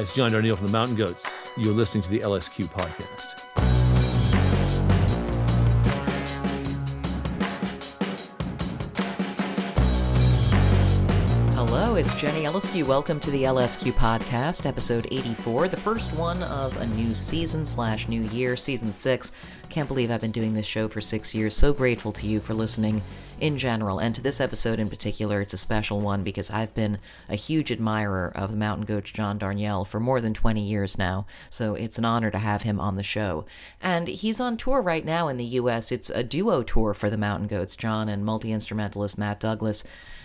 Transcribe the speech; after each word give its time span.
It's 0.00 0.14
John 0.14 0.30
Darnielle 0.30 0.56
from 0.56 0.66
the 0.66 0.72
Mountain 0.72 0.96
Goats. 0.96 1.28
You're 1.58 1.74
listening 1.74 2.02
to 2.04 2.08
the 2.08 2.20
LSQ 2.20 2.64
podcast. 2.70 3.36
Hello, 11.52 11.96
it's 11.96 12.18
Jenny 12.18 12.44
LSQ. 12.44 12.86
Welcome 12.86 13.20
to 13.20 13.30
the 13.30 13.42
LSQ 13.42 13.92
podcast, 13.92 14.64
episode 14.64 15.06
84, 15.10 15.68
the 15.68 15.76
first 15.76 16.16
one 16.16 16.42
of 16.44 16.74
a 16.80 16.86
new 16.86 17.14
season 17.14 17.66
slash 17.66 18.08
new 18.08 18.22
year, 18.22 18.56
season 18.56 18.92
six. 18.92 19.32
Can't 19.70 19.86
believe 19.86 20.10
I've 20.10 20.20
been 20.20 20.32
doing 20.32 20.54
this 20.54 20.66
show 20.66 20.88
for 20.88 21.00
six 21.00 21.32
years. 21.32 21.54
So 21.54 21.72
grateful 21.72 22.10
to 22.14 22.26
you 22.26 22.40
for 22.40 22.54
listening 22.54 23.02
in 23.38 23.56
general, 23.56 24.00
and 24.00 24.12
to 24.16 24.20
this 24.20 24.40
episode 24.40 24.80
in 24.80 24.90
particular, 24.90 25.40
it's 25.40 25.54
a 25.54 25.56
special 25.56 26.00
one 26.00 26.24
because 26.24 26.50
I've 26.50 26.74
been 26.74 26.98
a 27.28 27.36
huge 27.36 27.70
admirer 27.70 28.32
of 28.34 28.50
the 28.50 28.56
mountain 28.56 28.84
goat 28.84 29.04
John 29.04 29.38
Darnielle 29.38 29.86
for 29.86 30.00
more 30.00 30.20
than 30.20 30.34
20 30.34 30.60
years 30.60 30.98
now, 30.98 31.24
so 31.50 31.74
it's 31.76 31.98
an 31.98 32.04
honor 32.04 32.32
to 32.32 32.38
have 32.38 32.62
him 32.62 32.80
on 32.80 32.96
the 32.96 33.04
show. 33.04 33.46
And 33.80 34.08
he's 34.08 34.40
on 34.40 34.56
tour 34.56 34.82
right 34.82 35.04
now 35.04 35.28
in 35.28 35.36
the 35.36 35.44
US. 35.44 35.92
It's 35.92 36.10
a 36.10 36.24
duo 36.24 36.64
tour 36.64 36.92
for 36.92 37.08
the 37.08 37.16
mountain 37.16 37.46
goats, 37.46 37.76
John 37.76 38.08
and 38.08 38.24
multi 38.24 38.50
instrumentalist 38.50 39.16
Matt 39.18 39.38
Douglas. 39.38 39.84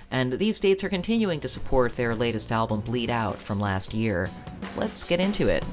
And 0.10 0.34
these 0.34 0.60
dates 0.60 0.84
are 0.84 0.90
continuing 0.90 1.40
to 1.42 1.48
support 1.48 1.96
their 1.96 2.16
latest 2.16 2.52
album, 2.52 2.82
Bleed 2.82 3.12
Out, 3.12 3.36
from 3.36 3.60
last 3.60 3.94
year. 3.94 4.28
Let's 4.76 5.04
get 5.04 5.20
into 5.20 5.48
it. 5.50 5.64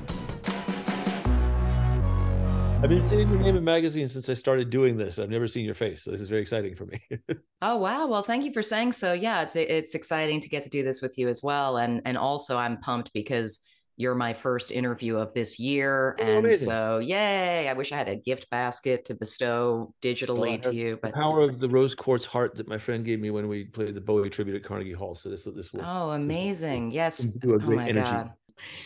I've 2.83 2.89
been 2.89 3.01
seeing 3.01 3.31
your 3.31 3.39
name 3.39 3.57
in 3.57 3.63
magazines 3.63 4.13
since 4.13 4.29
I 4.29 4.35
started 4.35 4.69
doing 4.69 4.97
this. 4.97 5.21
I've 5.21 5.31
never 5.31 5.47
seen 5.47 5.65
your 5.65 5.75
face. 5.77 6.03
So 6.03 6.11
this 6.11 6.21
is 6.21 6.27
very 6.27 6.43
exciting 6.43 6.75
for 6.75 6.87
me. 6.87 7.01
oh 7.63 7.77
wow! 7.77 8.09
Well, 8.09 8.25
thank 8.25 8.45
you 8.45 8.53
for 8.53 8.61
saying 8.61 8.95
so. 8.95 9.13
Yeah, 9.13 9.43
it's 9.43 9.55
it's 9.55 9.95
exciting 9.95 10.41
to 10.41 10.49
get 10.49 10.65
to 10.65 10.69
do 10.69 10.83
this 10.83 11.01
with 11.01 11.16
you 11.16 11.29
as 11.29 11.45
well, 11.45 11.77
and 11.77 12.02
and 12.05 12.19
also 12.19 12.59
I'm 12.59 12.79
pumped 12.79 13.13
because 13.13 13.65
you're 13.97 14.16
my 14.16 14.33
first 14.33 14.73
interview 14.73 15.16
of 15.16 15.33
this 15.33 15.61
year, 15.61 16.16
oh, 16.19 16.24
and 16.24 16.45
amazing. 16.45 16.71
so 16.71 16.99
yay! 16.99 17.69
I 17.69 17.73
wish 17.74 17.93
I 17.93 17.99
had 17.99 18.09
a 18.09 18.16
gift 18.16 18.51
basket 18.51 19.05
to 19.05 19.15
bestow 19.15 19.95
digitally 20.02 20.61
well, 20.61 20.73
to 20.73 20.74
you. 20.74 20.99
But 21.01 21.13
the 21.13 21.21
power 21.21 21.43
of 21.43 21.61
the 21.61 21.69
rose 21.69 21.95
quartz 21.95 22.24
heart 22.24 22.57
that 22.57 22.67
my 22.67 22.79
friend 22.79 23.05
gave 23.05 23.21
me 23.21 23.30
when 23.30 23.46
we 23.46 23.67
played 23.67 23.95
the 23.95 24.01
Bowie 24.01 24.29
tribute 24.29 24.57
at 24.57 24.65
Carnegie 24.65 24.93
Hall. 24.93 25.15
So 25.15 25.29
this 25.29 25.45
this 25.55 25.73
will. 25.73 25.83
Oh, 25.85 26.11
amazing! 26.11 26.91
This 26.91 27.29
will, 27.45 27.61
yes. 27.61 27.63
Oh 27.65 27.71
my 27.71 27.89
energy. 27.89 28.11
god. 28.11 28.33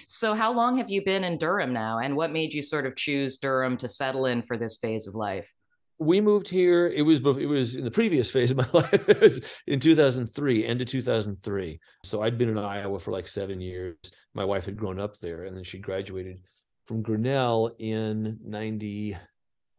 So, 0.06 0.34
how 0.34 0.52
long 0.52 0.78
have 0.78 0.90
you 0.90 1.04
been 1.04 1.24
in 1.24 1.38
Durham 1.38 1.72
now, 1.72 1.98
and 1.98 2.16
what 2.16 2.32
made 2.32 2.52
you 2.52 2.62
sort 2.62 2.86
of 2.86 2.96
choose 2.96 3.36
Durham 3.36 3.76
to 3.78 3.88
settle 3.88 4.26
in 4.26 4.42
for 4.42 4.56
this 4.56 4.76
phase 4.78 5.06
of 5.06 5.14
life? 5.14 5.52
We 5.98 6.20
moved 6.20 6.48
here. 6.48 6.88
It 6.88 7.02
was 7.02 7.20
it 7.20 7.46
was 7.46 7.76
in 7.76 7.84
the 7.84 7.90
previous 7.90 8.30
phase 8.36 8.50
of 8.50 8.58
my 8.58 8.68
life. 8.72 9.08
It 9.08 9.20
was 9.20 9.42
in 9.66 9.80
2003, 9.80 10.66
end 10.66 10.82
of 10.82 10.88
2003. 10.88 11.80
So 12.04 12.22
I'd 12.22 12.38
been 12.38 12.50
in 12.50 12.58
Iowa 12.58 12.98
for 12.98 13.10
like 13.10 13.28
seven 13.28 13.60
years. 13.60 13.96
My 14.34 14.44
wife 14.44 14.66
had 14.66 14.76
grown 14.76 15.00
up 15.00 15.18
there, 15.18 15.44
and 15.44 15.56
then 15.56 15.64
she 15.64 15.78
graduated 15.78 16.40
from 16.86 17.02
Grinnell 17.02 17.74
in 17.78 18.38
90, 18.44 19.16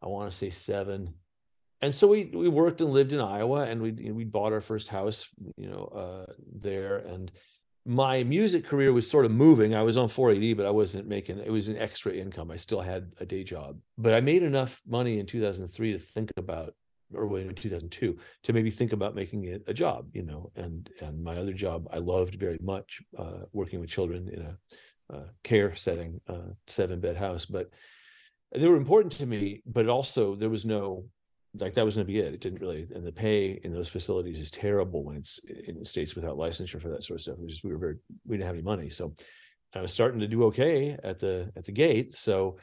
I 0.02 0.06
want 0.06 0.30
to 0.30 0.36
say 0.36 0.50
seven. 0.50 1.14
And 1.80 1.94
so 1.94 2.08
we 2.08 2.24
we 2.24 2.48
worked 2.48 2.80
and 2.80 2.90
lived 2.90 3.12
in 3.12 3.20
Iowa, 3.20 3.62
and 3.62 3.80
we 3.80 3.92
we 4.10 4.24
bought 4.24 4.52
our 4.52 4.60
first 4.60 4.88
house, 4.88 5.28
you 5.56 5.68
know, 5.68 5.84
uh, 5.84 6.32
there, 6.60 6.98
and 6.98 7.30
my 7.88 8.22
music 8.22 8.66
career 8.66 8.92
was 8.92 9.10
sort 9.10 9.24
of 9.24 9.30
moving. 9.30 9.74
I 9.74 9.80
was 9.80 9.96
on 9.96 10.08
4AD, 10.08 10.58
but 10.58 10.66
I 10.66 10.70
wasn't 10.70 11.08
making 11.08 11.38
it 11.38 11.50
was 11.50 11.68
an 11.68 11.78
extra 11.78 12.12
income. 12.12 12.50
I 12.50 12.56
still 12.56 12.82
had 12.82 13.10
a 13.18 13.24
day 13.24 13.42
job, 13.42 13.78
but 13.96 14.12
I 14.12 14.20
made 14.20 14.42
enough 14.42 14.82
money 14.86 15.18
in 15.18 15.24
2003 15.24 15.92
to 15.92 15.98
think 15.98 16.30
about, 16.36 16.74
or 17.14 17.38
in 17.38 17.54
2002 17.54 18.18
to 18.42 18.52
maybe 18.52 18.68
think 18.68 18.92
about 18.92 19.14
making 19.14 19.46
it 19.46 19.62
a 19.66 19.72
job, 19.72 20.10
you 20.12 20.22
know. 20.22 20.52
And 20.54 20.90
and 21.00 21.24
my 21.24 21.38
other 21.38 21.54
job 21.54 21.88
I 21.90 21.96
loved 21.96 22.34
very 22.34 22.58
much, 22.60 23.00
uh, 23.18 23.44
working 23.54 23.80
with 23.80 23.88
children 23.88 24.28
in 24.28 24.42
a 24.42 25.16
uh, 25.16 25.28
care 25.42 25.74
setting, 25.74 26.20
uh, 26.28 26.52
seven 26.66 27.00
bed 27.00 27.16
house, 27.16 27.46
but 27.46 27.70
they 28.52 28.68
were 28.68 28.76
important 28.76 29.14
to 29.14 29.24
me. 29.24 29.62
But 29.64 29.88
also 29.88 30.34
there 30.34 30.50
was 30.50 30.66
no 30.66 31.06
like 31.54 31.74
that 31.74 31.84
was 31.84 31.96
going 31.96 32.06
to 32.06 32.12
be 32.12 32.18
it. 32.18 32.34
It 32.34 32.40
didn't 32.40 32.60
really, 32.60 32.86
and 32.94 33.06
the 33.06 33.12
pay 33.12 33.60
in 33.64 33.72
those 33.72 33.88
facilities 33.88 34.40
is 34.40 34.50
terrible 34.50 35.02
when 35.02 35.16
it's 35.16 35.40
in 35.66 35.84
states 35.84 36.14
without 36.14 36.36
licensure 36.36 36.80
for 36.80 36.88
that 36.90 37.04
sort 37.04 37.18
of 37.18 37.22
stuff. 37.22 37.36
Just 37.46 37.64
we 37.64 37.72
were 37.72 37.78
very 37.78 37.96
we 38.26 38.36
didn't 38.36 38.46
have 38.46 38.56
any 38.56 38.62
money, 38.62 38.90
so 38.90 39.14
I 39.74 39.80
was 39.80 39.92
starting 39.92 40.20
to 40.20 40.28
do 40.28 40.44
okay 40.44 40.96
at 41.02 41.18
the 41.18 41.50
at 41.56 41.64
the 41.64 41.72
gate. 41.72 42.12
So 42.12 42.58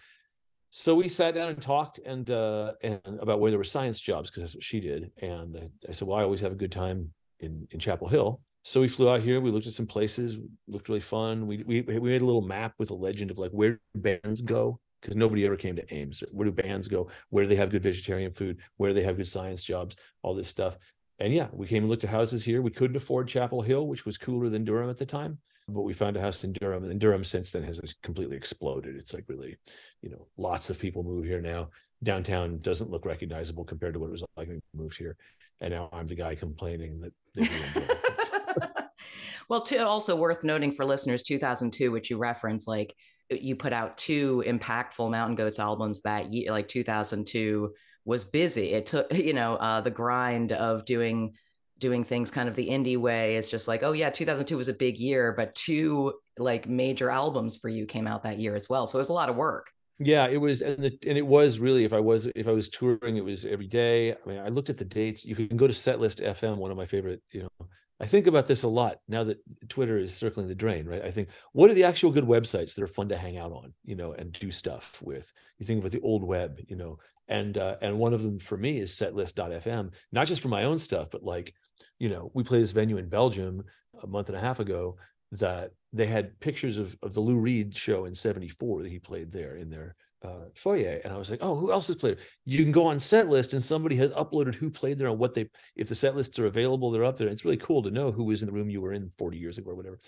so 0.70 0.94
we 0.94 1.10
sat 1.10 1.36
down 1.36 1.50
and 1.50 1.62
talked 1.62 2.00
and 2.00 2.30
uh 2.30 2.74
and 2.84 3.00
about 3.20 3.40
where 3.40 3.52
there 3.52 3.58
were 3.58 3.64
science 3.64 4.00
jobs 4.00 4.30
because 4.30 4.44
that's 4.44 4.56
what 4.56 4.64
she 4.64 4.80
did. 4.80 5.12
And 5.22 5.58
I, 5.58 5.90
I, 5.90 5.92
said, 5.92 6.08
well, 6.08 6.20
I 6.20 6.24
always 6.24 6.42
have 6.42 6.52
a 6.52 6.56
good 6.56 6.72
time 6.72 7.12
in 7.40 7.68
in 7.72 7.80
Chapel 7.80 8.08
Hill. 8.08 8.42
So 8.64 8.82
we 8.82 8.88
flew 8.88 9.10
out 9.10 9.22
here. 9.22 9.40
We 9.42 9.52
looked 9.52 9.68
at 9.68 9.74
some 9.74 9.86
places. 9.86 10.38
Looked 10.68 10.90
really 10.90 11.00
fun. 11.00 11.48
We 11.48 11.64
we 11.64 11.82
we 11.82 12.00
made 12.00 12.22
a 12.22 12.26
little 12.26 12.42
map 12.42 12.74
with 12.78 12.92
a 12.92 12.96
legend 12.96 13.32
of 13.32 13.38
like 13.38 13.52
where 13.52 13.80
bands 13.96 14.42
go 14.42 14.80
because 15.06 15.16
nobody 15.16 15.46
ever 15.46 15.56
came 15.56 15.76
to 15.76 15.94
Ames. 15.94 16.24
Where 16.32 16.46
do 16.46 16.52
bands 16.52 16.88
go? 16.88 17.10
Where 17.30 17.44
do 17.44 17.50
they 17.50 17.56
have 17.58 17.70
good 17.70 17.84
vegetarian 17.84 18.32
food? 18.32 18.58
Where 18.78 18.90
do 18.90 18.96
they 18.96 19.04
have 19.04 19.18
good 19.18 19.28
science 19.28 19.64
jobs? 19.64 19.96
All 20.24 20.34
this 20.34 20.48
stuff. 20.48 20.80
And 21.20 21.32
yeah, 21.32 21.48
we 21.54 21.68
came 21.68 21.84
and 21.84 21.90
looked 21.92 22.04
at 22.04 22.10
houses 22.10 22.44
here. 22.44 22.64
We 22.64 22.72
couldn't 22.72 22.98
afford 22.98 23.28
Chapel 23.28 23.62
Hill, 23.62 23.86
which 23.86 24.04
was 24.04 24.18
cooler 24.18 24.50
than 24.50 24.66
Durham 24.66 24.90
at 24.90 24.98
the 24.98 25.06
time, 25.06 25.38
but 25.68 25.84
we 25.84 25.94
found 25.94 26.18
a 26.18 26.22
house 26.22 26.44
in 26.44 26.54
Durham. 26.54 26.90
And 26.90 27.00
Durham 27.00 27.24
since 27.24 27.52
then 27.52 27.62
has 27.64 27.80
completely 28.02 28.36
exploded. 28.36 28.96
It's 28.96 29.14
like 29.14 29.26
really, 29.28 29.58
you 30.02 30.10
know, 30.10 30.26
lots 30.38 30.72
of 30.72 30.80
people 30.80 31.04
move 31.04 31.26
here 31.26 31.40
now. 31.40 31.70
Downtown 32.02 32.58
doesn't 32.62 32.90
look 32.90 33.06
recognizable 33.06 33.64
compared 33.64 33.94
to 33.94 34.00
what 34.00 34.08
it 34.08 34.12
was 34.12 34.24
like 34.36 34.48
when 34.48 34.60
we 34.74 34.82
moved 34.82 34.98
here. 34.98 35.18
And 35.62 35.72
now 35.72 35.88
I'm 35.94 36.08
the 36.08 36.16
guy 36.16 36.34
complaining 36.34 37.12
that. 37.36 38.86
well, 39.50 39.66
also 39.82 40.16
worth 40.16 40.44
noting 40.44 40.72
for 40.72 40.84
listeners, 40.84 41.22
2002, 41.22 41.92
which 41.92 42.10
you 42.10 42.18
reference, 42.18 42.68
like 42.68 42.96
you 43.30 43.56
put 43.56 43.74
out 43.74 43.98
two 43.98 44.44
impactful 44.46 45.10
Mountain 45.10 45.36
Goats 45.36 45.60
albums 45.60 46.02
that 46.02 46.32
year, 46.32 46.52
like 46.52 46.68
2002 46.68 47.74
was 48.06 48.26
busy. 48.26 48.74
It 48.74 48.86
took, 48.86 49.12
you 49.14 49.34
know, 49.34 49.56
uh, 49.56 49.82
the 49.82 49.92
grind 49.92 50.52
of 50.52 50.86
doing 50.86 51.34
doing 51.78 52.06
things 52.06 52.32
kind 52.32 52.48
of 52.48 52.56
the 52.56 52.70
indie 52.70 52.98
way. 52.98 53.36
It's 53.36 53.50
just 53.50 53.68
like, 53.68 53.84
oh 53.84 53.92
yeah, 53.92 54.10
2002 54.10 54.56
was 54.56 54.70
a 54.70 54.74
big 54.74 54.98
year, 54.98 55.34
but 55.34 55.54
two 55.56 56.14
like 56.38 56.68
major 56.68 57.10
albums 57.10 57.58
for 57.58 57.68
you 57.70 57.86
came 57.86 58.08
out 58.08 58.24
that 58.24 58.40
year 58.40 58.56
as 58.56 58.70
well. 58.70 58.88
So 58.88 58.98
it 58.98 59.02
was 59.02 59.10
a 59.10 59.14
lot 59.14 59.30
of 59.30 59.36
work. 59.36 59.68
Yeah, 59.98 60.28
it 60.28 60.38
was, 60.38 60.62
and 60.62 60.84
the, 60.84 60.98
and 61.08 61.18
it 61.18 61.26
was 61.26 61.60
really. 61.60 61.86
If 61.86 61.94
I 61.94 62.02
was 62.02 62.28
if 62.36 62.50
I 62.50 62.52
was 62.52 62.68
touring, 62.68 63.16
it 63.16 63.24
was 63.24 63.46
every 63.46 63.68
day. 63.68 64.12
I 64.12 64.18
mean, 64.30 64.40
I 64.40 64.50
looked 64.50 64.70
at 64.70 64.78
the 64.78 64.84
dates. 64.84 65.24
You 65.24 65.36
can 65.36 65.56
go 65.56 65.68
to 65.68 65.74
Setlist 65.74 66.22
FM, 66.22 66.58
one 66.58 66.70
of 66.70 66.76
my 66.76 66.86
favorite, 66.86 67.22
you 67.32 67.44
know, 67.44 67.68
I 68.00 68.06
think 68.06 68.28
about 68.28 68.46
this 68.46 68.64
a 68.64 68.68
lot 68.68 69.00
now 69.08 69.24
that 69.24 69.40
Twitter 69.70 69.98
is 69.98 70.14
circling 70.14 70.48
the 70.48 70.56
drain, 70.56 70.86
right? 70.86 71.04
I 71.04 71.12
think, 71.12 71.30
what 71.54 71.70
are 71.70 71.74
the 71.74 71.86
actual 71.86 72.12
good 72.12 72.26
websites 72.26 72.76
that 72.76 72.84
are 72.84 72.88
fun 72.88 73.08
to 73.10 73.18
hang 73.18 73.38
out 73.38 73.54
on, 73.54 73.74
you 73.86 73.96
know, 73.96 74.12
and 74.12 74.34
do 74.34 74.52
stuff 74.52 75.02
with? 75.02 75.32
You 75.60 75.66
think 75.66 75.80
about 75.80 75.92
the 75.92 76.02
old 76.02 76.24
web, 76.24 76.60
you 76.68 76.76
know, 76.76 77.00
and 77.30 77.58
uh, 77.58 77.78
and 77.82 77.98
one 77.98 78.14
of 78.14 78.22
them 78.22 78.38
for 78.38 78.58
me 78.58 78.80
is 78.80 78.92
setlist.fm, 78.92 79.92
not 80.12 80.28
just 80.28 80.42
for 80.42 80.50
my 80.50 80.66
own 80.66 80.78
stuff, 80.78 81.08
but 81.10 81.24
like, 81.24 81.54
you 81.98 82.10
know, 82.10 82.32
we 82.34 82.44
played 82.44 82.62
this 82.62 82.72
venue 82.72 82.98
in 82.98 83.08
Belgium 83.08 83.64
a 84.04 84.08
month 84.08 84.28
and 84.28 84.38
a 84.38 84.42
half 84.42 84.60
ago 84.60 84.98
that 85.32 85.72
they 85.94 86.06
had 86.06 86.38
pictures 86.40 86.78
of, 86.78 86.96
of 87.02 87.14
the 87.14 87.22
Lou 87.22 87.38
Reed 87.38 87.76
show 87.76 88.06
in 88.06 88.14
74 88.14 88.84
that 88.84 88.92
he 88.92 89.00
played 89.00 89.32
there 89.32 89.56
in 89.56 89.70
their 89.70 89.96
uh, 90.26 90.46
foyer 90.56 91.00
and 91.04 91.14
i 91.14 91.18
was 91.18 91.30
like 91.30 91.40
oh 91.42 91.56
who 91.56 91.72
else 91.72 91.88
has 91.88 91.96
played? 91.96 92.18
You 92.46 92.64
can 92.64 92.72
go 92.72 92.86
on 92.88 93.00
set 93.00 93.30
list 93.30 93.54
and 93.54 93.62
somebody 93.62 93.96
has 93.98 94.12
uploaded 94.12 94.56
who 94.56 94.70
played 94.70 94.98
there 94.98 95.08
and 95.08 95.20
what 95.20 95.34
they 95.34 95.50
if 95.76 95.88
the 95.88 95.96
set 95.96 96.16
lists 96.16 96.40
are 96.40 96.48
available 96.48 96.92
they're 96.92 97.06
up 97.06 97.18
there. 97.18 97.28
It's 97.28 97.46
really 97.46 97.58
cool 97.58 97.82
to 97.84 97.92
know 97.92 98.12
who 98.12 98.24
was 98.24 98.42
in 98.42 98.48
the 98.48 98.54
room 98.54 98.70
you 98.70 98.82
were 98.82 98.94
in 98.94 99.12
40 99.18 99.38
years 99.38 99.58
ago 99.58 99.72
or 99.72 99.76
whatever. 99.76 100.00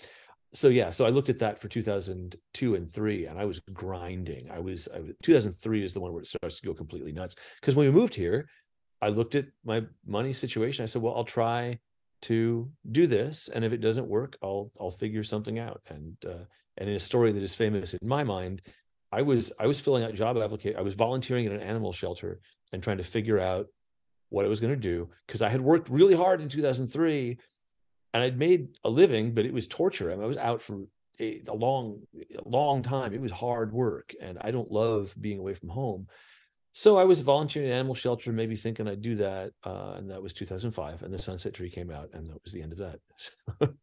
So 0.52 0.68
yeah 0.68 0.90
so 0.90 1.06
i 1.06 1.10
looked 1.10 1.28
at 1.28 1.38
that 1.40 1.60
for 1.60 1.68
2002 1.68 2.74
and 2.74 2.90
3 2.90 3.26
and 3.26 3.38
i 3.38 3.44
was 3.44 3.60
grinding. 3.72 4.50
I 4.50 4.58
was, 4.58 4.88
I 4.94 5.00
was 5.00 5.12
2003 5.22 5.84
is 5.84 5.94
the 5.94 6.00
one 6.00 6.12
where 6.12 6.22
it 6.22 6.28
starts 6.28 6.60
to 6.60 6.66
go 6.66 6.74
completely 6.74 7.12
nuts. 7.12 7.36
Because 7.60 7.76
when 7.76 7.86
we 7.86 8.00
moved 8.00 8.14
here 8.14 8.48
i 9.00 9.08
looked 9.08 9.34
at 9.34 9.46
my 9.64 9.82
money 10.06 10.32
situation. 10.32 10.82
I 10.82 10.86
said 10.86 11.02
well 11.02 11.14
i'll 11.14 11.24
try 11.24 11.78
to 12.22 12.68
do 12.90 13.06
this 13.06 13.48
and 13.54 13.64
if 13.64 13.72
it 13.72 13.80
doesn't 13.80 14.08
work 14.08 14.36
i'll 14.42 14.72
i'll 14.80 14.90
figure 14.90 15.24
something 15.24 15.58
out. 15.58 15.80
And 15.88 16.16
uh, 16.26 16.44
and 16.78 16.88
in 16.88 16.96
a 16.96 17.00
story 17.00 17.32
that 17.32 17.42
is 17.42 17.54
famous 17.54 17.94
in 17.94 18.08
my 18.08 18.24
mind 18.24 18.62
I 19.10 19.22
was 19.22 19.52
I 19.58 19.66
was 19.66 19.80
filling 19.80 20.04
out 20.04 20.14
job 20.14 20.36
application. 20.36 20.78
I 20.78 20.82
was 20.82 20.94
volunteering 20.94 21.46
in 21.46 21.52
an 21.52 21.60
animal 21.60 21.92
shelter 21.92 22.40
and 22.72 22.82
trying 22.82 22.98
to 22.98 23.04
figure 23.04 23.38
out 23.38 23.66
what 24.30 24.44
I 24.44 24.48
was 24.48 24.60
going 24.60 24.74
to 24.74 24.80
do 24.80 25.08
because 25.26 25.40
I 25.40 25.48
had 25.48 25.60
worked 25.60 25.88
really 25.88 26.14
hard 26.14 26.40
in 26.40 26.48
2003 26.48 27.38
and 28.14 28.22
I'd 28.22 28.38
made 28.38 28.68
a 28.84 28.90
living, 28.90 29.34
but 29.34 29.44
it 29.44 29.52
was 29.52 29.66
torture. 29.66 30.10
I, 30.10 30.14
mean, 30.14 30.24
I 30.24 30.26
was 30.26 30.36
out 30.36 30.62
for 30.62 30.84
a, 31.20 31.42
a, 31.46 31.54
long, 31.54 32.00
a 32.16 32.48
long 32.48 32.82
time. 32.82 33.12
It 33.12 33.20
was 33.20 33.30
hard 33.30 33.72
work, 33.72 34.14
and 34.20 34.38
I 34.40 34.50
don't 34.50 34.70
love 34.70 35.14
being 35.20 35.38
away 35.38 35.54
from 35.54 35.68
home. 35.68 36.08
So 36.72 36.96
I 36.96 37.04
was 37.04 37.20
volunteering 37.20 37.68
in 37.68 37.72
an 37.72 37.78
animal 37.78 37.94
shelter, 37.94 38.32
maybe 38.32 38.56
thinking 38.56 38.88
I'd 38.88 39.02
do 39.02 39.16
that, 39.16 39.52
uh, 39.64 39.94
and 39.96 40.10
that 40.10 40.22
was 40.22 40.32
2005. 40.32 41.02
And 41.02 41.12
the 41.12 41.18
Sunset 41.18 41.54
Tree 41.54 41.70
came 41.70 41.90
out, 41.90 42.10
and 42.12 42.26
that 42.28 42.42
was 42.42 42.52
the 42.52 42.62
end 42.62 42.72
of 42.72 42.78
that. 42.78 43.00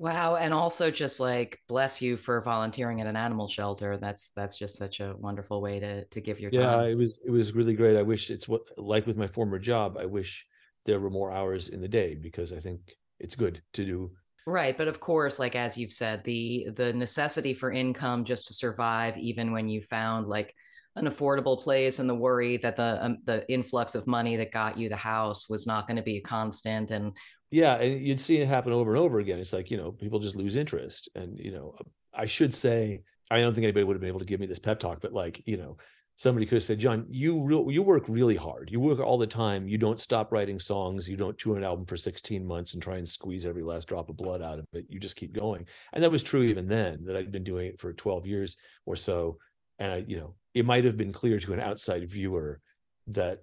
Wow, 0.00 0.36
and 0.36 0.54
also 0.54 0.90
just 0.90 1.20
like 1.20 1.60
bless 1.68 2.00
you 2.00 2.16
for 2.16 2.40
volunteering 2.40 3.02
at 3.02 3.06
an 3.06 3.16
animal 3.16 3.48
shelter. 3.48 3.98
That's 3.98 4.30
that's 4.30 4.56
just 4.56 4.76
such 4.76 5.00
a 5.00 5.14
wonderful 5.18 5.60
way 5.60 5.78
to 5.78 6.06
to 6.06 6.20
give 6.22 6.40
your 6.40 6.50
time. 6.50 6.80
Yeah, 6.80 6.84
it 6.84 6.94
was 6.94 7.20
it 7.22 7.30
was 7.30 7.52
really 7.52 7.74
great. 7.74 7.98
I 7.98 8.02
wish 8.02 8.30
it's 8.30 8.48
what 8.48 8.62
like 8.78 9.06
with 9.06 9.18
my 9.18 9.26
former 9.26 9.58
job. 9.58 9.98
I 9.98 10.06
wish 10.06 10.46
there 10.86 11.00
were 11.00 11.10
more 11.10 11.30
hours 11.30 11.68
in 11.68 11.82
the 11.82 11.88
day 11.88 12.14
because 12.14 12.50
I 12.50 12.60
think 12.60 12.80
it's 13.18 13.34
good 13.34 13.60
to 13.74 13.84
do 13.84 14.10
Right, 14.46 14.76
but 14.76 14.88
of 14.88 15.00
course, 15.00 15.38
like 15.38 15.54
as 15.54 15.76
you've 15.76 15.92
said, 15.92 16.24
the 16.24 16.68
the 16.74 16.92
necessity 16.94 17.52
for 17.52 17.70
income 17.70 18.24
just 18.24 18.46
to 18.46 18.54
survive, 18.54 19.18
even 19.18 19.52
when 19.52 19.68
you 19.68 19.82
found 19.82 20.26
like 20.28 20.54
an 21.00 21.08
affordable 21.08 21.60
place, 21.60 21.98
and 21.98 22.08
the 22.08 22.14
worry 22.14 22.56
that 22.58 22.76
the 22.76 22.98
um, 23.04 23.18
the 23.24 23.50
influx 23.50 23.94
of 23.94 24.06
money 24.06 24.36
that 24.36 24.52
got 24.52 24.78
you 24.78 24.88
the 24.88 24.96
house 24.96 25.48
was 25.48 25.66
not 25.66 25.86
going 25.86 25.96
to 25.96 26.02
be 26.02 26.20
constant, 26.20 26.90
and 26.90 27.12
yeah, 27.50 27.76
and 27.76 28.06
you'd 28.06 28.20
see 28.20 28.38
it 28.38 28.48
happen 28.48 28.72
over 28.72 28.94
and 28.94 29.00
over 29.00 29.18
again. 29.18 29.38
It's 29.38 29.52
like 29.52 29.70
you 29.70 29.76
know 29.76 29.92
people 29.92 30.18
just 30.18 30.36
lose 30.36 30.56
interest, 30.56 31.08
and 31.14 31.38
you 31.38 31.52
know 31.52 31.74
I 32.14 32.26
should 32.26 32.54
say 32.54 33.02
I 33.30 33.40
don't 33.40 33.54
think 33.54 33.64
anybody 33.64 33.84
would 33.84 33.94
have 33.94 34.00
been 34.00 34.08
able 34.08 34.20
to 34.20 34.26
give 34.26 34.40
me 34.40 34.46
this 34.46 34.58
pep 34.58 34.80
talk, 34.80 35.00
but 35.00 35.12
like 35.12 35.42
you 35.46 35.56
know 35.56 35.76
somebody 36.20 36.44
could 36.44 36.56
have 36.56 36.62
said, 36.62 36.78
John, 36.78 37.06
you 37.08 37.70
you 37.70 37.82
work 37.82 38.04
really 38.06 38.36
hard. 38.36 38.68
You 38.70 38.78
work 38.78 39.00
all 39.00 39.16
the 39.16 39.26
time. 39.26 39.66
You 39.66 39.78
don't 39.78 39.98
stop 39.98 40.32
writing 40.32 40.58
songs. 40.58 41.08
You 41.08 41.16
don't 41.16 41.38
tour 41.38 41.56
an 41.56 41.64
album 41.64 41.86
for 41.86 41.96
16 41.96 42.44
months 42.44 42.74
and 42.74 42.82
try 42.82 42.98
and 42.98 43.08
squeeze 43.08 43.46
every 43.46 43.62
last 43.62 43.88
drop 43.88 44.10
of 44.10 44.18
blood 44.18 44.42
out 44.42 44.58
of 44.58 44.66
it. 44.74 44.84
You 44.90 45.00
just 45.00 45.16
keep 45.16 45.32
going. 45.32 45.64
And 45.94 46.04
that 46.04 46.10
was 46.10 46.22
true 46.22 46.42
even 46.42 46.68
then 46.68 47.06
that 47.06 47.16
I'd 47.16 47.32
been 47.32 47.42
doing 47.42 47.68
it 47.68 47.80
for 47.80 47.94
12 47.94 48.26
years 48.26 48.56
or 48.84 48.96
so. 48.96 49.38
And 49.80 49.92
I, 49.92 50.04
you 50.06 50.18
know, 50.18 50.34
it 50.54 50.64
might 50.64 50.84
have 50.84 50.96
been 50.96 51.12
clear 51.12 51.40
to 51.40 51.52
an 51.52 51.60
outside 51.60 52.08
viewer 52.08 52.60
that 53.08 53.42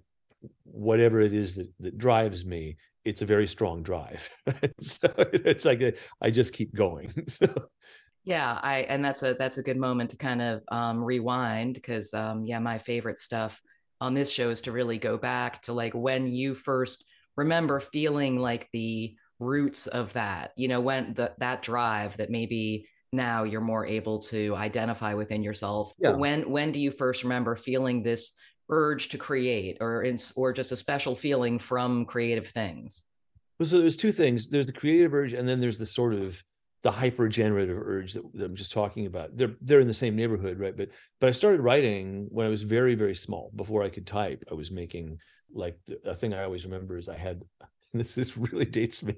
whatever 0.64 1.20
it 1.20 1.32
is 1.32 1.56
that, 1.56 1.68
that 1.80 1.98
drives 1.98 2.46
me, 2.46 2.76
it's 3.04 3.22
a 3.22 3.26
very 3.26 3.46
strong 3.46 3.82
drive. 3.82 4.28
so 4.80 5.08
it's 5.16 5.64
like 5.64 5.98
I 6.22 6.30
just 6.30 6.54
keep 6.54 6.74
going. 6.74 7.12
so 7.28 7.46
yeah, 8.24 8.58
I 8.62 8.80
and 8.88 9.04
that's 9.04 9.22
a 9.22 9.34
that's 9.34 9.58
a 9.58 9.62
good 9.62 9.78
moment 9.78 10.10
to 10.10 10.16
kind 10.16 10.42
of 10.42 10.62
um, 10.68 11.02
rewind 11.02 11.74
because 11.74 12.12
um, 12.14 12.44
yeah, 12.44 12.58
my 12.58 12.78
favorite 12.78 13.18
stuff 13.18 13.60
on 14.00 14.14
this 14.14 14.30
show 14.30 14.50
is 14.50 14.62
to 14.62 14.72
really 14.72 14.98
go 14.98 15.16
back 15.16 15.62
to 15.62 15.72
like 15.72 15.94
when 15.94 16.26
you 16.26 16.54
first 16.54 17.04
remember 17.36 17.80
feeling 17.80 18.38
like 18.38 18.68
the 18.72 19.14
roots 19.40 19.86
of 19.86 20.12
that. 20.12 20.52
You 20.56 20.68
know, 20.68 20.80
when 20.80 21.14
the, 21.14 21.32
that 21.38 21.62
drive 21.62 22.16
that 22.18 22.30
maybe 22.30 22.88
now 23.12 23.44
you're 23.44 23.60
more 23.60 23.86
able 23.86 24.18
to 24.18 24.54
identify 24.56 25.14
within 25.14 25.42
yourself. 25.42 25.92
Yeah. 25.98 26.12
When 26.12 26.50
when 26.50 26.72
do 26.72 26.78
you 26.78 26.90
first 26.90 27.22
remember 27.22 27.56
feeling 27.56 28.02
this 28.02 28.36
urge 28.68 29.08
to 29.08 29.18
create, 29.18 29.78
or 29.80 30.02
in, 30.02 30.18
or 30.36 30.52
just 30.52 30.72
a 30.72 30.76
special 30.76 31.14
feeling 31.14 31.58
from 31.58 32.04
creative 32.04 32.48
things? 32.48 33.04
So 33.64 33.78
there's 33.78 33.96
two 33.96 34.12
things. 34.12 34.48
There's 34.48 34.66
the 34.66 34.72
creative 34.72 35.14
urge, 35.14 35.32
and 35.32 35.48
then 35.48 35.60
there's 35.60 35.78
the 35.78 35.86
sort 35.86 36.14
of 36.14 36.42
the 36.82 36.90
hyper 36.90 37.28
generative 37.28 37.76
urge 37.76 38.12
that, 38.12 38.22
that, 38.34 38.44
I'm 38.44 38.54
just 38.54 38.72
talking 38.72 39.06
about. 39.06 39.36
They're 39.36 39.54
they're 39.62 39.80
in 39.80 39.88
the 39.88 39.94
same 39.94 40.14
neighborhood, 40.14 40.60
right? 40.60 40.76
But 40.76 40.90
but 41.20 41.28
I 41.28 41.32
started 41.32 41.60
writing 41.60 42.28
when 42.30 42.46
I 42.46 42.50
was 42.50 42.62
very 42.62 42.94
very 42.94 43.14
small. 43.14 43.50
Before 43.56 43.82
I 43.82 43.88
could 43.88 44.06
type, 44.06 44.44
I 44.50 44.54
was 44.54 44.70
making 44.70 45.18
like 45.52 45.78
a 46.04 46.14
thing 46.14 46.34
I 46.34 46.44
always 46.44 46.64
remember 46.64 46.98
is 46.98 47.08
I 47.08 47.16
had 47.16 47.42
this 47.94 48.14
this 48.14 48.36
really 48.36 48.66
dates 48.66 49.02
me 49.02 49.16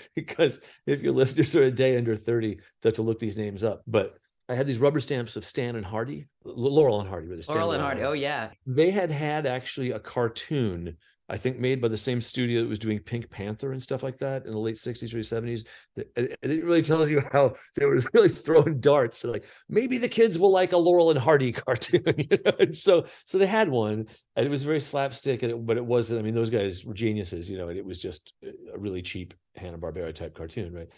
because 0.14 0.60
if 0.86 1.00
your 1.00 1.12
listeners 1.12 1.54
are 1.56 1.64
a 1.64 1.70
day 1.70 1.96
under 1.96 2.16
30, 2.16 2.56
they 2.56 2.88
have 2.88 2.94
to 2.94 3.02
look 3.02 3.18
these 3.18 3.36
names 3.36 3.64
up. 3.64 3.82
But 3.86 4.18
I 4.48 4.54
had 4.54 4.66
these 4.66 4.78
rubber 4.78 5.00
stamps 5.00 5.36
of 5.36 5.44
Stan 5.44 5.76
and 5.76 5.84
Hardy, 5.84 6.26
Laurel 6.44 7.00
and 7.00 7.08
Hardy, 7.08 7.28
rather. 7.28 7.42
Laurel 7.48 7.72
and 7.72 7.82
Hardy. 7.82 8.02
Oh 8.02 8.12
yeah. 8.12 8.50
They 8.66 8.90
had 8.90 9.10
had 9.10 9.46
actually 9.46 9.90
a 9.90 10.00
cartoon 10.00 10.96
I 11.30 11.36
think 11.36 11.58
made 11.58 11.80
by 11.80 11.88
the 11.88 11.96
same 11.96 12.20
studio 12.20 12.62
that 12.62 12.68
was 12.68 12.78
doing 12.78 12.98
Pink 13.00 13.28
Panther 13.28 13.72
and 13.72 13.82
stuff 13.82 14.02
like 14.02 14.16
that 14.18 14.46
in 14.46 14.52
the 14.52 14.58
late 14.58 14.76
60s, 14.76 15.12
early 15.12 15.22
70s. 15.22 15.66
It, 15.96 16.38
it 16.40 16.64
really 16.64 16.82
tells 16.90 17.10
you 17.10 17.22
how 17.32 17.54
they 17.76 17.84
were 17.84 18.00
really 18.14 18.30
throwing 18.30 18.80
darts. 18.80 19.24
like 19.24 19.44
maybe 19.68 19.98
the 19.98 20.08
kids 20.08 20.38
will 20.38 20.50
like 20.50 20.72
a 20.72 20.76
Laurel 20.76 21.10
and 21.10 21.18
Hardy 21.18 21.52
cartoon, 21.66 22.14
you 22.16 22.38
know? 22.44 22.52
And 22.58 22.74
so, 22.74 23.04
so 23.26 23.36
they 23.36 23.46
had 23.46 23.68
one, 23.68 24.06
and 24.36 24.46
it 24.46 24.50
was 24.50 24.62
very 24.62 24.80
slapstick, 24.80 25.42
and 25.42 25.52
it, 25.52 25.66
but 25.66 25.76
it 25.76 25.84
wasn't. 25.84 26.20
I 26.20 26.22
mean, 26.22 26.34
those 26.34 26.50
guys 26.50 26.84
were 26.84 26.94
geniuses, 26.94 27.50
you 27.50 27.58
know. 27.58 27.68
And 27.68 27.78
it 27.78 27.84
was 27.84 28.00
just 28.00 28.32
a 28.42 28.78
really 28.78 29.02
cheap 29.02 29.34
Hanna 29.56 29.78
Barbera 29.78 30.14
type 30.14 30.34
cartoon, 30.34 30.72
right? 30.72 30.88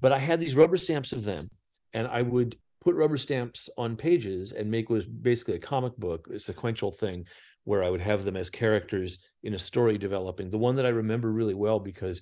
But 0.00 0.12
I 0.12 0.18
had 0.18 0.40
these 0.40 0.56
rubber 0.56 0.76
stamps 0.76 1.12
of 1.12 1.22
them, 1.22 1.48
and 1.92 2.08
I 2.08 2.22
would 2.22 2.56
put 2.82 2.96
rubber 2.96 3.18
stamps 3.18 3.68
on 3.78 3.96
pages 3.96 4.52
and 4.52 4.70
make 4.70 4.90
was 4.90 5.06
basically 5.06 5.54
a 5.54 5.60
comic 5.60 5.96
book, 5.96 6.28
a 6.32 6.38
sequential 6.38 6.90
thing 6.90 7.24
where 7.64 7.82
I 7.82 7.90
would 7.90 8.00
have 8.00 8.24
them 8.24 8.36
as 8.36 8.48
characters 8.48 9.18
in 9.46 9.54
a 9.54 9.58
story 9.58 9.96
developing. 9.96 10.50
The 10.50 10.58
one 10.58 10.74
that 10.74 10.86
I 10.86 10.90
remember 10.90 11.30
really 11.30 11.54
well 11.54 11.78
because 11.78 12.20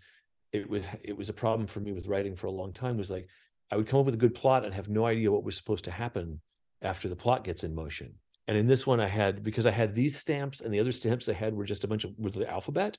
it 0.52 0.68
was 0.68 0.84
it 1.02 1.16
was 1.16 1.30
a 1.30 1.32
problem 1.32 1.66
for 1.66 1.80
me 1.80 1.92
with 1.92 2.06
writing 2.06 2.36
for 2.36 2.48
a 2.48 2.52
long 2.52 2.72
time 2.72 2.98
was 2.98 3.10
like 3.10 3.26
I 3.70 3.76
would 3.76 3.88
come 3.88 4.00
up 4.00 4.06
with 4.06 4.14
a 4.14 4.18
good 4.18 4.34
plot 4.34 4.64
and 4.64 4.74
have 4.74 4.90
no 4.90 5.06
idea 5.06 5.32
what 5.32 5.42
was 5.42 5.56
supposed 5.56 5.84
to 5.84 5.90
happen 5.90 6.40
after 6.82 7.08
the 7.08 7.16
plot 7.16 7.42
gets 7.42 7.64
in 7.64 7.74
motion. 7.74 8.14
And 8.46 8.58
in 8.58 8.66
this 8.66 8.86
one, 8.86 9.00
I 9.00 9.08
had 9.08 9.42
because 9.42 9.64
I 9.64 9.70
had 9.70 9.94
these 9.94 10.18
stamps 10.18 10.60
and 10.60 10.72
the 10.72 10.80
other 10.80 10.92
stamps 10.92 11.26
I 11.26 11.32
had 11.32 11.54
were 11.54 11.64
just 11.64 11.82
a 11.82 11.88
bunch 11.88 12.04
of 12.04 12.12
with 12.18 12.34
the 12.34 12.48
alphabet. 12.48 12.98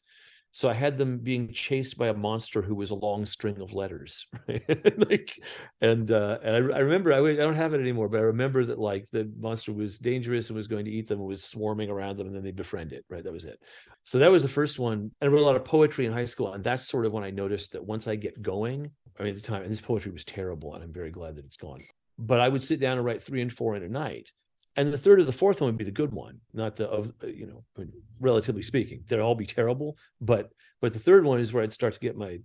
So 0.55 0.69
I 0.69 0.73
had 0.73 0.97
them 0.97 1.17
being 1.17 1.51
chased 1.51 1.97
by 1.97 2.07
a 2.07 2.13
monster 2.13 2.61
who 2.61 2.75
was 2.75 2.91
a 2.91 2.95
long 2.95 3.25
string 3.25 3.59
of 3.59 3.73
letters, 3.73 4.25
right? 4.47 5.09
like, 5.09 5.37
and 5.81 6.09
uh, 6.09 6.37
and 6.41 6.55
I, 6.55 6.77
I 6.77 6.79
remember 6.79 7.11
I, 7.11 7.17
I 7.17 7.35
don't 7.35 7.55
have 7.55 7.73
it 7.73 7.81
anymore, 7.81 8.07
but 8.07 8.19
I 8.19 8.23
remember 8.23 8.63
that 8.63 8.79
like 8.79 9.05
the 9.11 9.29
monster 9.37 9.73
was 9.73 9.99
dangerous 9.99 10.47
and 10.47 10.55
was 10.55 10.69
going 10.69 10.85
to 10.85 10.91
eat 10.91 11.09
them, 11.09 11.19
and 11.19 11.27
was 11.27 11.43
swarming 11.43 11.89
around 11.89 12.15
them, 12.15 12.27
and 12.27 12.33
then 12.33 12.41
they 12.41 12.53
befriend 12.53 12.93
it. 12.93 13.03
Right, 13.09 13.21
that 13.21 13.33
was 13.33 13.43
it. 13.43 13.59
So 14.03 14.17
that 14.19 14.31
was 14.31 14.43
the 14.43 14.47
first 14.47 14.79
one. 14.79 14.93
And 14.93 15.11
I 15.21 15.27
wrote 15.27 15.41
a 15.41 15.45
lot 15.45 15.57
of 15.57 15.65
poetry 15.65 16.05
in 16.05 16.13
high 16.13 16.23
school, 16.23 16.53
and 16.53 16.63
that's 16.63 16.87
sort 16.87 17.05
of 17.05 17.11
when 17.11 17.25
I 17.25 17.31
noticed 17.31 17.73
that 17.73 17.83
once 17.83 18.07
I 18.07 18.15
get 18.15 18.41
going, 18.41 18.89
I 19.19 19.23
mean, 19.23 19.35
at 19.35 19.35
the 19.35 19.45
time, 19.45 19.63
and 19.63 19.71
this 19.71 19.81
poetry 19.81 20.13
was 20.13 20.23
terrible, 20.23 20.73
and 20.73 20.81
I'm 20.81 20.93
very 20.93 21.11
glad 21.11 21.35
that 21.35 21.43
it's 21.43 21.57
gone. 21.57 21.81
But 22.17 22.39
I 22.39 22.47
would 22.47 22.63
sit 22.63 22.79
down 22.79 22.95
and 22.95 23.05
write 23.05 23.21
three 23.21 23.41
and 23.41 23.51
four 23.51 23.75
in 23.75 23.83
a 23.83 23.89
night, 23.89 24.31
and 24.75 24.92
the 24.92 24.98
third 24.98 25.19
or 25.19 25.24
the 25.24 25.31
fourth 25.31 25.62
one 25.62 25.69
would 25.69 25.77
be 25.77 25.86
the 25.86 25.92
good 25.92 26.12
one 26.12 26.39
not 26.54 26.75
the 26.75 26.88
of 26.88 27.13
uh, 27.24 27.27
you 27.27 27.45
know 27.45 27.86
relatively 28.19 28.63
speaking 28.63 29.04
they'd 29.07 29.19
all 29.19 29.36
be 29.36 29.45
terrible 29.45 29.98
but 30.22 30.51
but 30.81 30.94
the 30.94 31.00
third 31.00 31.24
one 31.24 31.39
is 31.39 31.54
where 31.54 31.63
i'd 31.63 31.74
start 31.74 31.94
to 31.94 32.00
get 32.00 32.18
my 32.18 32.39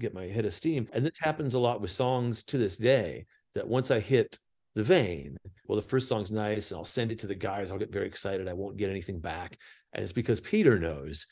get 0.00 0.14
my 0.14 0.26
head 0.26 0.46
of 0.46 0.54
steam. 0.54 0.88
And 0.92 1.04
this 1.04 1.18
happens 1.20 1.54
a 1.54 1.58
lot 1.58 1.80
with 1.80 1.90
songs 1.90 2.42
to 2.44 2.58
this 2.58 2.76
day 2.76 3.26
that 3.54 3.68
once 3.68 3.90
i 3.90 4.00
hit 4.00 4.38
the 4.74 4.84
vein 4.84 5.36
well 5.66 5.76
the 5.76 5.82
first 5.82 6.08
song's 6.08 6.30
nice 6.30 6.70
and 6.70 6.78
i'll 6.78 6.84
send 6.84 7.10
it 7.10 7.18
to 7.18 7.26
the 7.26 7.34
guys 7.34 7.72
i'll 7.72 7.78
get 7.78 7.92
very 7.92 8.06
excited 8.06 8.46
i 8.46 8.52
won't 8.52 8.76
get 8.76 8.90
anything 8.90 9.20
back. 9.20 9.56
And 9.92 10.02
it's 10.02 10.12
because 10.12 10.40
peter 10.40 10.78
knows 10.78 11.26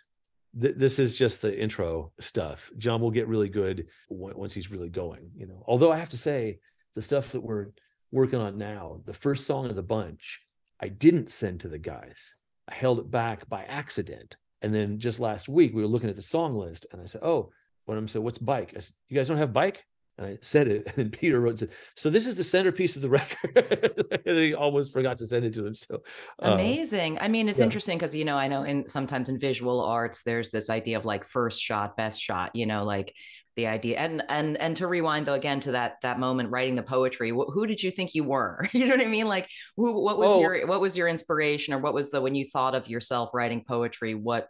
that 0.54 0.78
this 0.78 0.98
is 0.98 1.14
just 1.14 1.42
the 1.42 1.56
intro 1.56 2.10
stuff. 2.20 2.70
John 2.78 3.02
will 3.02 3.10
get 3.10 3.28
really 3.28 3.50
good 3.50 3.86
once 4.08 4.54
he's 4.54 4.70
really 4.70 4.88
going 4.88 5.30
you 5.36 5.46
know. 5.46 5.64
Although 5.66 5.92
i 5.92 5.98
have 5.98 6.10
to 6.10 6.18
say 6.18 6.58
the 6.94 7.02
stuff 7.02 7.32
that 7.32 7.40
we're 7.40 7.68
working 8.10 8.38
on 8.38 8.58
now, 8.58 9.00
the 9.04 9.12
first 9.12 9.46
song 9.46 9.66
of 9.66 9.76
the 9.76 9.82
bunch, 9.82 10.40
I 10.80 10.88
didn't 10.88 11.30
send 11.30 11.60
to 11.60 11.68
the 11.68 11.78
guys. 11.78 12.34
I 12.68 12.74
held 12.74 12.98
it 12.98 13.10
back 13.10 13.48
by 13.48 13.64
accident. 13.64 14.36
And 14.62 14.74
then 14.74 14.98
just 14.98 15.20
last 15.20 15.48
week, 15.48 15.74
we 15.74 15.82
were 15.82 15.88
looking 15.88 16.10
at 16.10 16.16
the 16.16 16.22
song 16.22 16.54
list, 16.54 16.86
and 16.92 17.00
I 17.00 17.06
said, 17.06 17.22
"Oh, 17.22 17.50
when 17.84 17.96
I'm 17.96 18.08
said, 18.08 18.22
what's 18.22 18.38
bike?" 18.38 18.72
I 18.76 18.80
said, 18.80 18.94
"You 19.08 19.16
guys 19.16 19.28
don't 19.28 19.38
have 19.38 19.52
bike." 19.52 19.84
And 20.18 20.26
I 20.26 20.38
said 20.42 20.66
it, 20.66 20.86
and 20.86 20.94
then 20.96 21.10
Peter 21.10 21.40
wrote, 21.40 21.60
said, 21.60 21.70
"So 21.94 22.10
this 22.10 22.26
is 22.26 22.34
the 22.34 22.44
centerpiece 22.44 22.96
of 22.96 23.02
the 23.02 23.08
record." 23.20 24.20
and 24.26 24.38
he 24.38 24.52
almost 24.52 24.92
forgot 24.92 25.16
to 25.18 25.26
send 25.26 25.44
it 25.44 25.54
to 25.54 25.62
them. 25.62 25.74
So 25.74 26.02
uh, 26.42 26.50
amazing. 26.52 27.18
I 27.20 27.28
mean, 27.28 27.48
it's 27.48 27.58
yeah. 27.58 27.64
interesting 27.64 27.98
because 27.98 28.14
you 28.14 28.24
know, 28.24 28.36
I 28.36 28.48
know 28.48 28.64
in 28.64 28.88
sometimes 28.88 29.28
in 29.28 29.38
visual 29.38 29.84
arts, 29.84 30.22
there's 30.22 30.50
this 30.50 30.70
idea 30.70 30.98
of 30.98 31.04
like 31.04 31.24
first 31.24 31.62
shot, 31.62 31.96
best 31.96 32.20
shot. 32.20 32.50
You 32.54 32.66
know, 32.66 32.84
like 32.84 33.14
the 33.58 33.66
idea 33.66 33.98
and 33.98 34.22
and 34.28 34.56
and 34.58 34.76
to 34.76 34.86
rewind 34.86 35.26
though 35.26 35.34
again 35.34 35.58
to 35.58 35.72
that 35.72 36.00
that 36.02 36.20
moment 36.20 36.48
writing 36.48 36.76
the 36.76 36.82
poetry 36.82 37.30
wh- 37.30 37.52
who 37.52 37.66
did 37.66 37.82
you 37.82 37.90
think 37.90 38.14
you 38.14 38.22
were 38.22 38.68
you 38.72 38.86
know 38.86 38.92
what 38.92 39.04
i 39.04 39.08
mean 39.08 39.26
like 39.26 39.48
who 39.76 40.00
what 40.00 40.16
was 40.16 40.30
oh. 40.30 40.40
your 40.40 40.64
what 40.68 40.80
was 40.80 40.96
your 40.96 41.08
inspiration 41.08 41.74
or 41.74 41.78
what 41.78 41.92
was 41.92 42.12
the 42.12 42.20
when 42.20 42.36
you 42.36 42.44
thought 42.44 42.76
of 42.76 42.88
yourself 42.88 43.30
writing 43.34 43.64
poetry 43.66 44.14
what 44.14 44.46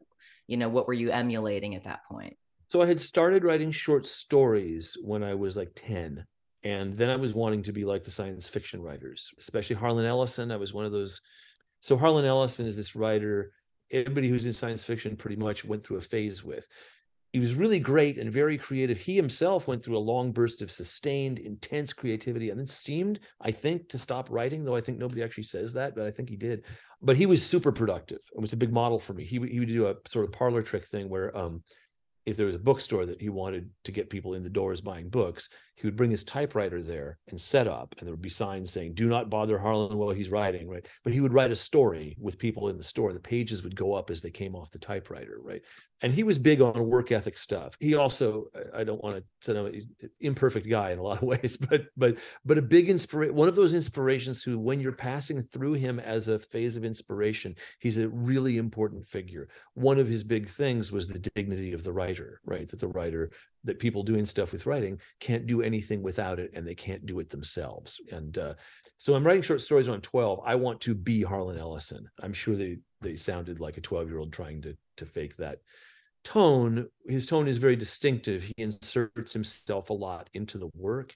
you 0.46 0.58
know 0.58 0.68
what 0.68 0.86
were 0.86 0.92
you 0.92 1.10
emulating 1.10 1.74
at 1.74 1.84
that 1.84 2.04
point 2.04 2.36
so 2.68 2.82
i 2.82 2.86
had 2.86 3.00
started 3.00 3.44
writing 3.44 3.70
short 3.70 4.06
stories 4.06 4.96
when 5.02 5.22
i 5.22 5.34
was 5.34 5.56
like 5.56 5.70
10 5.74 6.24
and 6.64 6.94
then 6.94 7.10
i 7.10 7.16
was 7.16 7.34
wanting 7.34 7.62
to 7.62 7.72
be 7.72 7.84
like 7.84 8.04
the 8.04 8.10
science 8.10 8.48
fiction 8.48 8.80
writers 8.82 9.30
especially 9.38 9.76
harlan 9.76 10.06
ellison 10.06 10.50
i 10.50 10.56
was 10.56 10.72
one 10.72 10.84
of 10.84 10.92
those 10.92 11.20
so 11.80 11.96
harlan 11.96 12.24
ellison 12.24 12.66
is 12.66 12.76
this 12.76 12.96
writer 12.96 13.52
everybody 13.90 14.28
who's 14.28 14.46
in 14.46 14.52
science 14.52 14.84
fiction 14.84 15.16
pretty 15.16 15.36
much 15.36 15.64
went 15.64 15.84
through 15.84 15.96
a 15.96 16.00
phase 16.00 16.44
with 16.44 16.68
he 17.32 17.38
was 17.40 17.54
really 17.54 17.78
great 17.78 18.16
and 18.16 18.32
very 18.32 18.56
creative. 18.56 18.98
He 18.98 19.14
himself 19.14 19.68
went 19.68 19.84
through 19.84 19.98
a 19.98 20.00
long 20.00 20.32
burst 20.32 20.62
of 20.62 20.70
sustained, 20.70 21.38
intense 21.38 21.92
creativity 21.92 22.48
and 22.48 22.58
then 22.58 22.66
seemed, 22.66 23.20
I 23.40 23.50
think, 23.50 23.88
to 23.90 23.98
stop 23.98 24.30
writing, 24.30 24.64
though 24.64 24.76
I 24.76 24.80
think 24.80 24.98
nobody 24.98 25.22
actually 25.22 25.44
says 25.44 25.74
that, 25.74 25.94
but 25.94 26.06
I 26.06 26.10
think 26.10 26.30
he 26.30 26.36
did. 26.36 26.64
But 27.02 27.16
he 27.16 27.26
was 27.26 27.44
super 27.44 27.70
productive. 27.70 28.20
It 28.34 28.40
was 28.40 28.54
a 28.54 28.56
big 28.56 28.72
model 28.72 28.98
for 28.98 29.12
me. 29.12 29.24
He, 29.24 29.38
he 29.46 29.58
would 29.60 29.68
do 29.68 29.88
a 29.88 29.96
sort 30.06 30.24
of 30.24 30.32
parlor 30.32 30.62
trick 30.62 30.86
thing 30.86 31.10
where 31.10 31.36
um, 31.36 31.62
if 32.28 32.36
there 32.36 32.46
was 32.46 32.54
a 32.54 32.58
bookstore 32.58 33.06
that 33.06 33.22
he 33.22 33.30
wanted 33.30 33.70
to 33.84 33.92
get 33.92 34.10
people 34.10 34.34
in 34.34 34.42
the 34.42 34.50
doors 34.50 34.82
buying 34.82 35.08
books, 35.08 35.48
he 35.78 35.86
would 35.86 35.96
bring 35.96 36.10
his 36.10 36.24
typewriter 36.24 36.82
there 36.82 37.18
and 37.28 37.40
set 37.40 37.68
up, 37.68 37.94
and 37.98 38.06
there 38.06 38.12
would 38.12 38.20
be 38.20 38.28
signs 38.28 38.70
saying, 38.70 38.94
Do 38.94 39.06
not 39.06 39.30
bother 39.30 39.58
Harlan 39.58 39.96
while 39.96 40.10
he's 40.10 40.28
writing, 40.28 40.68
right? 40.68 40.84
But 41.04 41.12
he 41.12 41.20
would 41.20 41.32
write 41.32 41.52
a 41.52 41.56
story 41.56 42.16
with 42.18 42.36
people 42.36 42.68
in 42.68 42.76
the 42.76 42.82
store. 42.82 43.12
The 43.12 43.20
pages 43.20 43.62
would 43.62 43.76
go 43.76 43.94
up 43.94 44.10
as 44.10 44.20
they 44.20 44.30
came 44.30 44.56
off 44.56 44.72
the 44.72 44.80
typewriter, 44.80 45.38
right? 45.40 45.62
And 46.00 46.12
he 46.12 46.24
was 46.24 46.38
big 46.38 46.60
on 46.60 46.86
work 46.86 47.12
ethic 47.12 47.38
stuff. 47.38 47.76
He 47.78 47.94
also, 47.94 48.46
I 48.74 48.82
don't 48.82 49.02
want 49.02 49.22
to 49.42 49.66
an 49.66 49.88
imperfect 50.20 50.68
guy 50.68 50.90
in 50.90 50.98
a 50.98 51.02
lot 51.02 51.18
of 51.18 51.22
ways, 51.28 51.56
but 51.56 51.86
but 51.96 52.18
but 52.44 52.58
a 52.58 52.62
big 52.62 52.88
inspiration, 52.88 53.36
one 53.36 53.48
of 53.48 53.54
those 53.54 53.74
inspirations 53.74 54.42
who, 54.42 54.58
when 54.58 54.80
you're 54.80 54.92
passing 54.92 55.42
through 55.42 55.74
him 55.74 56.00
as 56.00 56.26
a 56.26 56.40
phase 56.40 56.76
of 56.76 56.84
inspiration, 56.84 57.54
he's 57.78 57.98
a 57.98 58.08
really 58.08 58.58
important 58.58 59.06
figure. 59.06 59.48
One 59.74 60.00
of 60.00 60.08
his 60.08 60.24
big 60.24 60.48
things 60.48 60.90
was 60.90 61.06
the 61.06 61.20
dignity 61.20 61.72
of 61.72 61.84
the 61.84 61.92
writer, 61.92 62.40
right? 62.44 62.68
That 62.68 62.80
the 62.80 62.88
writer, 62.88 63.30
that 63.68 63.78
people 63.78 64.02
doing 64.02 64.26
stuff 64.26 64.52
with 64.52 64.66
writing 64.66 65.00
can't 65.20 65.46
do 65.46 65.62
anything 65.62 66.02
without 66.02 66.40
it 66.40 66.50
and 66.54 66.66
they 66.66 66.74
can't 66.74 67.06
do 67.06 67.20
it 67.20 67.30
themselves. 67.30 68.00
And 68.10 68.36
uh, 68.36 68.54
so 68.96 69.14
I'm 69.14 69.24
writing 69.24 69.42
short 69.42 69.62
stories 69.62 69.88
on 69.88 70.00
12. 70.00 70.40
I 70.44 70.56
want 70.56 70.80
to 70.82 70.94
be 70.94 71.22
Harlan 71.22 71.56
Ellison. 71.56 72.10
I'm 72.22 72.32
sure 72.32 72.56
they 72.56 72.78
they 73.00 73.14
sounded 73.14 73.60
like 73.60 73.76
a 73.76 73.80
12 73.80 74.08
year 74.08 74.18
old 74.18 74.32
trying 74.32 74.60
to 74.62 74.76
to 74.96 75.06
fake 75.06 75.36
that 75.36 75.60
tone. 76.24 76.88
His 77.08 77.26
tone 77.26 77.46
is 77.46 77.58
very 77.58 77.76
distinctive. 77.76 78.42
He 78.42 78.54
inserts 78.58 79.32
himself 79.32 79.90
a 79.90 79.94
lot 79.94 80.28
into 80.34 80.58
the 80.58 80.70
work. 80.74 81.14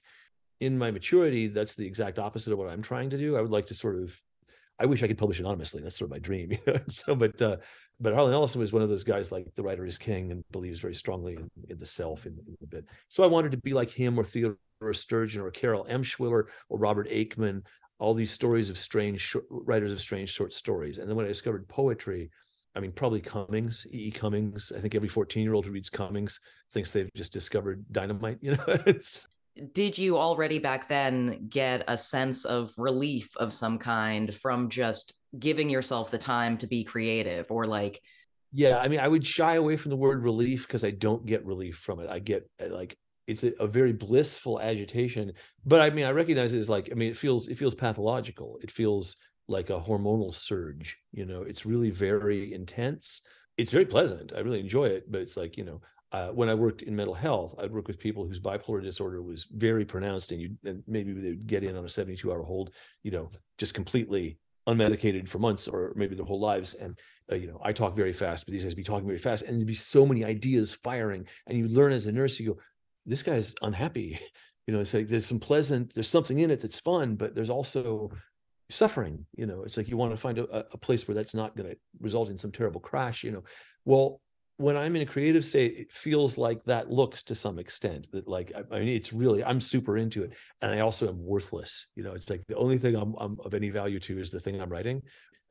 In 0.61 0.77
my 0.77 0.91
maturity, 0.91 1.47
that's 1.47 1.75
the 1.75 1.85
exact 1.85 2.19
opposite 2.19 2.53
of 2.53 2.59
what 2.59 2.69
I'm 2.69 2.81
trying 2.81 3.09
to 3.09 3.17
do. 3.17 3.35
I 3.35 3.41
would 3.41 3.51
like 3.51 3.65
to 3.65 3.73
sort 3.73 4.01
of 4.01 4.13
I 4.79 4.85
wish 4.85 5.03
I 5.03 5.07
could 5.07 5.17
publish 5.17 5.39
anonymously. 5.39 5.81
That's 5.81 5.97
sort 5.97 6.07
of 6.07 6.11
my 6.11 6.19
dream. 6.19 6.57
so, 6.87 7.15
but 7.15 7.41
uh, 7.41 7.57
but 7.99 8.13
Harlan 8.13 8.33
Ellison 8.33 8.59
was 8.59 8.73
one 8.73 8.81
of 8.81 8.89
those 8.89 9.03
guys 9.03 9.31
like 9.31 9.53
the 9.55 9.63
writer 9.63 9.85
is 9.85 9.97
king 9.97 10.31
and 10.31 10.43
believes 10.51 10.79
very 10.79 10.95
strongly 10.95 11.33
in, 11.33 11.49
in 11.69 11.77
the 11.77 11.85
self 11.85 12.25
in, 12.25 12.37
in 12.47 12.67
bit. 12.67 12.85
So 13.07 13.23
I 13.23 13.27
wanted 13.27 13.51
to 13.51 13.57
be 13.57 13.73
like 13.73 13.91
him 13.91 14.19
or 14.19 14.23
Theodore 14.23 14.57
Sturgeon 14.91 15.41
or 15.41 15.51
Carol 15.51 15.85
Emshwiller 15.89 16.45
or 16.69 16.77
Robert 16.77 17.09
Aickman. 17.09 17.63
All 17.99 18.13
these 18.13 18.31
stories 18.31 18.69
of 18.69 18.77
strange 18.77 19.21
short, 19.21 19.45
writers 19.49 19.91
of 19.91 20.01
strange 20.01 20.29
short 20.29 20.53
stories. 20.53 20.97
And 20.97 21.07
then 21.07 21.15
when 21.15 21.25
I 21.25 21.29
discovered 21.29 21.67
poetry, 21.69 22.31
I 22.75 22.79
mean, 22.79 22.91
probably 22.91 23.21
Cummings, 23.21 23.85
E. 23.93 24.07
E. 24.07 24.11
Cummings. 24.11 24.71
I 24.75 24.81
think 24.81 24.95
every 24.95 25.07
14 25.07 25.43
year 25.43 25.53
old 25.53 25.65
who 25.65 25.71
reads 25.71 25.89
Cummings 25.89 26.39
thinks 26.73 26.91
they've 26.91 27.13
just 27.15 27.31
discovered 27.31 27.85
dynamite. 27.91 28.39
You 28.41 28.55
know, 28.55 28.63
it's 28.67 29.27
did 29.73 29.97
you 29.97 30.17
already 30.17 30.59
back 30.59 30.87
then 30.87 31.47
get 31.49 31.83
a 31.87 31.97
sense 31.97 32.45
of 32.45 32.73
relief 32.77 33.35
of 33.37 33.53
some 33.53 33.77
kind 33.77 34.33
from 34.33 34.69
just 34.69 35.13
giving 35.37 35.69
yourself 35.69 36.11
the 36.11 36.17
time 36.17 36.57
to 36.57 36.67
be 36.67 36.83
creative 36.83 37.49
or 37.51 37.65
like 37.67 38.01
yeah 38.51 38.77
i 38.77 38.87
mean 38.87 38.99
i 38.99 39.07
would 39.07 39.25
shy 39.25 39.55
away 39.55 39.75
from 39.75 39.89
the 39.89 39.95
word 39.95 40.23
relief 40.23 40.67
because 40.67 40.83
i 40.83 40.91
don't 40.91 41.25
get 41.25 41.45
relief 41.45 41.77
from 41.77 41.99
it. 41.99 42.09
I 42.09 42.19
get 42.19 42.49
uh, 42.61 42.73
like 42.73 42.95
it's 43.27 43.43
a, 43.43 43.53
a, 43.59 43.67
very 43.67 43.93
blissful 43.93 44.59
agitation 44.59 45.33
but 45.65 45.81
i 45.81 45.89
mean 45.89 46.05
i 46.05 46.11
recognize 46.11 46.53
it 46.53 46.59
as 46.59 46.69
like 46.69 46.89
i 46.91 46.95
mean 46.95 47.09
it 47.09 47.17
feels 47.17 47.47
it 47.47 47.57
feels 47.57 47.75
pathological. 47.75 48.59
It 48.61 48.71
feels 48.71 49.15
like 49.47 49.69
a 49.69 49.79
hormonal 49.79 50.33
surge 50.33 50.97
you 51.11 51.25
know? 51.25 51.41
It's 51.41 51.65
really 51.65 51.89
very 51.89 52.53
intense. 52.53 53.21
It's 53.57 53.71
very 53.71 53.85
pleasant. 53.85 54.33
I 54.35 54.39
really 54.39 54.59
enjoy 54.59 54.85
it 54.85 55.11
but 55.11 55.21
it's 55.21 55.37
like 55.37 55.57
you 55.57 55.63
know 55.63 55.81
uh, 56.13 56.27
when 56.27 56.47
I 56.47 56.53
worked 56.53 56.83
in 56.83 56.95
mental 56.95 57.15
health, 57.15 57.55
I'd 57.57 57.71
work 57.71 57.87
with 57.87 57.99
people 57.99 58.23
whose 58.23 58.39
bipolar 58.39 58.83
disorder 58.83 59.23
was 59.23 59.45
very 59.45 59.83
pronounced, 59.83 60.31
and 60.31 60.39
you 60.39 60.51
and 60.63 60.83
maybe 60.87 61.11
they'd 61.11 61.47
get 61.47 61.63
in 61.63 61.75
on 61.75 61.85
a 61.85 61.89
72 61.89 62.31
hour 62.31 62.43
hold, 62.43 62.69
you 63.01 63.09
know, 63.09 63.31
just 63.57 63.73
completely 63.73 64.37
unmedicated 64.67 65.27
for 65.27 65.39
months 65.39 65.67
or 65.67 65.91
maybe 65.95 66.15
their 66.15 66.25
whole 66.25 66.39
lives. 66.39 66.75
And 66.75 66.99
uh, 67.31 67.35
you 67.35 67.47
know, 67.47 67.59
I 67.63 67.73
talk 67.73 67.95
very 67.95 68.13
fast, 68.13 68.45
but 68.45 68.51
these 68.51 68.63
guys 68.63 68.75
be 68.75 68.83
talking 68.83 69.07
very 69.07 69.17
fast, 69.17 69.43
and 69.43 69.57
there'd 69.57 69.67
be 69.67 69.73
so 69.73 70.05
many 70.05 70.23
ideas 70.23 70.71
firing, 70.71 71.25
and 71.47 71.57
you 71.57 71.67
learn 71.67 71.91
as 71.91 72.05
a 72.05 72.11
nurse, 72.11 72.39
you 72.39 72.53
go, 72.53 72.59
this 73.05 73.23
guy's 73.23 73.55
unhappy. 73.61 74.19
You 74.65 74.73
know, 74.73 74.79
it's 74.79 74.93
like 74.93 75.09
there's 75.09 75.25
some 75.25 75.41
pleasant, 75.41 75.93
there's 75.93 76.07
something 76.07 76.39
in 76.39 76.49
it 76.49 76.61
that's 76.61 76.79
fun, 76.79 77.17
but 77.17 77.35
there's 77.35 77.49
also 77.49 78.09
suffering. 78.69 79.25
You 79.35 79.45
know, 79.45 79.63
it's 79.63 79.75
like 79.75 79.89
you 79.89 79.97
want 79.97 80.11
to 80.11 80.15
find 80.15 80.37
a, 80.37 80.65
a 80.71 80.77
place 80.77 81.05
where 81.05 81.15
that's 81.15 81.35
not 81.35 81.53
going 81.57 81.71
to 81.71 81.75
result 81.99 82.29
in 82.29 82.37
some 82.37 82.53
terrible 82.53 82.79
crash. 82.79 83.25
You 83.25 83.31
know, 83.31 83.43
well, 83.83 84.21
when 84.57 84.77
I'm 84.77 84.95
in 84.95 85.01
a 85.01 85.05
creative 85.05 85.43
state, 85.43 85.75
it 85.77 85.91
feels 85.91 86.37
like 86.37 86.63
that 86.65 86.91
looks 86.91 87.23
to 87.23 87.35
some 87.35 87.57
extent 87.57 88.07
that 88.11 88.27
like 88.27 88.51
I, 88.55 88.75
I, 88.75 88.79
mean 88.79 88.89
it's 88.89 89.11
really 89.11 89.43
I'm 89.43 89.59
super 89.59 89.97
into 89.97 90.23
it, 90.23 90.33
and 90.61 90.71
I 90.71 90.79
also 90.79 91.07
am 91.07 91.23
worthless. 91.23 91.87
You 91.95 92.03
know, 92.03 92.13
it's 92.13 92.29
like 92.29 92.45
the 92.47 92.55
only 92.55 92.77
thing 92.77 92.95
I'm, 92.95 93.15
I'm 93.17 93.37
of 93.43 93.53
any 93.53 93.69
value 93.69 93.99
to 94.01 94.19
is 94.19 94.31
the 94.31 94.39
thing 94.39 94.61
I'm 94.61 94.69
writing. 94.69 95.01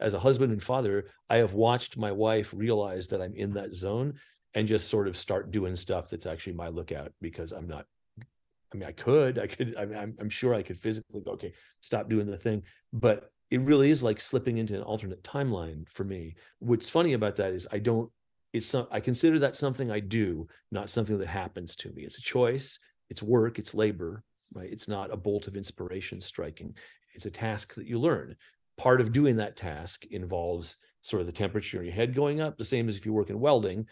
As 0.01 0.15
a 0.15 0.21
husband 0.21 0.53
and 0.53 0.63
father, 0.63 1.07
I 1.29 1.37
have 1.37 1.53
watched 1.53 1.97
my 1.97 2.11
wife 2.13 2.53
realize 2.57 3.09
that 3.09 3.21
I'm 3.21 3.35
in 3.35 3.53
that 3.55 3.75
zone 3.75 4.15
and 4.55 4.69
just 4.69 4.89
sort 4.89 5.09
of 5.09 5.17
start 5.17 5.51
doing 5.51 5.77
stuff 5.77 6.11
that's 6.11 6.27
actually 6.27 6.55
my 6.55 6.69
lookout 6.69 7.13
because 7.21 7.53
I'm 7.53 7.67
not. 7.67 7.87
I 8.19 8.79
mean, 8.79 8.89
I 8.89 8.93
could, 8.93 9.39
I 9.39 9.47
could, 9.47 9.75
I 9.79 9.85
mean, 9.85 9.99
I'm, 9.99 10.15
I'm 10.19 10.31
sure 10.31 10.55
I 10.55 10.63
could 10.63 10.79
physically 10.79 11.21
go, 11.21 11.33
okay, 11.33 11.53
stop 11.83 12.09
doing 12.09 12.27
the 12.27 12.39
thing, 12.39 12.63
but 12.93 13.31
it 13.51 13.61
really 13.61 13.91
is 13.91 14.03
like 14.03 14.19
slipping 14.19 14.57
into 14.57 14.75
an 14.75 14.83
alternate 14.83 15.23
timeline 15.23 15.87
for 15.91 16.05
me. 16.05 16.37
What's 16.59 16.89
funny 16.89 17.13
about 17.13 17.37
that 17.37 17.53
is 17.53 17.69
I 17.71 17.81
don't 17.81 18.11
it's 18.53 18.67
some, 18.67 18.87
I 18.91 19.01
consider 19.01 19.39
that 19.39 19.57
something 19.57 19.91
I 19.91 20.01
do, 20.01 20.47
not 20.71 20.91
something 20.91 21.19
that 21.19 21.29
happens 21.29 21.75
to 21.77 21.91
me. 21.93 22.03
It's 22.03 22.19
a 22.19 22.23
choice, 22.23 22.79
it's 23.09 23.23
work, 23.23 23.59
it's 23.59 23.75
labor, 23.75 24.25
right? 24.53 24.71
It's 24.71 24.89
not 24.89 25.13
a 25.13 25.17
bolt 25.17 25.47
of 25.47 25.57
inspiration 25.57 26.21
striking. 26.21 26.75
It's 27.15 27.27
a 27.27 27.31
task 27.31 27.75
that 27.75 27.87
you 27.87 27.99
learn. 27.99 28.37
Part 28.77 29.01
of 29.01 29.13
doing 29.13 29.37
that 29.37 29.57
task 29.57 30.07
involves 30.11 30.77
sort 31.03 31.21
of 31.21 31.27
the 31.27 31.33
temperature 31.33 31.79
in 31.79 31.87
your 31.87 31.95
head 31.95 32.15
going 32.15 32.41
up, 32.41 32.57
the 32.57 32.65
same 32.65 32.89
as 32.89 32.97
if 32.97 33.07
you 33.07 33.13
work 33.13 33.31
in 33.31 33.41
welding, 33.41 33.87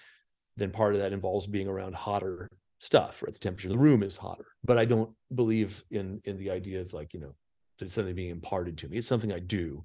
then 0.56 0.70
part 0.70 0.94
of 0.94 1.00
that 1.00 1.12
involves 1.12 1.46
being 1.46 1.68
around 1.68 1.94
hotter 1.94 2.48
stuff, 2.78 3.22
right? 3.22 3.32
The 3.32 3.40
temperature 3.40 3.68
in 3.68 3.72
the 3.72 3.82
room 3.82 4.02
is 4.02 4.16
hotter. 4.16 4.46
But 4.64 4.78
I 4.78 4.84
don't 4.84 5.10
believe 5.34 5.84
in 5.90 6.20
in 6.24 6.36
the 6.38 6.50
idea 6.50 6.80
of 6.80 6.92
like, 6.92 7.14
you 7.14 7.20
know, 7.20 7.34
it's 7.80 7.94
something 7.94 8.14
being 8.14 8.30
imparted 8.30 8.78
to 8.78 8.88
me. 8.88 8.98
It's 8.98 9.08
something 9.08 9.32
I 9.32 9.38
do. 9.38 9.84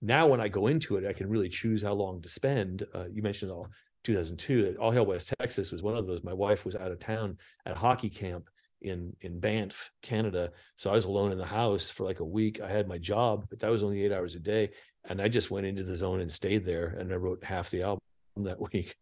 Now, 0.00 0.28
when 0.28 0.40
I 0.40 0.48
go 0.48 0.68
into 0.68 0.96
it, 0.96 1.06
I 1.06 1.12
can 1.12 1.28
really 1.28 1.48
choose 1.48 1.82
how 1.82 1.92
long 1.92 2.22
to 2.22 2.28
spend. 2.28 2.86
Uh, 2.94 3.06
you 3.12 3.22
mentioned 3.22 3.50
all 3.50 3.68
2002 4.08 4.62
that 4.62 4.76
all 4.78 4.90
hail 4.90 5.04
west 5.04 5.32
texas 5.38 5.70
was 5.70 5.82
one 5.82 5.96
of 5.96 6.06
those. 6.06 6.24
My 6.24 6.32
wife 6.32 6.64
was 6.64 6.74
out 6.74 6.90
of 6.90 6.98
town 6.98 7.36
at 7.66 7.76
hockey 7.76 8.08
camp 8.08 8.48
in 8.80 9.14
in 9.20 9.38
banff 9.38 9.90
canada. 10.02 10.50
So 10.76 10.90
i 10.90 10.94
was 10.94 11.04
alone 11.04 11.30
in 11.30 11.38
the 11.38 11.44
house 11.44 11.90
for 11.90 12.04
like 12.04 12.20
a 12.20 12.24
week. 12.24 12.60
I 12.60 12.68
had 12.68 12.88
my 12.88 12.98
job 12.98 13.46
but 13.50 13.58
that 13.60 13.70
was 13.70 13.82
only 13.82 14.02
eight 14.04 14.12
hours 14.12 14.34
a 14.34 14.40
day. 14.40 14.70
And 15.04 15.20
i 15.20 15.28
just 15.28 15.50
went 15.50 15.66
into 15.66 15.84
the 15.84 15.96
zone 15.96 16.20
and 16.20 16.32
stayed 16.32 16.64
there 16.64 16.96
and 16.98 17.12
i 17.12 17.16
wrote 17.16 17.44
half 17.44 17.70
the 17.70 17.82
album 17.82 18.00
that 18.38 18.60
week 18.72 18.96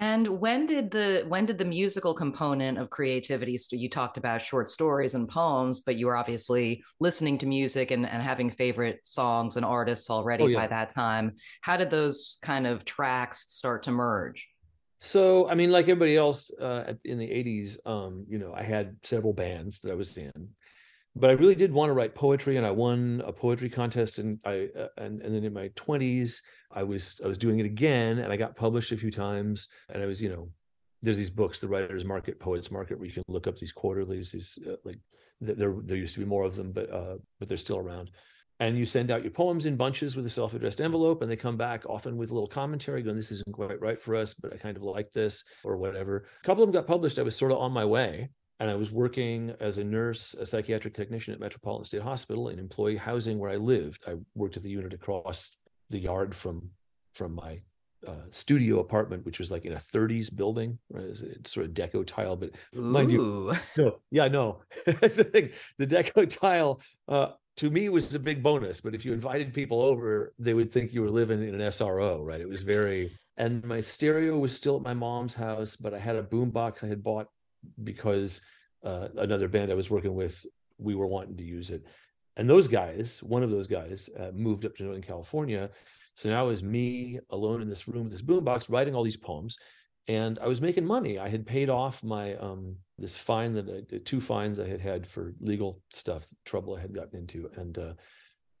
And 0.00 0.28
when 0.40 0.66
did 0.66 0.92
the 0.92 1.24
when 1.26 1.44
did 1.44 1.58
the 1.58 1.64
musical 1.64 2.14
component 2.14 2.78
of 2.78 2.88
creativity? 2.88 3.58
So 3.58 3.74
you 3.74 3.90
talked 3.90 4.16
about 4.16 4.40
short 4.40 4.70
stories 4.70 5.14
and 5.14 5.28
poems, 5.28 5.80
but 5.80 5.96
you 5.96 6.06
were 6.06 6.16
obviously 6.16 6.84
listening 7.00 7.38
to 7.38 7.46
music 7.46 7.90
and, 7.90 8.06
and 8.06 8.22
having 8.22 8.48
favorite 8.48 9.00
songs 9.04 9.56
and 9.56 9.66
artists 9.66 10.08
already 10.08 10.44
oh, 10.44 10.48
yeah. 10.48 10.58
by 10.58 10.66
that 10.68 10.90
time. 10.90 11.32
How 11.62 11.76
did 11.76 11.90
those 11.90 12.38
kind 12.42 12.66
of 12.66 12.84
tracks 12.84 13.50
start 13.50 13.82
to 13.84 13.90
merge? 13.90 14.48
So, 15.00 15.48
I 15.48 15.54
mean, 15.54 15.70
like 15.70 15.84
everybody 15.84 16.16
else 16.16 16.50
uh, 16.60 16.94
in 17.04 17.18
the 17.18 17.28
'80s, 17.28 17.78
um, 17.86 18.24
you 18.28 18.38
know, 18.38 18.52
I 18.54 18.62
had 18.62 18.96
several 19.02 19.32
bands 19.32 19.80
that 19.80 19.92
I 19.92 19.94
was 19.94 20.16
in, 20.16 20.48
but 21.18 21.30
I 21.30 21.34
really 21.34 21.54
did 21.54 21.72
want 21.72 21.90
to 21.90 21.94
write 21.94 22.14
poetry, 22.14 22.56
and 22.56 22.66
I 22.66 22.70
won 22.70 23.22
a 23.26 23.32
poetry 23.32 23.68
contest, 23.68 24.18
and 24.18 24.38
I 24.44 24.68
uh, 24.78 24.88
and 24.96 25.20
and 25.22 25.34
then 25.34 25.44
in 25.44 25.52
my 25.52 25.68
20s, 25.70 26.40
I 26.72 26.82
was 26.82 27.20
I 27.24 27.28
was 27.28 27.38
doing 27.38 27.58
it 27.58 27.66
again, 27.66 28.18
and 28.18 28.32
I 28.32 28.36
got 28.36 28.56
published 28.56 28.92
a 28.92 28.96
few 28.96 29.10
times, 29.10 29.68
and 29.88 30.02
I 30.02 30.06
was 30.06 30.22
you 30.22 30.28
know, 30.28 30.48
there's 31.02 31.18
these 31.18 31.30
books, 31.30 31.58
the 31.58 31.68
Writers 31.68 32.04
Market, 32.04 32.40
Poets 32.40 32.70
Market, 32.70 32.98
where 32.98 33.06
you 33.06 33.12
can 33.12 33.22
look 33.28 33.46
up 33.46 33.58
these 33.58 33.72
quarterlies, 33.72 34.32
these 34.32 34.58
uh, 34.66 34.76
like 34.84 34.98
there 35.40 35.74
there 35.84 35.96
used 35.96 36.14
to 36.14 36.20
be 36.20 36.26
more 36.26 36.44
of 36.44 36.56
them, 36.56 36.72
but 36.72 36.90
uh, 36.92 37.16
but 37.38 37.48
they're 37.48 37.56
still 37.56 37.78
around. 37.78 38.10
And 38.60 38.76
you 38.76 38.84
send 38.84 39.12
out 39.12 39.22
your 39.22 39.30
poems 39.30 39.66
in 39.66 39.76
bunches 39.76 40.16
with 40.16 40.26
a 40.26 40.30
self-addressed 40.30 40.80
envelope, 40.80 41.22
and 41.22 41.30
they 41.30 41.36
come 41.36 41.56
back 41.56 41.86
often 41.86 42.16
with 42.16 42.32
a 42.32 42.34
little 42.34 42.48
commentary, 42.48 43.02
going, 43.02 43.16
"This 43.16 43.30
isn't 43.30 43.52
quite 43.52 43.80
right 43.80 44.00
for 44.00 44.16
us, 44.16 44.34
but 44.34 44.52
I 44.52 44.56
kind 44.56 44.76
of 44.76 44.82
like 44.82 45.12
this," 45.12 45.44
or 45.62 45.76
whatever. 45.76 46.24
A 46.42 46.46
couple 46.46 46.64
of 46.64 46.68
them 46.68 46.80
got 46.80 46.88
published. 46.88 47.18
I 47.18 47.22
was 47.22 47.36
sort 47.36 47.52
of 47.52 47.58
on 47.58 47.70
my 47.70 47.84
way, 47.84 48.30
and 48.60 48.70
I 48.70 48.74
was 48.74 48.90
working 48.90 49.54
as 49.60 49.78
a 49.78 49.84
nurse, 49.84 50.34
a 50.34 50.44
psychiatric 50.44 50.94
technician 50.94 51.32
at 51.32 51.40
Metropolitan 51.40 51.84
State 51.84 52.02
Hospital 52.02 52.48
in 52.48 52.58
employee 52.58 52.96
housing 52.96 53.38
where 53.38 53.50
I 53.50 53.56
lived. 53.56 54.04
I 54.06 54.14
worked 54.34 54.56
at 54.56 54.62
the 54.62 54.70
unit 54.70 54.92
across 54.92 55.52
the 55.90 55.98
yard 55.98 56.34
from 56.34 56.70
from 57.14 57.34
my 57.34 57.60
uh, 58.06 58.12
studio 58.30 58.80
apartment, 58.80 59.24
which 59.24 59.38
was 59.38 59.50
like 59.50 59.64
in 59.64 59.72
a 59.72 59.82
30s 59.92 60.34
building. 60.34 60.78
Right? 60.90 61.04
It's, 61.04 61.52
sort 61.52 61.66
of 61.66 61.72
deco 61.72 62.06
tile, 62.06 62.36
but 62.36 62.50
Ooh. 62.76 62.80
mind 62.80 63.10
you, 63.10 63.56
no, 63.76 63.98
yeah, 64.10 64.28
no, 64.28 64.62
that's 64.86 65.16
the 65.16 65.24
thing. 65.24 65.50
The 65.78 65.86
deco 65.86 66.28
tile 66.28 66.80
uh, 67.08 67.30
to 67.56 67.70
me 67.70 67.88
was 67.88 68.14
a 68.14 68.20
big 68.20 68.42
bonus, 68.42 68.80
but 68.80 68.94
if 68.94 69.04
you 69.04 69.12
invited 69.12 69.52
people 69.52 69.82
over, 69.82 70.32
they 70.38 70.54
would 70.54 70.72
think 70.72 70.92
you 70.92 71.02
were 71.02 71.10
living 71.10 71.42
in 71.42 71.54
an 71.54 71.60
SRO, 71.60 72.24
right? 72.24 72.40
It 72.40 72.48
was 72.48 72.62
very. 72.62 73.16
And 73.36 73.64
my 73.64 73.80
stereo 73.80 74.36
was 74.36 74.52
still 74.52 74.76
at 74.76 74.82
my 74.82 74.94
mom's 74.94 75.34
house, 75.34 75.76
but 75.76 75.94
I 75.94 75.98
had 75.98 76.16
a 76.16 76.24
boombox 76.24 76.82
I 76.82 76.88
had 76.88 77.04
bought 77.04 77.28
because 77.84 78.40
uh, 78.84 79.08
another 79.16 79.48
band 79.48 79.70
I 79.70 79.74
was 79.74 79.90
working 79.90 80.14
with, 80.14 80.44
we 80.78 80.94
were 80.94 81.06
wanting 81.06 81.36
to 81.36 81.44
use 81.44 81.70
it. 81.70 81.84
And 82.36 82.48
those 82.48 82.68
guys, 82.68 83.22
one 83.22 83.42
of 83.42 83.50
those 83.50 83.66
guys, 83.66 84.08
uh, 84.18 84.30
moved 84.32 84.64
up 84.64 84.76
to 84.76 84.84
Northern 84.84 85.02
California. 85.02 85.70
So 86.14 86.28
now 86.28 86.44
it 86.46 86.48
was 86.48 86.62
me 86.62 87.18
alone 87.30 87.62
in 87.62 87.68
this 87.68 87.88
room 87.88 88.04
with 88.04 88.12
this 88.12 88.22
boombox 88.22 88.70
writing 88.70 88.94
all 88.94 89.02
these 89.02 89.16
poems. 89.16 89.56
And 90.06 90.38
I 90.38 90.46
was 90.46 90.60
making 90.60 90.86
money. 90.86 91.18
I 91.18 91.28
had 91.28 91.46
paid 91.46 91.68
off 91.68 92.02
my 92.02 92.34
um, 92.36 92.76
this 92.96 93.14
fine 93.16 93.52
that 93.54 93.86
I, 93.92 93.98
two 94.04 94.20
fines 94.20 94.58
I 94.58 94.66
had 94.66 94.80
had 94.80 95.06
for 95.06 95.34
legal 95.40 95.82
stuff, 95.92 96.26
trouble 96.46 96.74
I 96.76 96.80
had 96.80 96.94
gotten 96.94 97.18
into, 97.18 97.50
and 97.56 97.76
uh, 97.76 97.92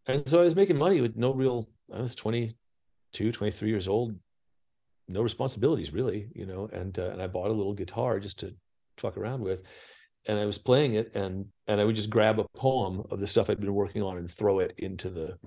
and 0.06 0.28
so 0.28 0.40
I 0.40 0.44
was 0.44 0.54
making 0.54 0.76
money 0.76 1.00
with 1.00 1.16
no 1.16 1.32
real. 1.32 1.66
I 1.92 2.02
was 2.02 2.14
22, 2.14 3.32
23 3.32 3.68
years 3.68 3.88
old, 3.88 4.14
no 5.08 5.22
responsibilities 5.22 5.92
really, 5.92 6.28
you 6.34 6.44
know. 6.44 6.68
And 6.70 6.98
uh, 6.98 7.10
and 7.10 7.22
I 7.22 7.26
bought 7.26 7.50
a 7.50 7.54
little 7.54 7.74
guitar 7.74 8.20
just 8.20 8.38
to 8.40 8.54
fuck 9.00 9.16
around 9.16 9.40
with 9.40 9.62
and 10.26 10.38
I 10.38 10.44
was 10.44 10.58
playing 10.58 10.94
it 10.94 11.14
and 11.14 11.46
and 11.66 11.80
I 11.80 11.84
would 11.84 11.96
just 11.96 12.10
grab 12.10 12.38
a 12.38 12.46
poem 12.56 13.02
of 13.10 13.18
the 13.18 13.26
stuff 13.26 13.50
I'd 13.50 13.60
been 13.60 13.74
working 13.74 14.02
on 14.02 14.18
and 14.18 14.30
throw 14.30 14.60
it 14.60 14.74
into 14.78 15.10
the 15.10 15.38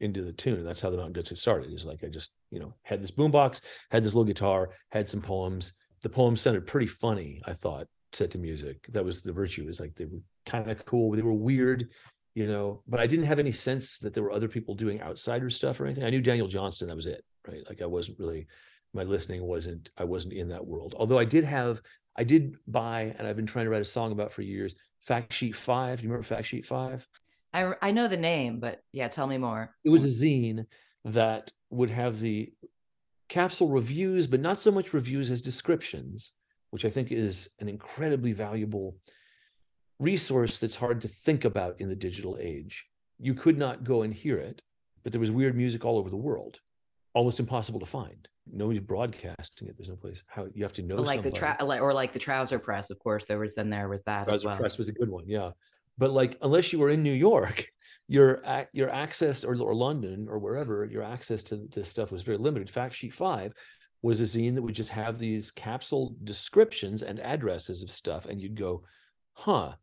into 0.00 0.22
the 0.22 0.32
tune. 0.32 0.58
And 0.58 0.66
that's 0.66 0.80
how 0.80 0.90
the 0.90 0.96
Mountain 0.96 1.12
Goats 1.12 1.28
had 1.28 1.38
started. 1.38 1.72
Is 1.72 1.86
like 1.86 2.02
I 2.04 2.08
just, 2.08 2.34
you 2.50 2.58
know, 2.58 2.74
had 2.82 3.02
this 3.02 3.10
boombox, 3.10 3.62
had 3.90 4.02
this 4.02 4.14
little 4.14 4.24
guitar, 4.24 4.70
had 4.90 5.08
some 5.08 5.20
poems, 5.20 5.72
the 6.02 6.08
poems 6.08 6.40
sounded 6.40 6.66
pretty 6.66 6.86
funny. 6.86 7.40
I 7.46 7.54
thought 7.54 7.86
set 8.12 8.30
to 8.32 8.38
music. 8.38 8.86
That 8.90 9.04
was 9.04 9.22
the 9.22 9.32
virtue. 9.32 9.68
Is 9.68 9.80
like 9.80 9.94
they 9.94 10.06
were 10.06 10.20
kind 10.46 10.70
of 10.70 10.84
cool. 10.84 11.14
They 11.14 11.22
were 11.22 11.32
weird, 11.32 11.88
you 12.34 12.46
know. 12.46 12.82
But 12.88 13.00
I 13.00 13.06
didn't 13.06 13.26
have 13.26 13.38
any 13.38 13.52
sense 13.52 13.98
that 13.98 14.14
there 14.14 14.22
were 14.22 14.32
other 14.32 14.48
people 14.48 14.74
doing 14.74 15.00
outsider 15.02 15.50
stuff 15.50 15.80
or 15.80 15.86
anything. 15.86 16.04
I 16.04 16.10
knew 16.10 16.20
Daniel 16.20 16.48
Johnston. 16.48 16.88
That 16.88 16.96
was 16.96 17.06
it, 17.06 17.24
right? 17.46 17.62
Like 17.68 17.82
I 17.82 17.86
wasn't 17.86 18.18
really 18.18 18.46
my 18.92 19.02
listening 19.02 19.42
wasn't 19.42 19.90
I 19.96 20.04
wasn't 20.04 20.34
in 20.34 20.48
that 20.48 20.64
world. 20.64 20.94
Although 20.96 21.18
I 21.18 21.24
did 21.24 21.44
have 21.44 21.80
I 22.16 22.24
did 22.24 22.56
buy 22.66 23.14
and 23.18 23.26
I've 23.26 23.36
been 23.36 23.46
trying 23.46 23.66
to 23.66 23.70
write 23.70 23.82
a 23.82 23.86
song 23.86 24.12
about 24.12 24.32
for 24.32 24.42
years. 24.42 24.74
Factsheet 25.08 25.54
Five. 25.54 26.00
Do 26.00 26.06
you 26.06 26.12
remember 26.12 26.34
Factsheet 26.34 26.66
Five? 26.66 27.06
I 27.52 27.74
I 27.82 27.90
know 27.90 28.08
the 28.08 28.16
name, 28.16 28.60
but 28.60 28.82
yeah, 28.92 29.08
tell 29.08 29.26
me 29.26 29.38
more. 29.38 29.74
It 29.84 29.90
was 29.90 30.04
a 30.04 30.24
zine 30.24 30.66
that 31.04 31.52
would 31.70 31.90
have 31.90 32.20
the 32.20 32.52
capsule 33.28 33.68
reviews, 33.68 34.26
but 34.26 34.40
not 34.40 34.58
so 34.58 34.70
much 34.70 34.94
reviews 34.94 35.30
as 35.30 35.42
descriptions, 35.42 36.32
which 36.70 36.84
I 36.84 36.90
think 36.90 37.12
is 37.12 37.50
an 37.60 37.68
incredibly 37.68 38.32
valuable 38.32 38.96
resource 39.98 40.58
that's 40.60 40.74
hard 40.74 41.00
to 41.02 41.08
think 41.08 41.44
about 41.44 41.80
in 41.80 41.88
the 41.88 41.94
digital 41.94 42.38
age. 42.40 42.86
You 43.18 43.34
could 43.34 43.58
not 43.58 43.84
go 43.84 44.02
and 44.02 44.12
hear 44.12 44.38
it, 44.38 44.62
but 45.02 45.12
there 45.12 45.20
was 45.20 45.30
weird 45.30 45.56
music 45.56 45.84
all 45.84 45.98
over 45.98 46.10
the 46.10 46.16
world, 46.16 46.58
almost 47.12 47.40
impossible 47.40 47.80
to 47.80 47.86
find. 47.86 48.28
Nobody's 48.52 48.82
broadcasting 48.82 49.68
it. 49.68 49.76
There's 49.76 49.88
no 49.88 49.96
place 49.96 50.22
how 50.26 50.46
you 50.54 50.62
have 50.64 50.72
to 50.74 50.82
know. 50.82 50.96
like 50.96 51.16
somebody. 51.16 51.30
the 51.30 51.36
tra- 51.36 51.80
or 51.80 51.92
like 51.94 52.12
the 52.12 52.18
trouser 52.18 52.58
press, 52.58 52.90
of 52.90 52.98
course. 52.98 53.24
There 53.24 53.38
was 53.38 53.54
then 53.54 53.70
there 53.70 53.88
was 53.88 54.02
that 54.02 54.24
trouser 54.24 54.36
as 54.36 54.44
well. 54.44 54.56
press 54.56 54.78
was 54.78 54.88
a 54.88 54.92
good 54.92 55.08
one, 55.08 55.24
yeah. 55.26 55.50
But 55.96 56.12
like, 56.12 56.36
unless 56.42 56.72
you 56.72 56.78
were 56.78 56.90
in 56.90 57.02
New 57.02 57.12
York, 57.12 57.66
your 58.08 58.42
your 58.72 58.90
access 58.90 59.44
or, 59.44 59.56
or 59.60 59.74
London 59.74 60.26
or 60.28 60.38
wherever 60.38 60.84
your 60.84 61.02
access 61.02 61.42
to 61.44 61.56
this 61.72 61.88
stuff 61.88 62.12
was 62.12 62.22
very 62.22 62.38
limited. 62.38 62.68
Factsheet 62.68 63.12
Five 63.12 63.52
was 64.02 64.20
a 64.20 64.24
zine 64.24 64.54
that 64.54 64.62
would 64.62 64.74
just 64.74 64.90
have 64.90 65.18
these 65.18 65.50
capsule 65.50 66.14
descriptions 66.24 67.02
and 67.02 67.20
addresses 67.20 67.82
of 67.82 67.90
stuff, 67.90 68.26
and 68.26 68.40
you'd 68.40 68.56
go, 68.56 68.82
"Huh." 69.32 69.74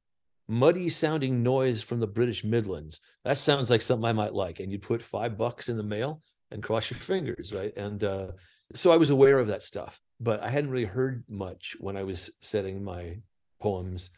Muddy 0.48 0.90
sounding 0.90 1.42
noise 1.42 1.82
from 1.82 2.02
the 2.02 2.08
British 2.08 2.44
Midlands. 2.44 3.00
That 3.24 3.38
sounds 3.38 3.70
like 3.70 3.82
something 3.82 4.04
I 4.04 4.12
might 4.12 4.34
like. 4.34 4.60
And 4.60 4.70
you'd 4.70 4.82
put 4.82 5.02
five 5.02 5.38
bucks 5.38 5.70
in 5.70 5.78
the 5.78 5.84
mail 5.84 6.22
and 6.52 6.64
cross 6.64 6.90
your 6.90 7.00
fingers, 7.12 7.54
right? 7.54 7.76
And 7.78 8.04
uh, 8.04 8.28
so 8.74 8.92
I 8.92 8.98
was 8.98 9.10
aware 9.10 9.40
of 9.40 9.48
that 9.48 9.64
stuff, 9.64 10.00
but 10.20 10.42
I 10.42 10.50
hadn't 10.50 10.72
really 10.72 10.86
heard 10.86 11.24
much 11.28 11.76
when 11.80 11.98
I 11.98 12.04
was 12.04 12.32
setting 12.42 12.84
my 12.84 13.18
poems 13.60 14.10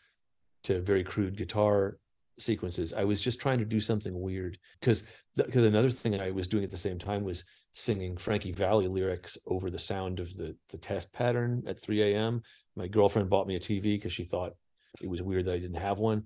to 0.64 0.82
very 0.82 1.04
crude 1.04 1.38
guitar 1.38 1.98
sequences. 2.40 2.94
I 2.94 3.04
was 3.04 3.22
just 3.22 3.40
trying 3.40 3.60
to 3.60 3.66
do 3.66 3.80
something 3.80 4.20
weird 4.20 4.58
because 4.80 5.04
because 5.36 5.64
another 5.64 5.90
thing 5.90 6.20
I 6.20 6.32
was 6.32 6.48
doing 6.48 6.64
at 6.64 6.72
the 6.72 6.78
same 6.78 7.00
time 7.00 7.24
was 7.24 7.44
singing 7.74 8.16
Frankie 8.18 8.52
Valli 8.52 8.88
lyrics 8.88 9.38
over 9.48 9.70
the 9.70 9.78
sound 9.78 10.20
of 10.20 10.36
the 10.38 10.56
the 10.70 10.78
test 10.78 11.14
pattern 11.14 11.64
at 11.68 11.80
3 11.82 12.14
a.m. 12.14 12.42
My 12.76 12.88
girlfriend 12.88 13.30
bought 13.30 13.48
me 13.48 13.56
a 13.56 13.60
TV 13.60 13.84
because 13.84 14.14
she 14.14 14.24
thought 14.24 14.54
it 15.02 15.10
was 15.10 15.22
weird 15.22 15.46
that 15.46 15.54
I 15.54 15.60
didn't 15.60 15.82
have 15.82 16.00
one. 16.00 16.24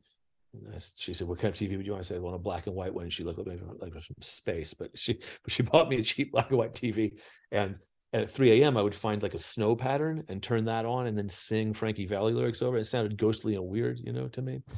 She 0.96 1.14
said, 1.14 1.28
"What 1.28 1.40
kind 1.40 1.54
of 1.54 1.60
TV 1.60 1.78
would 1.78 1.86
you 1.86 1.94
want?" 1.94 2.06
I 2.06 2.08
said, 2.08 2.18
"I 2.18 2.22
want 2.22 2.36
a 2.36 2.40
black 2.40 2.68
and 2.68 2.76
white 2.76 2.94
one." 2.94 3.10
She 3.10 3.24
looked 3.24 3.40
at 3.40 3.48
me 3.48 3.58
like 3.80 3.94
from 3.94 4.16
space, 4.22 4.74
but 4.74 4.98
she 4.98 5.14
but 5.44 5.52
she 5.52 5.64
bought 5.64 5.90
me 5.90 5.98
a 5.98 6.04
cheap 6.04 6.32
black 6.32 6.50
and 6.50 6.58
white 6.58 6.74
TV. 6.74 7.18
And 7.52 7.76
at 8.14 8.30
3 8.30 8.62
a.m., 8.62 8.78
I 8.78 8.82
would 8.82 8.96
find 8.96 9.22
like 9.22 9.34
a 9.34 9.40
snow 9.40 9.76
pattern 9.76 10.24
and 10.30 10.42
turn 10.42 10.66
that 10.66 10.86
on, 10.86 11.08
and 11.08 11.18
then 11.18 11.30
sing 11.30 11.74
Frankie 11.74 12.06
Valli 12.06 12.34
lyrics 12.34 12.62
over. 12.62 12.78
It 12.78 12.86
sounded 12.86 13.18
ghostly 13.18 13.56
and 13.56 13.66
weird, 13.66 14.00
you 14.00 14.14
know, 14.14 14.28
to 14.30 14.42
me. 14.42 14.62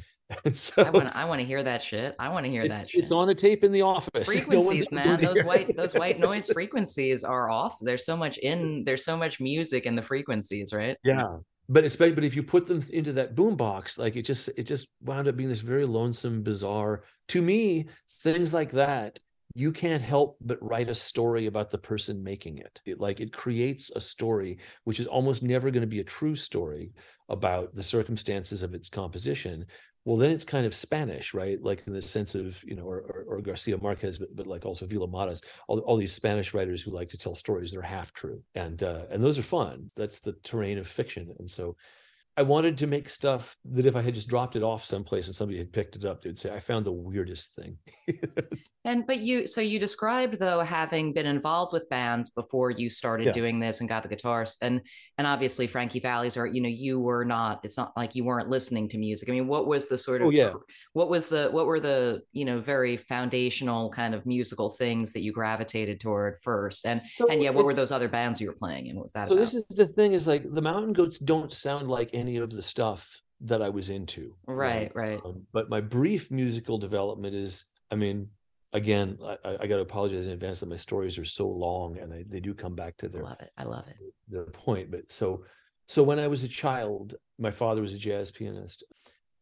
And 0.44 0.54
so 0.54 0.84
I 0.84 0.90
want 0.90 1.08
I 1.16 1.24
want 1.24 1.40
to 1.40 1.44
hear 1.44 1.60
that 1.64 1.82
shit. 1.82 2.14
I 2.20 2.28
want 2.28 2.46
to 2.46 2.50
hear 2.52 2.68
that 2.68 2.88
shit. 2.88 3.02
It's 3.02 3.10
on 3.10 3.28
a 3.30 3.34
tape 3.34 3.64
in 3.64 3.72
the 3.72 3.82
office. 3.82 4.26
Frequencies, 4.32 4.86
no 4.92 5.04
man. 5.04 5.20
Those 5.20 5.42
white 5.42 5.76
those 5.76 5.92
white 5.92 6.20
noise 6.20 6.46
frequencies 6.46 7.24
are 7.24 7.50
awesome. 7.50 7.84
There's 7.84 8.06
so 8.06 8.16
much 8.16 8.38
in 8.38 8.84
there's 8.84 9.04
so 9.04 9.16
much 9.16 9.40
music 9.40 9.86
in 9.86 9.96
the 9.96 10.02
frequencies, 10.02 10.72
right? 10.72 10.96
Yeah 11.02 11.38
but 11.70 11.84
especially 11.84 12.14
but 12.14 12.24
if 12.24 12.36
you 12.36 12.42
put 12.42 12.66
them 12.66 12.82
into 12.92 13.12
that 13.12 13.34
boombox 13.34 13.98
like 13.98 14.16
it 14.16 14.22
just 14.22 14.50
it 14.58 14.64
just 14.64 14.88
wound 15.02 15.28
up 15.28 15.36
being 15.36 15.48
this 15.48 15.60
very 15.60 15.86
lonesome 15.86 16.42
bizarre 16.42 17.04
to 17.28 17.40
me 17.40 17.86
things 18.22 18.52
like 18.52 18.72
that 18.72 19.18
you 19.54 19.72
can't 19.72 20.02
help 20.02 20.36
but 20.40 20.62
write 20.62 20.88
a 20.88 20.94
story 20.94 21.46
about 21.46 21.70
the 21.70 21.78
person 21.78 22.22
making 22.22 22.58
it. 22.58 22.80
it 22.84 23.00
like 23.00 23.20
it 23.20 23.32
creates 23.32 23.90
a 23.96 24.00
story 24.00 24.58
which 24.84 25.00
is 25.00 25.06
almost 25.06 25.42
never 25.42 25.70
going 25.70 25.80
to 25.80 25.86
be 25.86 26.00
a 26.00 26.04
true 26.04 26.36
story 26.36 26.92
about 27.28 27.74
the 27.74 27.82
circumstances 27.82 28.62
of 28.62 28.74
its 28.74 28.88
composition 28.88 29.64
well 30.04 30.16
then 30.16 30.30
it's 30.30 30.44
kind 30.44 30.66
of 30.66 30.74
spanish 30.74 31.34
right? 31.34 31.62
Like 31.62 31.82
in 31.86 31.92
the 31.92 32.02
sense 32.02 32.34
of 32.34 32.62
you 32.64 32.74
know 32.74 32.84
or, 32.84 33.00
or, 33.00 33.24
or 33.28 33.40
garcia 33.40 33.78
marquez 33.78 34.18
but, 34.18 34.34
but 34.34 34.46
like 34.46 34.64
also 34.64 34.86
vila-matas 34.86 35.42
all, 35.68 35.78
all 35.80 35.96
these 35.96 36.12
spanish 36.12 36.54
writers 36.54 36.82
who 36.82 36.90
like 36.90 37.08
to 37.10 37.18
tell 37.18 37.34
stories 37.34 37.72
that 37.72 37.78
are 37.78 37.82
half 37.82 38.12
true. 38.12 38.42
And 38.54 38.82
uh, 38.82 39.04
and 39.10 39.22
those 39.22 39.38
are 39.38 39.42
fun. 39.42 39.90
That's 39.96 40.20
the 40.20 40.32
terrain 40.42 40.78
of 40.78 40.86
fiction. 40.86 41.34
And 41.38 41.48
so 41.48 41.76
I 42.36 42.42
wanted 42.42 42.78
to 42.78 42.86
make 42.86 43.08
stuff 43.08 43.56
that 43.72 43.86
if 43.86 43.96
I 43.96 44.02
had 44.02 44.14
just 44.14 44.28
dropped 44.28 44.56
it 44.56 44.62
off 44.62 44.84
someplace 44.84 45.26
and 45.26 45.36
somebody 45.36 45.58
had 45.58 45.72
picked 45.72 45.96
it 45.96 46.04
up, 46.04 46.22
they'd 46.22 46.38
say, 46.38 46.52
I 46.54 46.60
found 46.60 46.86
the 46.86 46.92
weirdest 46.92 47.54
thing. 47.54 47.76
and 48.84 49.06
but 49.06 49.20
you 49.20 49.46
so 49.46 49.60
you 49.60 49.78
described 49.78 50.38
though 50.38 50.60
having 50.60 51.12
been 51.12 51.26
involved 51.26 51.72
with 51.72 51.88
bands 51.90 52.30
before 52.30 52.70
you 52.70 52.88
started 52.88 53.26
yeah. 53.26 53.32
doing 53.32 53.60
this 53.60 53.80
and 53.80 53.88
got 53.88 54.02
the 54.02 54.08
guitars 54.08 54.56
and 54.62 54.80
and 55.18 55.26
obviously 55.26 55.66
Frankie 55.66 56.00
Valli's 56.00 56.38
are 56.38 56.46
you 56.46 56.62
know 56.62 56.68
you 56.68 56.98
were 56.98 57.24
not 57.24 57.60
it's 57.62 57.76
not 57.76 57.92
like 57.94 58.14
you 58.14 58.24
weren't 58.24 58.48
listening 58.48 58.88
to 58.88 58.98
music. 58.98 59.28
I 59.28 59.32
mean, 59.32 59.46
what 59.46 59.66
was 59.66 59.88
the 59.88 59.98
sort 59.98 60.22
of 60.22 60.28
oh, 60.28 60.30
yeah. 60.30 60.52
what 60.94 61.10
was 61.10 61.28
the 61.28 61.48
what 61.50 61.66
were 61.66 61.80
the 61.80 62.22
you 62.32 62.44
know 62.46 62.58
very 62.60 62.96
foundational 62.96 63.90
kind 63.90 64.14
of 64.14 64.24
musical 64.24 64.70
things 64.70 65.12
that 65.12 65.20
you 65.20 65.32
gravitated 65.32 66.00
toward 66.00 66.38
first? 66.42 66.86
And 66.86 67.02
so 67.16 67.28
and 67.28 67.42
yeah, 67.42 67.50
what 67.50 67.66
were 67.66 67.74
those 67.74 67.92
other 67.92 68.08
bands 68.08 68.40
you 68.40 68.46
were 68.46 68.56
playing 68.56 68.88
and 68.88 68.96
what 68.96 69.04
was 69.04 69.12
that? 69.12 69.28
So 69.28 69.34
about? 69.34 69.44
this 69.44 69.54
is 69.54 69.66
the 69.66 69.86
thing 69.86 70.12
is 70.12 70.26
like 70.26 70.44
the 70.50 70.62
Mountain 70.62 70.94
Goats 70.94 71.18
don't 71.18 71.52
sound 71.52 71.88
like 71.88 72.14
any 72.20 72.36
of 72.36 72.50
the 72.50 72.62
stuff 72.62 73.22
that 73.42 73.62
I 73.62 73.68
was 73.68 73.90
into. 73.90 74.34
Right, 74.46 74.92
right. 74.94 75.12
right. 75.12 75.20
Um, 75.24 75.46
but 75.52 75.70
my 75.70 75.80
brief 75.80 76.30
musical 76.30 76.78
development 76.78 77.34
is, 77.34 77.64
I 77.90 77.94
mean, 77.94 78.28
again, 78.72 79.18
I, 79.24 79.56
I 79.60 79.66
got 79.66 79.76
to 79.76 79.80
apologize 79.80 80.26
in 80.26 80.32
advance 80.32 80.60
that 80.60 80.68
my 80.68 80.76
stories 80.76 81.18
are 81.18 81.24
so 81.24 81.48
long 81.48 81.98
and 81.98 82.12
I, 82.12 82.24
they 82.28 82.40
do 82.40 82.54
come 82.54 82.74
back 82.74 82.96
to 82.98 83.08
their. 83.08 83.24
I 83.24 83.28
love 83.28 83.40
it. 83.40 83.50
I 83.56 83.64
love 83.64 83.88
it. 83.88 83.96
Their 84.28 84.44
point, 84.44 84.90
but 84.90 85.10
so, 85.10 85.44
so 85.86 86.02
when 86.02 86.20
I 86.20 86.28
was 86.28 86.44
a 86.44 86.48
child, 86.48 87.16
my 87.38 87.50
father 87.50 87.82
was 87.82 87.94
a 87.94 87.98
jazz 87.98 88.30
pianist, 88.30 88.84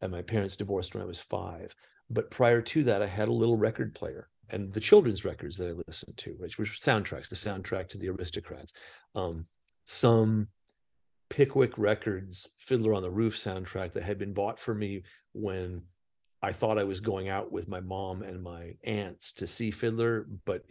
and 0.01 0.11
my 0.11 0.21
parents 0.21 0.55
divorced 0.55 0.95
when 0.95 1.03
I 1.03 1.05
was 1.05 1.19
five. 1.19 1.75
But 2.09 2.31
prior 2.31 2.61
to 2.61 2.83
that, 2.85 3.03
I 3.03 3.07
had 3.07 3.27
a 3.27 3.33
little 3.33 3.57
record 3.57 3.93
player 3.93 4.29
and 4.51 4.73
the 4.73 4.79
children's 4.79 5.25
records 5.25 5.57
that 5.57 5.69
I 5.69 5.73
listened 5.87 6.17
to, 6.17 6.31
which 6.37 6.57
were 6.57 6.65
soundtracks, 6.65 7.29
the 7.29 7.35
soundtrack 7.35 7.89
to 7.89 7.97
the 7.97 8.07
Aristocats, 8.07 8.71
um, 9.15 9.45
some 9.85 10.47
Pickwick 11.29 11.77
Records 11.77 12.49
Fiddler 12.59 12.93
on 12.93 13.03
the 13.03 13.09
Roof 13.11 13.35
soundtrack 13.35 13.93
that 13.93 14.03
had 14.03 14.17
been 14.17 14.33
bought 14.33 14.59
for 14.59 14.73
me 14.73 15.03
when 15.33 15.83
I 16.41 16.53
thought 16.53 16.77
I 16.79 16.85
was 16.85 17.01
going 17.01 17.27
out 17.27 17.51
with 17.51 17.67
my 17.67 17.81
mom 17.81 18.21
and 18.21 18.41
my 18.41 18.75
aunts 18.85 19.33
to 19.33 19.47
see 19.47 19.71
Fiddler, 19.71 20.25
but 20.45 20.63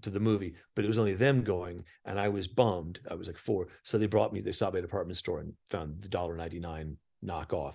to 0.00 0.10
the 0.10 0.20
movie, 0.20 0.54
but 0.74 0.84
it 0.84 0.88
was 0.88 0.98
only 0.98 1.14
them 1.14 1.44
going, 1.44 1.84
and 2.04 2.18
I 2.18 2.28
was 2.28 2.48
bummed. 2.48 2.98
I 3.08 3.14
was 3.14 3.28
like 3.28 3.38
four, 3.38 3.68
so 3.84 3.98
they 3.98 4.06
brought 4.06 4.32
me. 4.32 4.40
They 4.40 4.50
me 4.50 4.68
at 4.68 4.74
a 4.74 4.82
department 4.82 5.16
store 5.16 5.38
and 5.40 5.52
found 5.70 6.02
the 6.02 6.08
dollar 6.08 6.36
ninety 6.36 6.58
nine 6.58 6.96
knockoff 7.24 7.74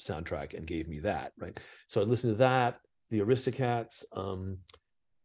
soundtrack 0.00 0.54
and 0.54 0.66
gave 0.66 0.88
me 0.88 1.00
that. 1.00 1.32
Right, 1.38 1.58
so 1.88 2.00
I 2.00 2.04
listened 2.04 2.34
to 2.34 2.38
that, 2.38 2.78
the 3.10 3.20
Aristocats. 3.20 4.04
Um, 4.12 4.58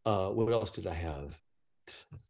uh, 0.04 0.30
what 0.30 0.52
else 0.52 0.72
did 0.72 0.88
I 0.88 0.94
have? 0.94 1.38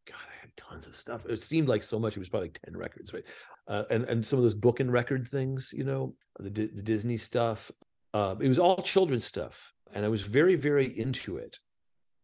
God, 0.07 0.32
Had 0.57 0.65
tons 0.71 0.87
of 0.87 0.97
stuff. 0.97 1.27
It 1.27 1.43
seemed 1.43 1.69
like 1.69 1.83
so 1.83 1.99
much. 1.99 2.17
It 2.17 2.21
was 2.21 2.29
probably 2.29 2.49
like 2.49 2.61
ten 2.65 2.77
records, 2.77 3.13
right? 3.13 3.25
uh, 3.69 3.85
and 3.91 4.05
and 4.05 4.27
some 4.27 4.39
of 4.39 4.43
those 4.43 4.55
book 4.55 4.81
and 4.81 4.93
record 4.93 5.27
things, 5.27 5.73
you 5.77 5.85
know, 5.85 6.15
the, 6.39 6.51
the 6.51 6.83
Disney 6.83 7.17
stuff. 7.17 7.71
Uh, 8.15 8.35
it 8.41 8.49
was 8.49 8.59
all 8.59 8.83
children's 8.83 9.25
stuff, 9.25 9.73
and 9.93 10.05
I 10.05 10.09
was 10.09 10.23
very 10.23 10.57
very 10.57 10.99
into 10.99 11.37
it. 11.37 11.59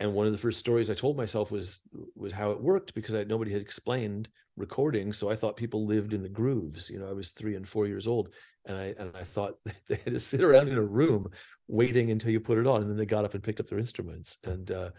And 0.01 0.15
one 0.15 0.27
of 0.27 0.33
the 0.33 0.39
first 0.39 0.61
stories 0.61 0.91
I 0.91 0.95
told 0.95 1.17
myself 1.17 1.51
was 1.51 1.81
was 2.15 2.33
how 2.33 2.51
it 2.51 2.61
worked 2.61 2.95
because 2.95 3.15
I, 3.15 3.25
nobody 3.25 3.53
had 3.53 3.63
explained 3.63 4.29
recording, 4.57 5.13
so 5.13 5.31
I 5.31 5.37
thought 5.37 5.57
people 5.57 5.87
lived 5.87 6.13
in 6.13 6.23
the 6.23 6.29
grooves. 6.29 6.91
You 6.91 6.99
know, 6.99 7.09
I 7.09 7.13
was 7.13 7.31
three 7.31 7.55
and 7.57 7.67
four 7.67 7.87
years 7.87 8.07
old, 8.07 8.31
and 8.67 8.77
I 8.77 8.95
and 8.99 9.13
I 9.17 9.25
thought 9.25 9.55
they 9.89 9.97
had 10.05 10.15
to 10.15 10.21
sit 10.21 10.43
around 10.43 10.69
in 10.69 10.79
a 10.79 10.83
room 10.83 11.29
waiting 11.69 12.11
until 12.11 12.31
you 12.31 12.41
put 12.41 12.59
it 12.59 12.67
on, 12.67 12.83
and 12.83 12.91
then 12.91 12.97
they 12.97 13.07
got 13.07 13.25
up 13.25 13.35
and 13.35 13.43
picked 13.43 13.61
up 13.61 13.69
their 13.69 13.79
instruments. 13.79 14.39
And 14.45 14.71
uh, 14.71 14.91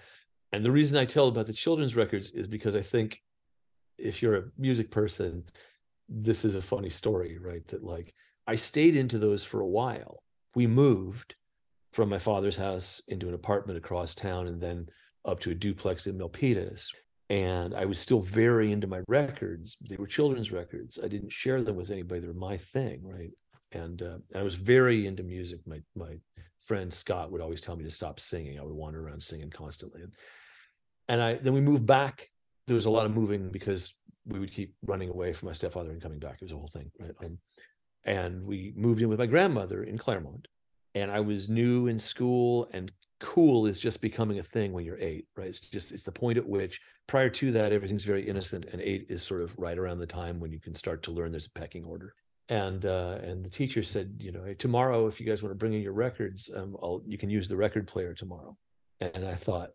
and 0.52 0.66
the 0.66 0.72
reason 0.72 0.98
I 0.98 1.06
tell 1.06 1.28
about 1.28 1.46
the 1.46 1.54
children's 1.54 1.96
records 1.96 2.32
is 2.32 2.48
because 2.48 2.76
I 2.76 2.82
think 2.82 3.22
if 3.98 4.22
you're 4.22 4.36
a 4.36 4.44
music 4.58 4.90
person, 4.90 5.44
this 6.08 6.44
is 6.44 6.56
a 6.56 6.62
funny 6.62 6.90
story, 6.90 7.38
right? 7.38 7.66
That 7.68 7.84
like 7.84 8.14
I 8.48 8.56
stayed 8.56 8.96
into 8.96 9.20
those 9.20 9.44
for 9.44 9.62
a 9.62 9.68
while. 9.68 10.24
We 10.56 10.66
moved 10.66 11.36
from 11.92 12.10
my 12.10 12.18
father's 12.20 12.58
house 12.58 13.02
into 13.08 13.28
an 13.28 13.34
apartment 13.34 13.78
across 13.78 14.16
town 14.16 14.48
and 14.48 14.60
then 14.60 14.88
up 15.26 15.40
to 15.42 15.52
a 15.52 15.56
duplex 15.56 16.08
in 16.08 16.18
Milpitas. 16.18 16.88
And 17.30 17.76
I 17.76 17.86
was 17.86 18.00
still 18.00 18.22
very 18.22 18.72
into 18.72 18.88
my 18.88 19.02
records. 19.08 19.78
They 19.88 19.98
were 19.98 20.08
children's 20.08 20.52
records. 20.52 20.98
I 21.04 21.08
didn't 21.08 21.32
share 21.32 21.62
them 21.62 21.76
with 21.76 21.92
anybody. 21.92 22.22
They 22.22 22.28
were 22.28 22.34
my 22.34 22.58
thing, 22.58 23.02
right? 23.04 23.32
And, 23.72 24.02
uh, 24.02 24.18
I 24.34 24.42
was 24.42 24.56
very 24.56 25.06
into 25.06 25.22
music. 25.22 25.60
My 25.68 25.80
my 25.96 26.18
friend 26.66 26.92
Scott 26.92 27.32
would 27.32 27.42
always 27.42 27.62
tell 27.62 27.76
me 27.76 27.84
to 27.84 27.92
stop 27.92 28.20
singing. 28.20 28.60
I 28.60 28.64
would 28.64 28.74
wander 28.74 29.06
around 29.06 29.22
singing 29.22 29.50
constantly. 29.50 30.02
And, 30.02 30.14
and 31.10 31.22
I 31.22 31.34
then 31.36 31.54
we 31.54 31.62
moved 31.62 31.86
back 31.86 32.30
there 32.70 32.76
was 32.76 32.86
a 32.86 32.90
lot 32.90 33.08
of 33.08 33.16
moving 33.16 33.50
because 33.50 33.96
we 34.28 34.40
would 34.40 34.54
keep 34.54 34.76
running 34.84 35.10
away 35.10 35.34
from 35.34 35.48
my 35.48 35.54
stepfather 35.54 35.90
and 35.90 36.00
coming 36.00 36.20
back. 36.20 36.36
It 36.36 36.44
was 36.44 36.52
a 36.52 36.56
whole 36.56 36.68
thing, 36.68 36.92
right? 37.00 37.16
And 38.06 38.46
we 38.46 38.74
moved 38.76 39.02
in 39.02 39.10
with 39.10 39.18
my 39.18 39.26
grandmother 39.26 39.84
in 39.84 39.98
Claremont, 39.98 40.48
and 40.94 41.10
I 41.12 41.20
was 41.20 41.50
new 41.50 41.88
in 41.88 41.98
school, 41.98 42.70
and 42.72 42.92
cool 43.20 43.66
is 43.66 43.80
just 43.80 44.02
becoming 44.02 44.38
a 44.38 44.44
thing 44.44 44.72
when 44.72 44.86
you're 44.86 45.00
eight, 45.00 45.26
right? 45.36 45.48
It's 45.48 45.60
just 45.60 45.92
it's 45.92 46.04
the 46.04 46.12
point 46.12 46.38
at 46.38 46.48
which 46.48 46.80
prior 47.08 47.30
to 47.32 47.52
that 47.54 47.74
everything's 47.74 48.06
very 48.06 48.28
innocent, 48.28 48.66
and 48.72 48.82
eight 48.82 49.08
is 49.10 49.24
sort 49.24 49.42
of 49.42 49.58
right 49.58 49.78
around 49.78 49.98
the 49.98 50.06
time 50.06 50.40
when 50.40 50.52
you 50.52 50.60
can 50.60 50.76
start 50.76 51.02
to 51.04 51.12
learn 51.12 51.32
there's 51.32 51.48
a 51.48 51.60
pecking 51.60 51.84
order. 51.84 52.14
And 52.50 52.86
uh, 52.86 53.18
and 53.24 53.44
the 53.44 53.50
teacher 53.50 53.82
said, 53.82 54.14
you 54.20 54.32
know, 54.32 54.44
hey, 54.44 54.54
tomorrow 54.54 55.08
if 55.08 55.20
you 55.20 55.26
guys 55.26 55.42
want 55.42 55.52
to 55.52 55.58
bring 55.58 55.74
in 55.74 55.82
your 55.82 55.94
records, 55.94 56.52
um, 56.56 56.78
I'll 56.84 57.02
you 57.08 57.18
can 57.18 57.32
use 57.32 57.48
the 57.48 57.58
record 57.58 57.88
player 57.88 58.14
tomorrow. 58.14 58.56
And 59.02 59.26
I 59.26 59.34
thought, 59.34 59.72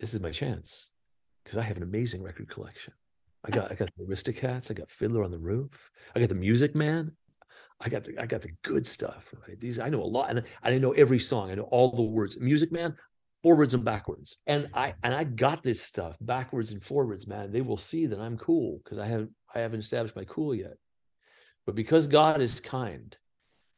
this 0.00 0.14
is 0.14 0.20
my 0.20 0.30
chance 0.30 0.90
because 1.44 1.58
I 1.58 1.62
have 1.62 1.76
an 1.76 1.82
amazing 1.82 2.22
record 2.22 2.48
collection. 2.48 2.92
I 3.44 3.50
got 3.50 3.70
I 3.70 3.74
got 3.74 3.88
the 3.96 4.04
Aristocats, 4.04 4.70
I 4.70 4.74
got 4.74 4.90
Fiddler 4.90 5.22
on 5.22 5.30
the 5.30 5.38
Roof, 5.38 5.90
I 6.14 6.20
got 6.20 6.28
the 6.28 6.34
Music 6.34 6.74
Man, 6.74 7.12
I 7.80 7.88
got 7.88 8.04
the 8.04 8.18
I 8.20 8.26
got 8.26 8.42
the 8.42 8.52
good 8.62 8.86
stuff. 8.86 9.32
Right? 9.46 9.58
These 9.60 9.78
I 9.78 9.88
know 9.88 10.02
a 10.02 10.04
lot, 10.04 10.30
and 10.30 10.42
I 10.62 10.78
know 10.78 10.92
every 10.92 11.18
song. 11.18 11.50
I 11.50 11.54
know 11.54 11.68
all 11.70 11.94
the 11.94 12.02
words. 12.02 12.38
Music 12.40 12.72
Man, 12.72 12.96
forwards 13.42 13.74
and 13.74 13.84
backwards, 13.84 14.36
and 14.46 14.68
I 14.74 14.94
and 15.02 15.14
I 15.14 15.24
got 15.24 15.62
this 15.62 15.80
stuff 15.80 16.16
backwards 16.20 16.72
and 16.72 16.82
forwards. 16.82 17.26
Man, 17.26 17.52
they 17.52 17.60
will 17.60 17.76
see 17.76 18.06
that 18.06 18.20
I'm 18.20 18.38
cool 18.38 18.80
because 18.82 18.98
I 18.98 19.06
haven't 19.06 19.30
I 19.54 19.60
haven't 19.60 19.80
established 19.80 20.16
my 20.16 20.24
cool 20.24 20.54
yet. 20.54 20.76
But 21.66 21.74
because 21.74 22.06
God 22.06 22.40
is 22.40 22.60
kind, 22.60 23.16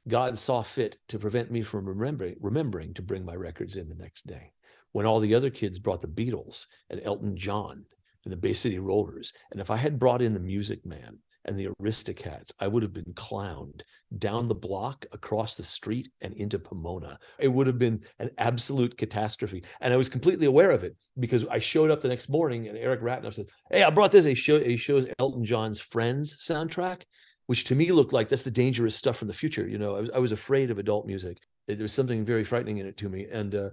God 0.06 0.38
saw 0.38 0.62
fit 0.62 0.98
to 1.08 1.18
prevent 1.18 1.50
me 1.50 1.62
from 1.62 1.86
remembering 1.86 2.36
remembering 2.40 2.94
to 2.94 3.02
bring 3.02 3.24
my 3.24 3.34
records 3.34 3.76
in 3.76 3.88
the 3.88 3.94
next 3.94 4.26
day 4.26 4.52
when 4.92 5.06
all 5.06 5.20
the 5.20 5.34
other 5.34 5.50
kids 5.50 5.78
brought 5.78 6.00
the 6.00 6.08
Beatles 6.08 6.66
and 6.90 7.00
Elton 7.04 7.36
John 7.36 7.84
and 8.24 8.32
the 8.32 8.36
Bay 8.36 8.52
City 8.52 8.78
Rollers. 8.78 9.32
And 9.52 9.60
if 9.60 9.70
I 9.70 9.76
had 9.76 9.98
brought 9.98 10.22
in 10.22 10.34
the 10.34 10.40
Music 10.40 10.84
Man 10.84 11.18
and 11.44 11.58
the 11.58 11.68
Aristocats, 11.80 12.52
I 12.60 12.66
would 12.66 12.82
have 12.82 12.92
been 12.92 13.12
clowned 13.14 13.82
down 14.18 14.48
the 14.48 14.54
block, 14.54 15.06
across 15.12 15.56
the 15.56 15.62
street, 15.62 16.08
and 16.20 16.34
into 16.34 16.58
Pomona. 16.58 17.18
It 17.38 17.48
would 17.48 17.66
have 17.66 17.78
been 17.78 18.00
an 18.18 18.30
absolute 18.38 18.96
catastrophe. 18.96 19.64
And 19.80 19.92
I 19.92 19.96
was 19.96 20.08
completely 20.08 20.46
aware 20.46 20.70
of 20.70 20.84
it 20.84 20.96
because 21.18 21.46
I 21.46 21.58
showed 21.58 21.90
up 21.90 22.00
the 22.00 22.08
next 22.08 22.28
morning 22.28 22.68
and 22.68 22.76
Eric 22.76 23.02
Ratner 23.02 23.32
says, 23.32 23.48
Hey, 23.70 23.82
I 23.82 23.90
brought 23.90 24.12
this. 24.12 24.24
He, 24.24 24.34
show, 24.34 24.58
he 24.60 24.76
shows 24.76 25.06
Elton 25.18 25.44
John's 25.44 25.80
Friends 25.80 26.36
soundtrack, 26.36 27.02
which 27.46 27.64
to 27.64 27.74
me 27.74 27.92
looked 27.92 28.12
like 28.12 28.28
that's 28.28 28.42
the 28.42 28.50
dangerous 28.50 28.96
stuff 28.96 29.16
from 29.16 29.28
the 29.28 29.34
future. 29.34 29.66
You 29.66 29.78
know, 29.78 29.96
I 29.96 30.00
was, 30.00 30.10
I 30.16 30.18
was 30.18 30.32
afraid 30.32 30.70
of 30.70 30.78
adult 30.78 31.06
music. 31.06 31.38
There 31.66 31.76
was 31.76 31.92
something 31.92 32.24
very 32.24 32.44
frightening 32.44 32.78
in 32.78 32.86
it 32.86 32.96
to 32.98 33.08
me. 33.08 33.26
And, 33.30 33.54
uh, 33.54 33.70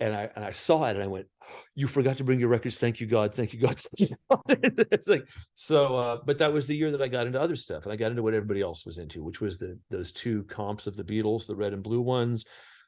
and 0.00 0.14
I 0.14 0.30
and 0.34 0.44
I 0.44 0.50
saw 0.50 0.84
it 0.86 0.96
and 0.96 1.02
I 1.02 1.06
went, 1.06 1.26
"You 1.74 1.86
forgot 1.86 2.16
to 2.16 2.24
bring 2.24 2.40
your 2.40 2.48
records. 2.48 2.78
Thank 2.78 3.00
you, 3.00 3.06
God. 3.06 3.34
Thank 3.34 3.52
you, 3.52 3.60
God." 3.60 3.80
it's 4.48 5.08
like 5.08 5.26
so. 5.54 5.96
Uh, 5.96 6.18
but 6.24 6.38
that 6.38 6.52
was 6.52 6.66
the 6.66 6.76
year 6.76 6.90
that 6.90 7.02
I 7.02 7.08
got 7.08 7.26
into 7.26 7.40
other 7.40 7.56
stuff, 7.56 7.84
and 7.84 7.92
I 7.92 7.96
got 7.96 8.10
into 8.10 8.22
what 8.22 8.34
everybody 8.34 8.62
else 8.62 8.86
was 8.86 8.98
into, 8.98 9.22
which 9.22 9.40
was 9.40 9.58
the 9.58 9.78
those 9.90 10.12
two 10.12 10.44
comps 10.44 10.86
of 10.86 10.96
the 10.96 11.04
Beatles, 11.04 11.46
the 11.46 11.54
red 11.54 11.72
and 11.72 11.82
blue 11.82 12.00
ones, 12.00 12.44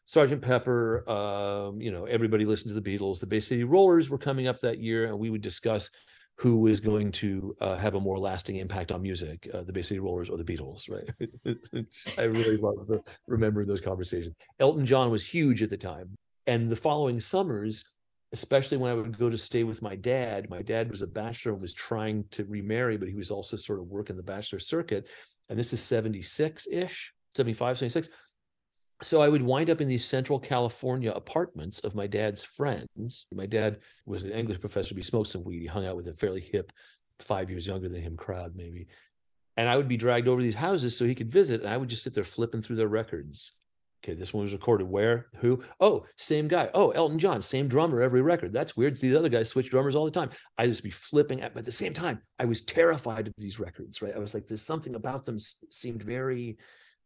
Sergeant 0.06 0.42
Pepper. 0.42 1.08
Um, 1.08 1.80
you 1.80 1.92
know, 1.92 2.06
everybody 2.06 2.44
listened 2.44 2.74
to 2.74 2.80
the 2.80 2.98
Beatles. 2.98 3.20
The 3.20 3.26
Bay 3.26 3.40
City 3.40 3.64
Rollers 3.64 4.10
were 4.10 4.18
coming 4.18 4.46
up 4.46 4.60
that 4.60 4.78
year, 4.78 5.06
and 5.06 5.18
we 5.18 5.30
would 5.30 5.42
discuss 5.42 5.90
who 6.36 6.56
was 6.56 6.80
going 6.80 7.12
to 7.12 7.54
uh, 7.60 7.76
have 7.76 7.94
a 7.94 8.00
more 8.00 8.18
lasting 8.18 8.56
impact 8.56 8.90
on 8.90 9.02
music, 9.02 9.48
uh, 9.52 9.62
the 9.62 9.72
Bay 9.72 9.82
City 9.82 10.00
Rollers 10.00 10.30
or 10.30 10.38
the 10.38 10.44
Beatles, 10.44 10.90
right? 10.90 11.86
I 12.18 12.22
really 12.22 12.56
love 12.56 13.02
remembering 13.26 13.68
those 13.68 13.80
conversations. 13.80 14.34
Elton 14.58 14.84
John 14.86 15.10
was 15.10 15.24
huge 15.24 15.62
at 15.62 15.70
the 15.70 15.76
time. 15.76 16.16
And 16.46 16.70
the 16.70 16.76
following 16.76 17.20
summers, 17.20 17.84
especially 18.32 18.78
when 18.78 18.90
I 18.90 18.94
would 18.94 19.18
go 19.18 19.30
to 19.30 19.38
stay 19.38 19.62
with 19.62 19.82
my 19.82 19.94
dad, 19.94 20.50
my 20.50 20.62
dad 20.62 20.90
was 20.90 21.02
a 21.02 21.06
bachelor 21.06 21.52
and 21.52 21.60
was 21.60 21.74
trying 21.74 22.24
to 22.32 22.44
remarry, 22.44 22.96
but 22.96 23.08
he 23.08 23.14
was 23.14 23.30
also 23.30 23.56
sort 23.56 23.78
of 23.78 23.86
working 23.86 24.16
the 24.16 24.22
bachelor 24.22 24.58
circuit. 24.58 25.06
And 25.48 25.58
this 25.58 25.72
is 25.72 25.80
76 25.80 26.66
ish, 26.70 27.12
75, 27.36 27.78
76. 27.78 28.08
So 29.02 29.20
I 29.20 29.28
would 29.28 29.42
wind 29.42 29.68
up 29.68 29.80
in 29.80 29.88
these 29.88 30.04
Central 30.04 30.38
California 30.38 31.10
apartments 31.10 31.80
of 31.80 31.94
my 31.94 32.06
dad's 32.06 32.42
friends. 32.42 33.26
My 33.34 33.46
dad 33.46 33.80
was 34.06 34.22
an 34.24 34.30
English 34.30 34.60
professor. 34.60 34.94
He 34.94 35.02
smoked 35.02 35.28
some 35.28 35.44
weed. 35.44 35.60
He 35.60 35.66
hung 35.66 35.86
out 35.86 35.96
with 35.96 36.08
a 36.08 36.14
fairly 36.14 36.40
hip, 36.40 36.72
five 37.18 37.50
years 37.50 37.66
younger 37.66 37.88
than 37.88 38.00
him 38.00 38.16
crowd, 38.16 38.52
maybe. 38.54 38.86
And 39.56 39.68
I 39.68 39.76
would 39.76 39.88
be 39.88 39.96
dragged 39.96 40.28
over 40.28 40.40
these 40.40 40.54
houses 40.54 40.96
so 40.96 41.04
he 41.04 41.16
could 41.16 41.32
visit. 41.32 41.60
And 41.60 41.68
I 41.68 41.76
would 41.76 41.88
just 41.88 42.04
sit 42.04 42.14
there 42.14 42.24
flipping 42.24 42.62
through 42.62 42.76
their 42.76 42.88
records 42.88 43.52
Okay, 44.04 44.14
this 44.14 44.34
one 44.34 44.42
was 44.42 44.52
recorded 44.52 44.88
where? 44.88 45.26
Who? 45.36 45.62
Oh, 45.78 46.04
same 46.16 46.48
guy. 46.48 46.70
Oh, 46.74 46.90
Elton 46.90 47.20
John, 47.20 47.40
same 47.40 47.68
drummer 47.68 48.02
every 48.02 48.20
record. 48.20 48.52
That's 48.52 48.76
weird. 48.76 48.96
These 48.96 49.14
other 49.14 49.28
guys 49.28 49.48
switch 49.48 49.70
drummers 49.70 49.94
all 49.94 50.04
the 50.04 50.10
time. 50.10 50.30
I 50.58 50.66
just 50.66 50.82
be 50.82 50.90
flipping 50.90 51.40
at, 51.40 51.54
but 51.54 51.60
at 51.60 51.66
the 51.66 51.72
same 51.72 51.92
time, 51.92 52.20
I 52.40 52.44
was 52.44 52.62
terrified 52.62 53.28
of 53.28 53.34
these 53.38 53.60
records, 53.60 54.02
right? 54.02 54.14
I 54.14 54.18
was 54.18 54.34
like, 54.34 54.48
there's 54.48 54.62
something 54.62 54.96
about 54.96 55.24
them 55.24 55.38
seemed 55.70 56.02
very, 56.02 56.58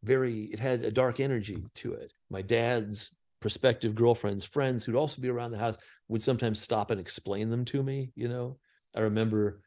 very, 0.03 0.45
it 0.45 0.57
had 0.57 0.83
a 0.85 0.91
dark 0.91 1.19
energy 1.19 1.63
to 1.75 1.93
it. 1.93 2.13
My 2.31 2.41
dad's 2.41 3.11
prospective 3.41 3.93
girlfriends, 3.93 4.43
friends 4.43 4.83
who'd 4.83 4.95
also 4.95 5.21
be 5.21 5.29
around 5.29 5.51
the 5.51 5.59
house 5.59 5.77
would 6.07 6.23
sometimes 6.23 6.59
stop 6.59 6.89
and 6.89 6.99
explain 6.99 7.51
them 7.51 7.63
to 7.65 7.83
me. 7.83 8.11
You 8.15 8.27
know, 8.27 8.57
I 8.95 9.01
remember 9.01 9.61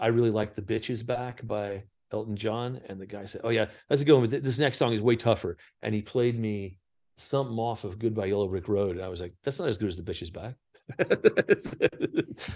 I 0.00 0.08
really 0.08 0.32
liked 0.32 0.56
The 0.56 0.62
Bitch 0.62 0.90
Is 0.90 1.04
Back 1.04 1.46
by 1.46 1.84
Elton 2.12 2.36
John, 2.36 2.80
and 2.88 3.00
the 3.00 3.06
guy 3.06 3.24
said, 3.24 3.42
"Oh 3.44 3.50
yeah, 3.50 3.66
that's 3.88 4.02
a 4.02 4.04
good 4.04 4.14
one, 4.14 4.28
but 4.28 4.42
this 4.42 4.58
next 4.58 4.78
song 4.78 4.92
is 4.92 5.02
way 5.02 5.16
tougher." 5.16 5.56
And 5.82 5.94
he 5.94 6.02
played 6.02 6.38
me 6.38 6.78
something 7.16 7.58
off 7.58 7.84
of 7.84 7.98
Goodbye 7.98 8.26
Yellow 8.26 8.48
Brick 8.48 8.68
Road, 8.68 8.96
and 8.96 9.04
I 9.04 9.08
was 9.08 9.20
like, 9.20 9.34
"That's 9.44 9.58
not 9.58 9.68
as 9.68 9.78
good 9.78 9.88
as 9.88 9.96
The 9.96 10.02
Bitch 10.02 10.22
Is 10.22 10.30
Back." 10.30 10.54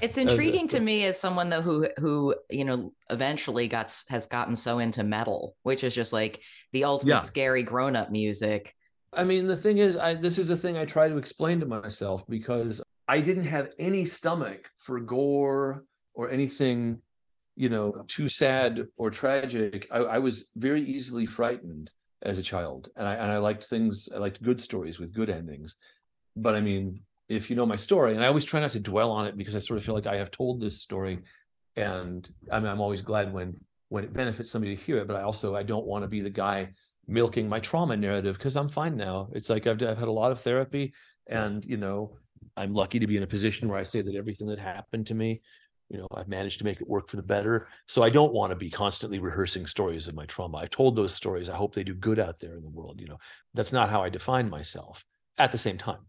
it's 0.00 0.16
intriguing 0.16 0.66
to 0.68 0.80
me 0.80 1.04
as 1.04 1.20
someone 1.20 1.50
though 1.50 1.60
who 1.60 1.86
who 1.98 2.34
you 2.48 2.64
know 2.64 2.92
eventually 3.10 3.68
got 3.68 3.94
has 4.08 4.26
gotten 4.26 4.56
so 4.56 4.78
into 4.78 5.04
metal, 5.04 5.56
which 5.62 5.84
is 5.84 5.94
just 5.94 6.12
like 6.12 6.40
the 6.72 6.84
ultimate 6.84 7.12
yeah. 7.12 7.18
scary 7.18 7.62
grown 7.62 7.96
up 7.96 8.10
music. 8.10 8.74
I 9.12 9.24
mean, 9.24 9.46
the 9.46 9.56
thing 9.56 9.78
is, 9.78 9.96
I 9.96 10.14
this 10.14 10.38
is 10.38 10.50
a 10.50 10.56
thing 10.56 10.76
I 10.76 10.84
try 10.84 11.08
to 11.08 11.18
explain 11.18 11.60
to 11.60 11.66
myself 11.66 12.26
because 12.28 12.80
I 13.08 13.20
didn't 13.20 13.44
have 13.44 13.70
any 13.78 14.04
stomach 14.04 14.70
for 14.78 15.00
gore 15.00 15.84
or 16.14 16.30
anything 16.30 16.98
you 17.56 17.68
know 17.68 18.04
too 18.08 18.28
sad 18.28 18.86
or 18.96 19.10
tragic 19.10 19.86
I, 19.90 19.98
I, 19.98 20.18
was 20.18 20.46
very 20.56 20.82
easily 20.82 21.26
frightened 21.26 21.90
as 22.22 22.38
a 22.38 22.42
child. 22.42 22.88
And 22.96 23.06
I, 23.06 23.14
and 23.14 23.30
I 23.30 23.38
liked 23.38 23.64
things 23.64 24.08
i 24.14 24.18
liked 24.18 24.42
good 24.42 24.60
stories 24.60 24.98
with 24.98 25.12
good 25.12 25.30
endings. 25.30 25.76
But 26.36 26.54
i 26.54 26.60
mean 26.60 27.02
if 27.28 27.50
you 27.50 27.56
know 27.56 27.66
my 27.66 27.76
story 27.76 28.14
and 28.14 28.24
i 28.24 28.28
always 28.28 28.44
try 28.44 28.60
not 28.60 28.72
to 28.72 28.80
dwell 28.80 29.10
on 29.10 29.26
it 29.26 29.36
because 29.36 29.56
i 29.56 29.58
sort 29.58 29.78
of 29.78 29.84
feel 29.84 29.94
like 29.94 30.06
i 30.06 30.16
have 30.16 30.30
told 30.30 30.60
this 30.60 30.80
story. 30.80 31.18
And 31.76 32.28
i 32.50 32.58
mean 32.58 32.68
i'm 32.68 32.80
always 32.80 33.02
glad 33.02 33.32
when 33.32 33.56
when 33.88 34.04
it 34.04 34.12
benefits 34.12 34.50
somebody 34.50 34.74
to 34.74 34.82
hear 34.82 34.98
it 34.98 35.06
but 35.06 35.16
i 35.16 35.22
also 35.22 35.54
i 35.54 35.62
don't 35.62 35.86
want 35.86 36.02
to 36.02 36.08
be 36.08 36.20
the 36.20 36.30
guy 36.30 36.68
milking 37.06 37.48
my 37.48 37.60
trauma 37.60 37.96
narrative 37.96 38.38
because 38.38 38.56
i'm 38.56 38.68
fine 38.68 38.96
now. 38.96 39.28
It's 39.32 39.50
like 39.50 39.66
I've, 39.66 39.82
I've 39.82 39.98
had 39.98 40.08
a 40.08 40.12
lot 40.12 40.32
of 40.32 40.40
therapy 40.40 40.94
and 41.26 41.64
you 41.64 41.76
know 41.76 42.16
i'm 42.56 42.74
lucky 42.74 42.98
to 42.98 43.06
be 43.06 43.16
in 43.16 43.22
a 43.22 43.26
position 43.26 43.68
where 43.68 43.78
i 43.78 43.82
say 43.82 44.02
that 44.02 44.14
everything 44.14 44.48
that 44.48 44.58
happened 44.58 45.06
to 45.06 45.14
me 45.14 45.40
you 45.92 45.98
know 45.98 46.08
i've 46.14 46.26
managed 46.26 46.58
to 46.58 46.64
make 46.64 46.80
it 46.80 46.88
work 46.88 47.08
for 47.08 47.16
the 47.16 47.22
better. 47.22 47.68
So 47.86 48.02
i 48.02 48.10
don't 48.10 48.32
want 48.32 48.50
to 48.50 48.56
be 48.56 48.70
constantly 48.70 49.20
rehearsing 49.20 49.66
stories 49.66 50.08
of 50.08 50.14
my 50.14 50.26
trauma. 50.26 50.58
I've 50.58 50.70
told 50.70 50.96
those 50.96 51.14
stories. 51.14 51.48
I 51.48 51.56
hope 51.56 51.74
they 51.74 51.84
do 51.84 51.94
good 51.94 52.18
out 52.18 52.40
there 52.40 52.56
in 52.56 52.62
the 52.62 52.68
world 52.68 53.00
you 53.00 53.06
know. 53.06 53.18
That's 53.54 53.72
not 53.72 53.90
how 53.90 54.02
i 54.02 54.08
define 54.08 54.50
myself. 54.50 55.04
At 55.38 55.52
the 55.52 55.58
same 55.58 55.78
time 55.78 56.00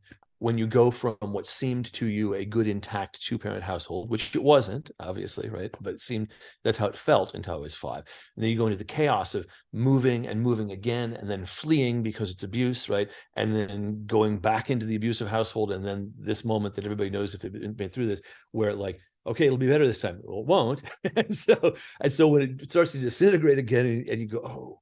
when 0.43 0.57
you 0.57 0.67
go 0.67 0.91
from 0.91 1.15
what 1.21 1.47
seemed 1.47 1.91
to 1.93 2.05
you 2.05 2.33
a 2.33 2.43
good 2.43 2.67
intact 2.67 3.21
two 3.23 3.39
parent 3.39 3.63
household 3.63 4.09
which 4.09 4.35
it 4.35 4.43
wasn't 4.43 4.91
obviously 4.99 5.47
right 5.47 5.71
but 5.79 5.93
it 5.93 6.01
seemed 6.01 6.27
that's 6.65 6.77
how 6.77 6.85
it 6.85 6.97
felt 6.97 7.33
until 7.33 7.53
i 7.53 7.57
was 7.57 7.73
five 7.73 8.03
and 8.35 8.43
then 8.43 8.51
you 8.51 8.57
go 8.57 8.65
into 8.65 8.77
the 8.77 8.83
chaos 8.83 9.35
of 9.35 9.47
moving 9.71 10.27
and 10.27 10.41
moving 10.41 10.71
again 10.71 11.13
and 11.13 11.31
then 11.31 11.45
fleeing 11.45 12.03
because 12.03 12.29
it's 12.29 12.43
abuse 12.43 12.89
right 12.89 13.09
and 13.37 13.55
then 13.55 14.03
going 14.05 14.37
back 14.37 14.69
into 14.69 14.85
the 14.85 14.97
abusive 14.97 15.29
household 15.29 15.71
and 15.71 15.85
then 15.85 16.11
this 16.19 16.43
moment 16.43 16.75
that 16.75 16.83
everybody 16.83 17.09
knows 17.09 17.33
if 17.33 17.39
they've 17.39 17.77
been 17.77 17.89
through 17.89 18.07
this 18.07 18.21
where 18.51 18.73
like 18.73 18.99
okay, 19.25 19.45
it'll 19.45 19.57
be 19.57 19.67
better 19.67 19.87
this 19.87 20.01
time. 20.01 20.19
Well, 20.23 20.39
it 20.39 20.45
won't. 20.45 20.83
and 21.15 21.33
so, 21.33 21.75
and 22.01 22.11
so 22.11 22.27
when 22.27 22.41
it 22.41 22.71
starts 22.71 22.91
to 22.93 22.99
disintegrate 22.99 23.57
again, 23.57 23.85
and, 23.85 24.09
and 24.09 24.21
you 24.21 24.27
go, 24.27 24.39
oh, 24.39 24.79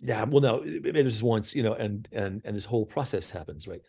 yeah, 0.00 0.24
well, 0.24 0.40
no, 0.40 0.60
maybe 0.64 1.02
there's 1.02 1.22
once, 1.22 1.54
you 1.54 1.62
know, 1.62 1.74
and 1.74 2.08
and 2.12 2.40
and 2.44 2.56
this 2.56 2.64
whole 2.64 2.86
process 2.86 3.30
happens, 3.30 3.66
right? 3.66 3.82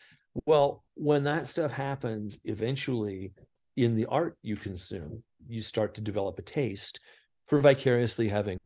Well, 0.45 0.83
when 0.95 1.23
that 1.25 1.47
stuff 1.47 1.71
happens, 1.71 2.39
eventually, 2.45 3.33
in 3.77 3.95
the 3.95 4.05
art 4.07 4.37
you 4.41 4.55
consume, 4.55 5.23
you 5.47 5.61
start 5.61 5.93
to 5.95 6.01
develop 6.01 6.39
a 6.39 6.41
taste 6.41 6.99
for 7.47 7.59
vicariously 7.59 8.27
having, 8.27 8.59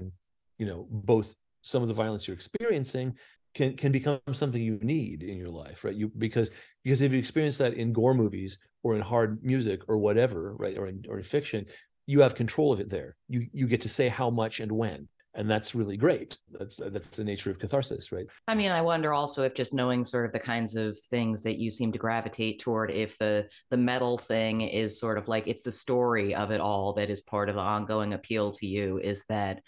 you 0.58 0.66
know, 0.66 0.88
both 0.90 1.36
some 1.62 1.82
of 1.82 1.90
the 1.90 1.94
violence 1.94 2.28
you're 2.28 2.36
experiencing 2.36 3.16
can 3.54 3.76
can 3.76 3.92
become 3.92 4.20
something 4.32 4.62
you 4.62 4.80
need 4.82 5.24
in 5.24 5.38
your 5.38 5.50
life, 5.50 5.84
right? 5.84 5.96
You 5.96 6.12
because 6.18 6.50
because 6.84 7.02
if 7.02 7.12
you 7.12 7.20
experience 7.20 7.58
that 7.58 7.74
in 7.74 7.92
gore 7.92 8.14
movies 8.14 8.60
or 8.84 8.96
in 8.96 9.02
hard 9.02 9.44
music 9.44 9.82
or 9.88 9.98
whatever, 9.98 10.56
right, 10.56 10.78
or 10.78 10.88
in 10.88 11.04
or 11.10 11.18
in 11.18 11.24
fiction, 11.24 11.66
you 12.08 12.22
have 12.22 12.36
control 12.36 12.72
of 12.74 12.80
it 12.80 12.90
there. 12.90 13.16
You 13.28 13.48
you 13.54 13.68
get 13.68 13.82
to 13.82 13.90
say 13.90 14.10
how 14.10 14.30
much 14.30 14.60
and 14.60 14.72
when. 14.72 15.08
and 15.36 15.50
that's 15.50 15.76
really 15.76 15.96
great 15.96 16.38
that's 16.52 16.78
that's 16.78 17.10
the 17.10 17.24
nature 17.24 17.52
of 17.52 17.60
catharsis 17.60 18.12
right 18.12 18.26
i 18.48 18.56
mean 18.56 18.72
i 18.72 18.82
wonder 18.82 19.14
also 19.14 19.44
if 19.44 19.54
just 19.54 19.74
knowing 19.74 20.04
sort 20.04 20.26
of 20.26 20.32
the 20.32 20.40
kinds 20.40 20.76
of 20.76 20.98
things 20.98 21.44
that 21.44 21.60
you 21.60 21.70
seem 21.70 21.92
to 21.92 22.00
gravitate 22.00 22.60
toward 22.60 22.90
if 22.90 23.18
the 23.20 23.48
the 23.70 23.78
metal 23.78 24.18
thing 24.18 24.62
is 24.62 25.00
sort 25.00 25.18
of 25.18 25.28
like 25.28 25.48
it's 25.48 25.62
the 25.62 25.72
story 25.72 26.34
of 26.34 26.52
it 26.52 26.60
all 26.60 26.94
that 26.94 27.10
is 27.10 27.22
part 27.22 27.48
of 27.48 27.56
the 27.56 27.62
ongoing 27.62 28.14
appeal 28.14 28.52
to 28.52 28.66
you 28.66 28.98
is 28.98 29.24
that 29.30 29.62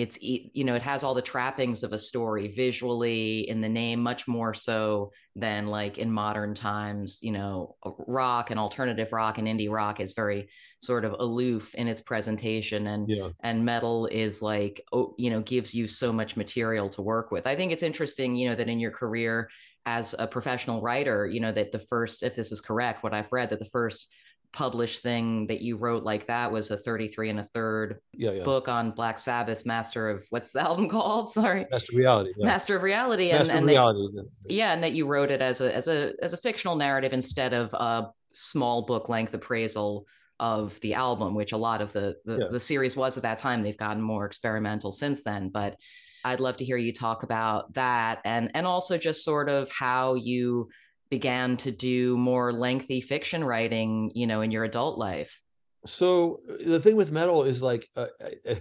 it's 0.00 0.18
you 0.22 0.64
know 0.64 0.74
it 0.74 0.82
has 0.82 1.04
all 1.04 1.12
the 1.12 1.20
trappings 1.20 1.82
of 1.82 1.92
a 1.92 1.98
story 1.98 2.48
visually 2.48 3.48
in 3.48 3.60
the 3.60 3.68
name 3.68 4.00
much 4.00 4.26
more 4.26 4.54
so 4.54 5.12
than 5.36 5.66
like 5.66 5.98
in 5.98 6.10
modern 6.10 6.54
times 6.54 7.18
you 7.20 7.30
know 7.30 7.76
rock 8.06 8.50
and 8.50 8.58
alternative 8.58 9.12
rock 9.12 9.36
and 9.36 9.46
indie 9.46 9.70
rock 9.70 10.00
is 10.00 10.14
very 10.14 10.48
sort 10.80 11.04
of 11.04 11.14
aloof 11.18 11.74
in 11.74 11.86
its 11.86 12.00
presentation 12.00 12.86
and 12.86 13.10
yeah. 13.10 13.28
and 13.40 13.64
metal 13.64 14.06
is 14.06 14.40
like 14.40 14.82
oh, 14.92 15.14
you 15.18 15.28
know 15.28 15.40
gives 15.42 15.74
you 15.74 15.86
so 15.86 16.12
much 16.12 16.34
material 16.34 16.88
to 16.88 17.02
work 17.02 17.30
with 17.30 17.46
i 17.46 17.54
think 17.54 17.70
it's 17.70 17.82
interesting 17.82 18.34
you 18.34 18.48
know 18.48 18.54
that 18.54 18.68
in 18.68 18.80
your 18.80 18.90
career 18.90 19.50
as 19.84 20.14
a 20.18 20.26
professional 20.26 20.80
writer 20.80 21.26
you 21.26 21.40
know 21.40 21.52
that 21.52 21.72
the 21.72 21.78
first 21.78 22.22
if 22.22 22.34
this 22.34 22.52
is 22.52 22.60
correct 22.60 23.02
what 23.02 23.12
i've 23.12 23.32
read 23.32 23.50
that 23.50 23.58
the 23.58 23.64
first 23.66 24.10
published 24.52 25.02
thing 25.02 25.46
that 25.46 25.60
you 25.60 25.76
wrote 25.76 26.02
like 26.02 26.26
that 26.26 26.50
was 26.50 26.70
a 26.70 26.76
33 26.76 27.30
and 27.30 27.40
a 27.40 27.44
third 27.44 27.98
yeah, 28.12 28.32
yeah. 28.32 28.42
book 28.42 28.68
on 28.68 28.90
Black 28.90 29.18
Sabbath's 29.18 29.64
Master 29.64 30.10
of 30.10 30.24
what's 30.30 30.50
the 30.50 30.60
album 30.68 30.88
called? 30.88 31.32
Sorry. 31.32 31.66
Master 31.70 31.92
of 31.92 31.98
Reality. 31.98 32.30
Yeah. 32.36 32.46
Master 32.46 32.76
of 32.76 32.82
Reality. 32.82 33.30
Master 33.30 33.42
and, 33.42 33.50
and 33.50 33.66
reality, 33.66 34.16
that, 34.16 34.28
yeah, 34.48 34.72
and 34.72 34.82
that 34.82 34.92
you 34.92 35.06
wrote 35.06 35.30
it 35.30 35.40
as 35.40 35.60
a 35.60 35.74
as 35.74 35.88
a 35.88 36.12
as 36.22 36.32
a 36.32 36.36
fictional 36.36 36.76
narrative 36.76 37.12
instead 37.12 37.52
of 37.52 37.72
a 37.74 38.08
small 38.32 38.82
book 38.82 39.08
length 39.08 39.34
appraisal 39.34 40.06
of 40.40 40.80
the 40.80 40.94
album, 40.94 41.34
which 41.34 41.52
a 41.52 41.56
lot 41.56 41.80
of 41.82 41.92
the 41.92 42.16
the, 42.24 42.48
the 42.50 42.60
series 42.60 42.96
was 42.96 43.16
at 43.16 43.22
that 43.22 43.38
time. 43.38 43.62
They've 43.62 43.76
gotten 43.76 44.02
more 44.02 44.26
experimental 44.26 44.90
since 44.90 45.22
then. 45.22 45.50
But 45.50 45.76
I'd 46.24 46.40
love 46.40 46.56
to 46.58 46.64
hear 46.64 46.76
you 46.76 46.92
talk 46.92 47.22
about 47.22 47.74
that 47.74 48.20
and 48.24 48.50
and 48.54 48.66
also 48.66 48.98
just 48.98 49.24
sort 49.24 49.48
of 49.48 49.70
how 49.70 50.14
you 50.14 50.68
began 51.10 51.56
to 51.58 51.70
do 51.70 52.16
more 52.16 52.52
lengthy 52.52 53.00
fiction 53.00 53.44
writing, 53.44 54.12
you 54.14 54.26
know, 54.26 54.40
in 54.40 54.50
your 54.50 54.64
adult 54.64 54.98
life? 54.98 55.40
So 55.86 56.40
the 56.64 56.80
thing 56.80 56.96
with 56.96 57.10
metal 57.10 57.44
is 57.44 57.62
like 57.62 57.88
uh, 57.96 58.06
uh, 58.48 58.54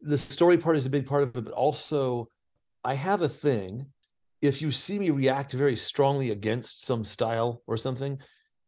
the 0.00 0.18
story 0.18 0.58
part 0.58 0.76
is 0.76 0.86
a 0.86 0.90
big 0.90 1.06
part 1.06 1.22
of 1.22 1.36
it, 1.36 1.44
but 1.44 1.52
also 1.52 2.28
I 2.84 2.94
have 2.94 3.22
a 3.22 3.28
thing. 3.28 3.86
If 4.42 4.60
you 4.60 4.70
see 4.70 4.98
me 4.98 5.10
react 5.10 5.52
very 5.52 5.76
strongly 5.76 6.30
against 6.30 6.84
some 6.84 7.04
style 7.04 7.62
or 7.66 7.76
something, 7.76 8.18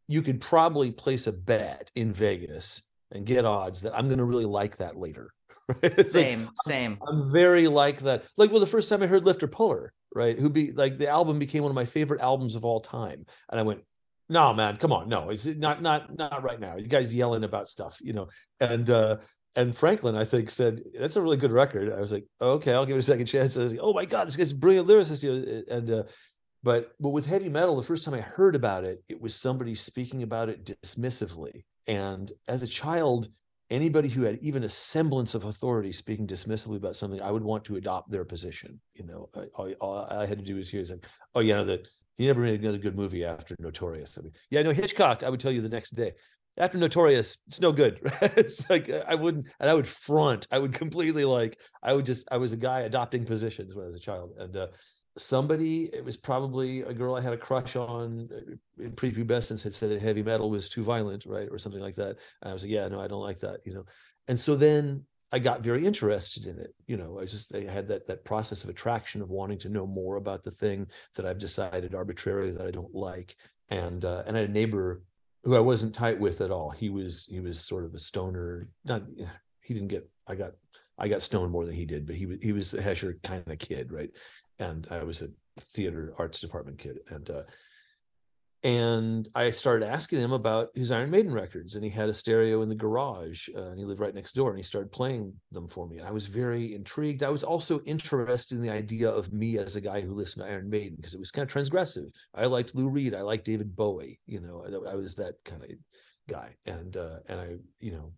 you 0.07 0.21
could 0.21 0.41
probably 0.41 0.91
place 0.91 1.27
a 1.27 1.31
bet 1.31 1.91
in 1.95 2.11
Vegas 2.11 2.81
and 3.11 3.25
get 3.25 3.45
odds 3.45 3.81
that 3.81 3.95
I'm 3.95 4.07
going 4.07 4.17
to 4.17 4.23
really 4.23 4.45
like 4.45 4.77
that 4.77 4.97
later. 4.97 5.31
Right? 5.83 6.09
same, 6.09 6.45
like, 6.45 6.53
same. 6.65 6.97
I'm, 7.07 7.21
I'm, 7.21 7.31
very 7.31 7.67
like 7.67 7.99
that. 7.99 8.23
Like, 8.37 8.49
well, 8.49 8.59
the 8.59 8.65
first 8.65 8.89
time 8.89 9.03
I 9.03 9.07
heard 9.07 9.23
Lifter 9.23 9.45
Puller, 9.45 9.93
right? 10.13 10.37
Who 10.37 10.49
be 10.49 10.71
like 10.71 10.97
the 10.97 11.09
album 11.09 11.39
became 11.39 11.63
one 11.63 11.71
of 11.71 11.75
my 11.75 11.85
favorite 11.85 12.21
albums 12.21 12.55
of 12.55 12.65
all 12.65 12.81
time. 12.81 13.25
And 13.49 13.59
I 13.59 13.63
went, 13.63 13.81
no, 14.29 14.53
man, 14.53 14.77
come 14.77 14.93
on. 14.93 15.09
No, 15.09 15.29
it's 15.29 15.45
not, 15.45 15.81
not, 15.81 16.15
not 16.15 16.43
right 16.43 16.59
now. 16.59 16.77
You 16.77 16.87
guys 16.87 17.13
yelling 17.13 17.43
about 17.43 17.67
stuff, 17.67 17.97
you 17.99 18.13
know? 18.13 18.29
And, 18.59 18.89
uh, 18.89 19.17
and 19.55 19.75
Franklin, 19.75 20.15
I 20.15 20.25
think, 20.25 20.51
said 20.51 20.81
that's 20.97 21.15
a 21.15 21.21
really 21.21 21.37
good 21.37 21.51
record. 21.51 21.91
I 21.91 21.99
was 21.99 22.11
like, 22.11 22.25
okay, 22.39 22.73
I'll 22.73 22.85
give 22.85 22.95
it 22.95 22.99
a 22.99 23.03
second 23.03 23.25
chance. 23.25 23.57
I 23.57 23.61
was 23.63 23.71
like, 23.71 23.81
oh 23.81 23.93
my 23.93 24.05
god, 24.05 24.27
this 24.27 24.35
guy's 24.35 24.51
a 24.51 24.55
brilliant 24.55 24.87
lyricist. 24.87 25.67
And 25.69 25.91
uh, 25.91 26.03
but 26.61 26.91
but 26.99 27.09
with 27.09 27.25
heavy 27.25 27.49
metal, 27.49 27.75
the 27.75 27.83
first 27.83 28.03
time 28.03 28.13
I 28.13 28.21
heard 28.21 28.55
about 28.55 28.83
it, 28.83 29.03
it 29.09 29.19
was 29.19 29.33
somebody 29.33 29.73
speaking 29.75 30.23
about 30.23 30.49
it 30.49 30.65
dismissively. 30.83 31.63
And 31.87 32.31
as 32.47 32.61
a 32.61 32.67
child, 32.67 33.27
anybody 33.69 34.09
who 34.09 34.23
had 34.23 34.39
even 34.41 34.63
a 34.63 34.69
semblance 34.69 35.35
of 35.35 35.45
authority 35.45 35.91
speaking 35.91 36.27
dismissively 36.27 36.77
about 36.77 36.95
something, 36.95 37.21
I 37.21 37.31
would 37.31 37.43
want 37.43 37.63
to 37.65 37.75
adopt 37.75 38.11
their 38.11 38.25
position. 38.25 38.79
You 38.95 39.05
know, 39.05 39.29
all, 39.55 39.71
all 39.79 40.07
I 40.09 40.25
had 40.25 40.39
to 40.39 40.45
do 40.45 40.55
was 40.55 40.69
hear 40.69 40.81
is 40.81 40.91
like, 40.91 41.05
oh 41.35 41.41
you 41.41 41.53
know, 41.53 41.65
that 41.65 41.87
he 42.17 42.27
never 42.27 42.41
made 42.41 42.61
another 42.61 42.77
good 42.77 42.95
movie 42.95 43.23
after 43.23 43.55
Notorious. 43.59 44.17
Yeah, 44.17 44.21
I 44.21 44.23
mean, 44.23 44.33
yeah, 44.49 44.61
no, 44.63 44.71
Hitchcock. 44.71 45.23
I 45.23 45.29
would 45.29 45.39
tell 45.39 45.51
you 45.51 45.61
the 45.61 45.69
next 45.69 45.91
day. 45.91 46.13
After 46.57 46.77
Notorious, 46.77 47.37
it's 47.47 47.61
no 47.61 47.71
good. 47.71 48.01
It's 48.35 48.69
like 48.69 48.89
I 48.89 49.15
wouldn't, 49.15 49.47
and 49.59 49.69
I 49.69 49.73
would 49.73 49.87
front. 49.87 50.45
I 50.51 50.59
would 50.59 50.73
completely 50.73 51.23
like. 51.23 51.57
I 51.81 51.93
would 51.93 52.05
just. 52.05 52.27
I 52.31 52.37
was 52.37 52.51
a 52.51 52.57
guy 52.57 52.81
adopting 52.81 53.25
positions 53.25 53.73
when 53.73 53.85
I 53.85 53.87
was 53.87 53.95
a 53.95 54.01
child, 54.01 54.33
and 54.37 54.57
uh, 54.57 54.67
somebody 55.19 55.89
it 55.93 56.03
was 56.03 56.17
probably 56.17 56.81
a 56.81 56.93
girl 56.93 57.15
i 57.15 57.21
had 57.21 57.33
a 57.33 57.37
crush 57.37 57.75
on 57.75 58.29
uh, 58.33 58.83
in 58.83 58.91
prepubescence 58.93 59.63
had 59.63 59.73
said 59.73 59.89
that 59.89 60.01
heavy 60.01 60.23
metal 60.23 60.49
was 60.49 60.69
too 60.69 60.83
violent 60.83 61.25
right 61.25 61.49
or 61.51 61.57
something 61.57 61.81
like 61.81 61.95
that. 61.95 62.15
And 62.41 62.51
i 62.51 62.53
was 62.53 62.63
like 62.63 62.71
yeah 62.71 62.87
no 62.87 62.99
i 63.01 63.07
don't 63.07 63.21
like 63.21 63.39
that 63.39 63.59
you 63.65 63.73
know. 63.73 63.85
And 64.27 64.39
so 64.39 64.55
then 64.55 65.03
i 65.31 65.39
got 65.39 65.61
very 65.61 65.85
interested 65.85 66.45
in 66.45 66.57
it 66.57 66.73
you 66.87 66.97
know. 66.97 67.19
I 67.19 67.25
just 67.25 67.53
i 67.53 67.61
had 67.61 67.87
that 67.89 68.07
that 68.07 68.25
process 68.25 68.63
of 68.63 68.69
attraction 68.69 69.21
of 69.21 69.29
wanting 69.29 69.59
to 69.59 69.69
know 69.69 69.85
more 69.85 70.15
about 70.15 70.43
the 70.43 70.51
thing 70.51 70.87
that 71.15 71.25
i've 71.25 71.39
decided 71.39 71.93
arbitrarily 71.93 72.51
that 72.51 72.65
i 72.65 72.71
don't 72.71 72.95
like. 72.95 73.35
And 73.69 74.05
uh, 74.05 74.23
and 74.25 74.37
i 74.37 74.41
had 74.41 74.49
a 74.49 74.53
neighbor 74.53 75.03
who 75.43 75.55
i 75.55 75.59
wasn't 75.59 75.93
tight 75.95 76.19
with 76.19 76.41
at 76.41 76.51
all. 76.51 76.69
He 76.69 76.89
was 76.89 77.25
he 77.29 77.39
was 77.39 77.59
sort 77.59 77.85
of 77.85 77.93
a 77.93 77.99
stoner 77.99 78.69
not 78.85 79.03
he 79.61 79.73
didn't 79.73 79.89
get 79.89 80.09
i 80.27 80.35
got 80.35 80.53
I 80.99 81.07
got 81.07 81.21
stoned 81.21 81.51
more 81.51 81.65
than 81.65 81.75
he 81.75 81.85
did, 81.85 82.05
but 82.05 82.15
he 82.15 82.25
was 82.25 82.37
he 82.41 82.51
was 82.51 82.73
a 82.73 82.81
Hesher 82.81 83.17
kind 83.23 83.43
of 83.47 83.57
kid, 83.57 83.91
right? 83.91 84.11
And 84.59 84.87
I 84.91 85.03
was 85.03 85.21
a 85.21 85.29
theater 85.59 86.13
arts 86.17 86.39
department 86.39 86.77
kid, 86.77 86.99
and 87.09 87.29
uh, 87.29 87.43
and 88.63 89.29
I 89.35 89.51
started 89.51 89.87
asking 89.87 90.19
him 90.19 90.33
about 90.33 90.69
his 90.75 90.91
Iron 90.91 91.09
Maiden 91.09 91.33
records, 91.33 91.75
and 91.75 91.83
he 91.83 91.89
had 91.89 92.09
a 92.09 92.13
stereo 92.13 92.61
in 92.61 92.67
the 92.67 92.75
garage, 92.75 93.47
uh, 93.55 93.69
and 93.69 93.79
he 93.79 93.85
lived 93.85 94.01
right 94.01 94.13
next 94.13 94.33
door, 94.35 94.49
and 94.49 94.59
he 94.59 94.63
started 94.63 94.91
playing 94.91 95.33
them 95.53 95.69
for 95.69 95.87
me. 95.87 95.97
And 95.97 96.07
I 96.07 96.11
was 96.11 96.25
very 96.25 96.75
intrigued. 96.75 97.23
I 97.23 97.29
was 97.29 97.43
also 97.43 97.79
interested 97.81 98.57
in 98.57 98.61
the 98.61 98.73
idea 98.73 99.09
of 99.09 99.31
me 99.31 99.57
as 99.57 99.77
a 99.77 99.81
guy 99.81 100.01
who 100.01 100.13
listened 100.13 100.43
to 100.43 100.51
Iron 100.51 100.69
Maiden 100.69 100.97
because 100.97 101.13
it 101.13 101.19
was 101.19 101.31
kind 101.31 101.49
of 101.49 101.53
transgressive. 101.53 102.11
I 102.35 102.45
liked 102.47 102.75
Lou 102.75 102.89
Reed, 102.89 103.15
I 103.15 103.21
liked 103.21 103.45
David 103.45 103.75
Bowie, 103.75 104.19
you 104.25 104.41
know, 104.41 104.65
I, 104.67 104.91
I 104.91 104.95
was 104.95 105.15
that 105.15 105.35
kind 105.45 105.63
of 105.63 105.69
guy, 106.27 106.55
and 106.65 106.97
uh, 106.97 107.19
and 107.27 107.39
I, 107.39 107.55
you 107.79 107.91
know, 107.91 108.11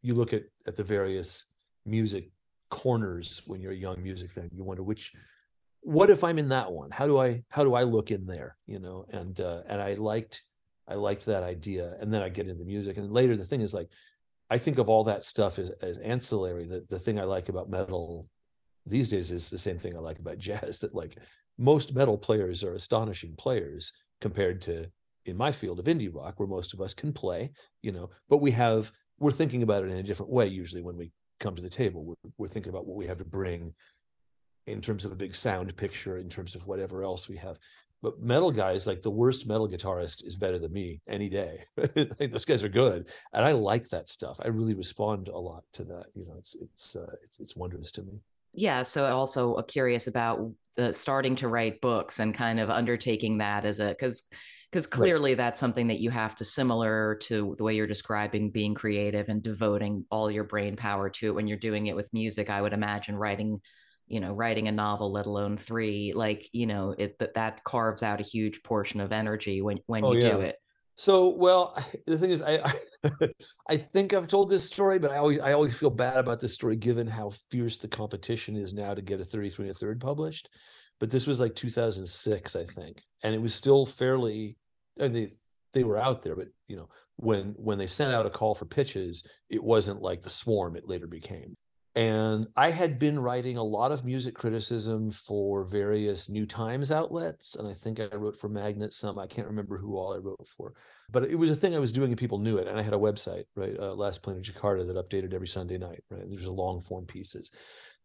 you 0.00 0.14
look 0.14 0.32
at 0.32 0.44
at 0.66 0.76
the 0.76 0.84
various 0.84 1.44
music 1.84 2.30
corners 2.70 3.42
when 3.46 3.60
you're 3.60 3.72
a 3.72 3.76
young 3.76 4.02
music 4.02 4.30
fan. 4.30 4.50
You 4.52 4.64
wonder 4.64 4.82
which 4.82 5.12
what 5.80 6.10
if 6.10 6.24
I'm 6.24 6.38
in 6.38 6.48
that 6.48 6.70
one? 6.70 6.90
How 6.90 7.06
do 7.06 7.18
I 7.18 7.42
how 7.48 7.64
do 7.64 7.74
I 7.74 7.82
look 7.82 8.10
in 8.10 8.26
there? 8.26 8.56
You 8.66 8.78
know, 8.78 9.06
and 9.10 9.40
uh, 9.40 9.62
and 9.68 9.80
I 9.80 9.94
liked 9.94 10.42
I 10.86 10.94
liked 10.94 11.26
that 11.26 11.42
idea. 11.42 11.96
And 12.00 12.12
then 12.12 12.22
I 12.22 12.28
get 12.28 12.48
into 12.48 12.64
music. 12.64 12.96
And 12.96 13.12
later 13.12 13.36
the 13.36 13.44
thing 13.44 13.60
is 13.60 13.74
like 13.74 13.88
I 14.50 14.58
think 14.58 14.78
of 14.78 14.88
all 14.88 15.04
that 15.04 15.24
stuff 15.24 15.58
as 15.58 15.70
as 15.82 15.98
ancillary. 15.98 16.66
The 16.66 16.84
the 16.88 16.98
thing 16.98 17.18
I 17.18 17.24
like 17.24 17.48
about 17.48 17.70
metal 17.70 18.28
these 18.86 19.10
days 19.10 19.30
is 19.30 19.50
the 19.50 19.58
same 19.58 19.78
thing 19.78 19.96
I 19.96 20.00
like 20.00 20.18
about 20.18 20.38
jazz, 20.48 20.78
that 20.80 20.94
like 20.94 21.18
most 21.58 21.94
metal 21.94 22.18
players 22.18 22.62
are 22.64 22.74
astonishing 22.74 23.34
players 23.36 23.92
compared 24.20 24.60
to 24.62 24.86
in 25.26 25.36
my 25.36 25.52
field 25.52 25.78
of 25.78 25.84
indie 25.84 26.12
rock, 26.12 26.38
where 26.40 26.48
most 26.48 26.72
of 26.72 26.80
us 26.80 26.94
can 26.94 27.12
play, 27.12 27.50
you 27.82 27.92
know, 27.92 28.08
but 28.28 28.38
we 28.38 28.50
have 28.50 28.90
we're 29.20 29.32
thinking 29.32 29.62
about 29.62 29.84
it 29.84 29.90
in 29.90 29.98
a 29.98 30.02
different 30.02 30.30
way 30.30 30.46
usually 30.46 30.82
when 30.82 30.96
we 30.96 31.10
come 31.40 31.56
to 31.56 31.62
the 31.62 31.68
table. 31.68 32.04
We're, 32.04 32.30
we're 32.36 32.48
thinking 32.48 32.70
about 32.70 32.86
what 32.86 32.96
we 32.96 33.06
have 33.06 33.18
to 33.18 33.24
bring 33.24 33.74
in 34.66 34.80
terms 34.80 35.04
of 35.04 35.12
a 35.12 35.16
big 35.16 35.34
sound 35.34 35.74
picture, 35.76 36.18
in 36.18 36.28
terms 36.28 36.54
of 36.54 36.66
whatever 36.66 37.02
else 37.02 37.28
we 37.28 37.36
have. 37.36 37.58
But 38.00 38.20
metal 38.20 38.52
guys, 38.52 38.86
like 38.86 39.02
the 39.02 39.10
worst 39.10 39.46
metal 39.46 39.68
guitarist 39.68 40.24
is 40.24 40.36
better 40.36 40.58
than 40.58 40.72
me 40.72 41.00
any 41.08 41.28
day. 41.28 41.64
like 41.76 42.30
those 42.30 42.44
guys 42.44 42.62
are 42.62 42.68
good, 42.68 43.06
and 43.32 43.44
I 43.44 43.52
like 43.52 43.88
that 43.88 44.08
stuff. 44.08 44.36
I 44.40 44.48
really 44.48 44.74
respond 44.74 45.28
a 45.28 45.38
lot 45.38 45.64
to 45.72 45.84
that. 45.84 46.06
You 46.14 46.26
know, 46.26 46.34
it's 46.38 46.54
it's 46.60 46.94
uh, 46.94 47.10
it's, 47.22 47.40
it's 47.40 47.56
wondrous 47.56 47.90
to 47.92 48.02
me. 48.02 48.20
Yeah. 48.52 48.82
So 48.82 49.12
also 49.12 49.54
uh, 49.54 49.62
curious 49.62 50.06
about 50.06 50.52
the 50.76 50.92
starting 50.92 51.34
to 51.36 51.48
write 51.48 51.80
books 51.80 52.20
and 52.20 52.32
kind 52.32 52.60
of 52.60 52.70
undertaking 52.70 53.38
that 53.38 53.64
as 53.64 53.80
a 53.80 53.88
because 53.88 54.28
because 54.70 54.86
clearly 54.86 55.30
right. 55.30 55.38
that's 55.38 55.60
something 55.60 55.88
that 55.88 56.00
you 56.00 56.10
have 56.10 56.36
to 56.36 56.44
similar 56.44 57.16
to 57.22 57.54
the 57.56 57.64
way 57.64 57.74
you're 57.74 57.86
describing 57.86 58.50
being 58.50 58.74
creative 58.74 59.28
and 59.28 59.42
devoting 59.42 60.04
all 60.10 60.30
your 60.30 60.44
brain 60.44 60.76
power 60.76 61.08
to 61.08 61.26
it 61.26 61.34
when 61.34 61.46
you're 61.46 61.58
doing 61.58 61.86
it 61.86 61.96
with 61.96 62.12
music 62.12 62.50
i 62.50 62.60
would 62.60 62.72
imagine 62.72 63.16
writing 63.16 63.60
you 64.06 64.20
know 64.20 64.32
writing 64.32 64.68
a 64.68 64.72
novel 64.72 65.12
let 65.12 65.26
alone 65.26 65.56
three 65.56 66.12
like 66.14 66.48
you 66.52 66.66
know 66.66 66.94
it 66.96 67.18
that 67.18 67.34
that 67.34 67.62
carves 67.64 68.02
out 68.02 68.20
a 68.20 68.24
huge 68.24 68.62
portion 68.62 69.00
of 69.00 69.12
energy 69.12 69.62
when 69.62 69.78
when 69.86 70.04
oh, 70.04 70.12
you 70.12 70.20
yeah. 70.20 70.30
do 70.30 70.40
it 70.40 70.56
so 70.96 71.28
well 71.28 71.76
the 72.06 72.18
thing 72.18 72.30
is 72.30 72.42
I, 72.42 72.60
I 72.64 73.28
i 73.68 73.76
think 73.76 74.12
i've 74.12 74.28
told 74.28 74.50
this 74.50 74.64
story 74.64 74.98
but 74.98 75.10
i 75.10 75.18
always 75.18 75.38
i 75.40 75.52
always 75.52 75.76
feel 75.76 75.90
bad 75.90 76.16
about 76.16 76.40
this 76.40 76.54
story 76.54 76.76
given 76.76 77.06
how 77.06 77.32
fierce 77.50 77.78
the 77.78 77.88
competition 77.88 78.56
is 78.56 78.74
now 78.74 78.94
to 78.94 79.02
get 79.02 79.20
a 79.20 79.24
33 79.24 79.66
and 79.66 79.76
a 79.76 79.78
third 79.78 80.00
published 80.00 80.48
but 81.00 81.10
this 81.10 81.26
was 81.26 81.40
like 81.40 81.54
2006 81.54 82.56
i 82.56 82.64
think 82.64 83.02
and 83.22 83.34
it 83.34 83.40
was 83.40 83.54
still 83.54 83.86
fairly 83.86 84.56
and 84.98 85.14
they 85.14 85.32
they 85.72 85.84
were 85.84 85.98
out 85.98 86.22
there 86.22 86.36
but 86.36 86.48
you 86.66 86.76
know 86.76 86.88
when 87.18 87.54
when 87.56 87.78
they 87.78 87.86
sent 87.86 88.14
out 88.14 88.26
a 88.26 88.30
call 88.30 88.54
for 88.54 88.64
pitches 88.64 89.26
it 89.50 89.62
wasn't 89.62 90.00
like 90.00 90.22
the 90.22 90.30
swarm 90.30 90.76
it 90.76 90.88
later 90.88 91.06
became. 91.06 91.56
And 91.94 92.46
i 92.54 92.70
had 92.70 92.98
been 92.98 93.18
writing 93.18 93.56
a 93.56 93.62
lot 93.62 93.90
of 93.90 94.04
music 94.04 94.34
criticism 94.34 95.10
for 95.10 95.64
various 95.64 96.28
new 96.28 96.46
times 96.46 96.92
outlets 96.92 97.56
and 97.56 97.66
i 97.66 97.74
think 97.74 97.98
i 97.98 98.14
wrote 98.14 98.38
for 98.38 98.48
magnet 98.48 98.94
some 98.94 99.18
i 99.18 99.26
can't 99.26 99.48
remember 99.48 99.78
who 99.78 99.96
all 99.96 100.14
i 100.14 100.18
wrote 100.18 100.46
for 100.46 100.74
but 101.10 101.24
it 101.24 101.34
was 101.34 101.50
a 101.50 101.56
thing 101.56 101.74
i 101.74 101.78
was 101.78 101.90
doing 101.90 102.10
and 102.10 102.18
people 102.18 102.38
knew 102.38 102.58
it 102.58 102.68
and 102.68 102.78
i 102.78 102.82
had 102.82 102.92
a 102.92 103.04
website 103.08 103.44
right 103.56 103.76
uh, 103.80 103.94
last 103.94 104.22
plane 104.22 104.36
in 104.36 104.42
jakarta 104.44 104.86
that 104.86 104.96
updated 104.96 105.34
every 105.34 105.48
sunday 105.48 105.78
night 105.78 106.04
right 106.10 106.30
these 106.30 106.46
are 106.46 106.50
long 106.50 106.80
form 106.80 107.04
pieces 107.04 107.50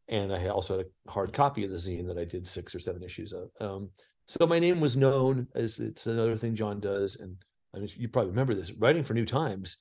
and 0.10 0.34
I 0.34 0.48
also 0.48 0.78
had 0.78 0.86
a 1.08 1.12
hard 1.12 1.34
copy 1.34 1.63
of 1.63 1.72
the 1.72 1.78
zine 1.78 2.08
that 2.08 2.18
I 2.18 2.26
did 2.26 2.48
six 2.48 2.76
or 2.76 2.80
seven 2.80 3.04
issues 3.04 3.34
of. 3.34 3.50
Um, 3.60 3.89
so 4.28 4.46
my 4.48 4.60
name 4.60 4.80
was 4.80 4.98
known 4.98 5.48
as 5.56 5.80
it's 5.80 6.08
another 6.08 6.36
thing 6.36 6.56
John 6.56 6.80
does, 6.80 7.18
and 7.18 7.36
I 7.76 7.80
mean, 7.80 7.89
you 7.96 8.08
probably 8.08 8.32
remember 8.32 8.56
this 8.56 8.72
writing 8.72 9.04
for 9.04 9.13
New 9.13 9.26
Times. 9.26 9.78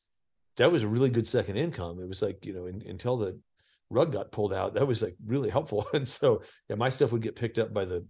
That 0.57 0.71
was 0.71 0.83
a 0.83 0.89
really 0.89 1.11
good 1.11 1.27
second 1.27 1.57
income. 1.57 2.01
It 2.01 2.09
was 2.09 2.23
like 2.23 2.45
you 2.45 2.53
know 2.53 2.67
in, 2.67 2.83
until 2.87 3.17
the 3.17 3.39
rug 3.91 4.13
got 4.13 4.33
pulled 4.33 4.53
out, 4.53 4.75
that 4.75 4.87
was 4.87 5.03
like 5.03 5.17
really 5.27 5.51
helpful. 5.51 5.87
And 5.95 6.07
so 6.07 6.43
yeah, 6.69 6.77
my 6.77 6.89
stuff 6.89 7.13
would 7.13 7.23
get 7.23 7.37
picked 7.37 7.59
up 7.59 7.73
by 7.73 7.85
the 7.85 8.05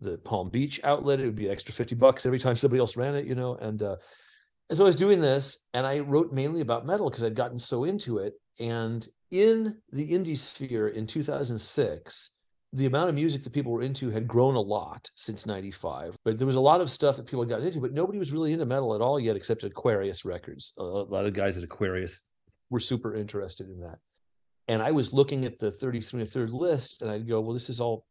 the 0.00 0.18
Palm 0.18 0.50
Beach 0.50 0.80
outlet. 0.82 1.20
It 1.20 1.26
would 1.26 1.36
be 1.36 1.46
an 1.46 1.52
extra 1.52 1.74
fifty 1.74 1.94
bucks 1.94 2.26
every 2.26 2.38
time 2.38 2.56
somebody 2.56 2.80
else 2.80 2.96
ran 2.96 3.14
it, 3.14 3.26
you 3.26 3.34
know. 3.34 3.54
And 3.56 3.82
uh, 3.82 3.96
and 4.70 4.76
so 4.76 4.84
I 4.84 4.86
was 4.86 4.96
doing 4.96 5.20
this, 5.20 5.64
and 5.74 5.86
I 5.86 6.00
wrote 6.00 6.32
mainly 6.32 6.62
about 6.62 6.86
metal 6.86 7.10
because 7.10 7.22
I'd 7.22 7.34
gotten 7.34 7.58
so 7.58 7.84
into 7.84 8.18
it. 8.18 8.34
And 8.58 9.06
in 9.34 9.74
the 9.90 10.08
indie 10.08 10.38
sphere 10.38 10.88
in 10.88 11.08
2006, 11.08 12.30
the 12.72 12.86
amount 12.86 13.08
of 13.08 13.16
music 13.16 13.42
that 13.42 13.52
people 13.52 13.72
were 13.72 13.82
into 13.82 14.08
had 14.10 14.28
grown 14.28 14.54
a 14.54 14.60
lot 14.60 15.10
since 15.14 15.46
95 15.46 16.16
but 16.24 16.38
there 16.38 16.46
was 16.46 16.56
a 16.56 16.60
lot 16.60 16.80
of 16.80 16.90
stuff 16.90 17.16
that 17.16 17.26
people 17.26 17.44
got 17.44 17.62
into 17.62 17.80
but 17.80 17.92
nobody 17.92 18.18
was 18.18 18.32
really 18.32 18.52
into 18.52 18.64
metal 18.64 18.94
at 18.94 19.00
all 19.00 19.18
yet 19.18 19.36
except 19.36 19.64
aquarius 19.64 20.24
records. 20.24 20.72
A 20.78 20.82
lot 20.82 21.26
of 21.26 21.34
guys 21.34 21.56
at 21.56 21.64
aquarius 21.64 22.20
were 22.70 22.80
super 22.80 23.14
interested 23.14 23.68
in 23.68 23.80
that. 23.80 23.98
And 24.68 24.82
i 24.82 24.92
was 24.92 25.12
looking 25.12 25.44
at 25.44 25.58
the 25.58 25.70
33 25.70 26.22
and 26.22 26.30
third 26.30 26.50
list 26.50 27.02
and 27.02 27.10
i'd 27.10 27.28
go 27.28 27.40
well 27.40 27.54
this 27.54 27.70
is 27.70 27.80
all 27.80 28.06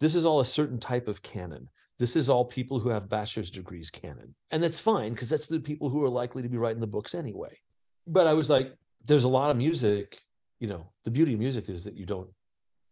this 0.00 0.14
is 0.14 0.24
all 0.24 0.38
a 0.38 0.44
certain 0.44 0.78
type 0.78 1.08
of 1.08 1.22
canon. 1.22 1.68
This 1.98 2.14
is 2.14 2.30
all 2.30 2.44
people 2.44 2.78
who 2.78 2.88
have 2.88 3.08
bachelor's 3.08 3.50
degrees 3.50 3.90
canon. 3.90 4.32
And 4.52 4.62
that's 4.62 4.78
fine 4.78 5.12
because 5.12 5.28
that's 5.28 5.46
the 5.46 5.58
people 5.58 5.88
who 5.88 6.04
are 6.04 6.08
likely 6.08 6.42
to 6.42 6.48
be 6.48 6.56
writing 6.56 6.80
the 6.80 6.86
books 6.86 7.14
anyway. 7.16 7.58
But 8.06 8.26
i 8.26 8.34
was 8.34 8.48
like 8.48 8.74
there's 9.04 9.24
a 9.24 9.28
lot 9.28 9.50
of 9.50 9.56
music 9.56 10.18
you 10.60 10.68
know 10.68 10.86
the 11.04 11.10
beauty 11.10 11.34
of 11.34 11.38
music 11.38 11.68
is 11.68 11.84
that 11.84 11.94
you 11.94 12.06
don't 12.06 12.28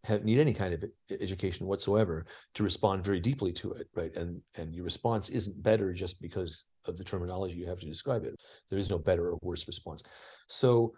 have, 0.04 0.24
need 0.24 0.38
any 0.38 0.54
kind 0.54 0.72
of 0.72 0.84
education 1.20 1.66
whatsoever 1.66 2.26
to 2.54 2.62
respond 2.62 3.04
very 3.04 3.20
deeply 3.20 3.52
to 3.52 3.72
it 3.72 3.88
right? 3.94 4.14
And 4.16 4.40
and 4.54 4.74
your 4.74 4.84
response 4.84 5.28
isn't 5.28 5.62
better 5.62 5.92
just 5.92 6.20
because 6.20 6.64
of 6.86 6.96
the 6.96 7.04
terminology 7.04 7.54
you 7.54 7.66
have 7.66 7.80
to 7.80 7.86
describe 7.86 8.24
it. 8.24 8.36
There 8.70 8.78
is 8.78 8.90
no 8.90 8.98
better 8.98 9.30
or 9.30 9.38
worse 9.42 9.66
response. 9.66 10.02
So 10.48 10.94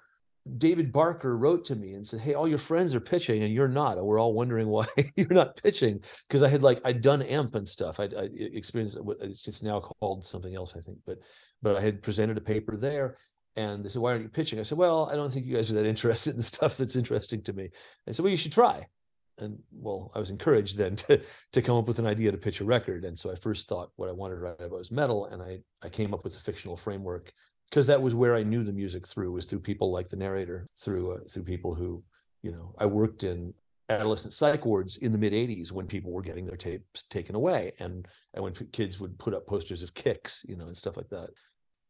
david 0.56 0.90
barker 0.90 1.36
wrote 1.36 1.62
to 1.62 1.76
me 1.76 1.92
and 1.92 2.06
said 2.06 2.20
hey 2.20 2.32
all 2.32 2.48
your 2.48 2.56
friends 2.56 2.94
are 2.94 3.00
pitching 3.00 3.42
and 3.42 3.52
you're 3.52 3.68
not. 3.68 3.98
And 3.98 4.06
we're 4.06 4.20
all 4.20 4.32
wondering 4.32 4.68
why 4.76 4.86
you're 5.16 5.28
not 5.28 5.60
pitching 5.62 6.00
because 6.26 6.42
i 6.42 6.48
had 6.48 6.62
like 6.62 6.80
i'd 6.84 7.02
done 7.02 7.22
EMP 7.22 7.54
and 7.54 7.68
stuff. 7.68 8.00
I 8.00 8.08
experienced 8.34 8.98
it's 9.22 9.62
now 9.62 9.80
called 9.80 10.24
something 10.24 10.54
else 10.54 10.74
i 10.76 10.80
think 10.80 10.98
but 11.06 11.18
but 11.62 11.76
i 11.76 11.80
had 11.80 12.02
presented 12.02 12.38
a 12.38 12.42
paper 12.42 12.76
there 12.76 13.16
and 13.58 13.84
they 13.84 13.88
said, 13.88 14.02
why 14.02 14.12
aren't 14.12 14.22
you 14.22 14.28
pitching? 14.28 14.60
I 14.60 14.62
said, 14.62 14.78
well, 14.78 15.08
I 15.10 15.16
don't 15.16 15.32
think 15.32 15.46
you 15.46 15.56
guys 15.56 15.70
are 15.70 15.74
that 15.74 15.86
interested 15.86 16.36
in 16.36 16.42
stuff 16.54 16.76
that's 16.76 16.96
interesting 16.96 17.42
to 17.42 17.52
me. 17.52 17.70
I 18.06 18.12
said, 18.12 18.22
well, 18.22 18.30
you 18.30 18.36
should 18.36 18.52
try 18.52 18.86
and 19.40 19.58
well, 19.72 20.10
I 20.14 20.18
was 20.18 20.30
encouraged 20.30 20.76
then 20.76 20.96
to 20.96 21.20
to 21.52 21.62
come 21.62 21.76
up 21.76 21.86
with 21.86 21.98
an 21.98 22.06
idea 22.06 22.30
to 22.30 22.38
pitch 22.38 22.60
a 22.60 22.64
record. 22.64 23.04
And 23.04 23.18
so 23.18 23.30
I 23.30 23.34
first 23.34 23.68
thought 23.68 23.90
what 23.96 24.08
I 24.08 24.12
wanted 24.12 24.36
to 24.36 24.40
write 24.40 24.60
about 24.60 24.78
was 24.78 24.90
metal, 24.90 25.26
and 25.26 25.42
I 25.42 25.58
I 25.82 25.88
came 25.88 26.14
up 26.14 26.24
with 26.24 26.36
a 26.36 26.40
fictional 26.40 26.76
framework 26.76 27.32
because 27.70 27.86
that 27.86 28.00
was 28.00 28.14
where 28.14 28.34
I 28.34 28.42
knew 28.42 28.64
the 28.64 28.72
music 28.72 29.06
through 29.06 29.32
was 29.32 29.46
through 29.46 29.60
people 29.60 29.92
like 29.92 30.08
the 30.08 30.16
narrator, 30.16 30.66
through 30.80 31.12
uh, 31.12 31.18
through 31.30 31.44
people 31.44 31.74
who, 31.74 32.02
you 32.42 32.52
know, 32.52 32.74
I 32.78 32.86
worked 32.86 33.24
in 33.24 33.54
adolescent 33.90 34.34
psych 34.34 34.66
wards 34.66 34.98
in 34.98 35.12
the 35.12 35.18
mid 35.18 35.32
80s 35.32 35.72
when 35.72 35.86
people 35.86 36.12
were 36.12 36.20
getting 36.20 36.44
their 36.44 36.56
tapes 36.56 37.04
taken 37.08 37.34
away 37.34 37.72
and 37.78 38.06
and 38.34 38.44
when 38.44 38.52
kids 38.72 39.00
would 39.00 39.18
put 39.18 39.32
up 39.32 39.46
posters 39.46 39.82
of 39.82 39.94
Kiss 39.94 40.44
you 40.46 40.56
know 40.56 40.66
and 40.66 40.76
stuff 40.76 40.98
like 40.98 41.08
that 41.08 41.30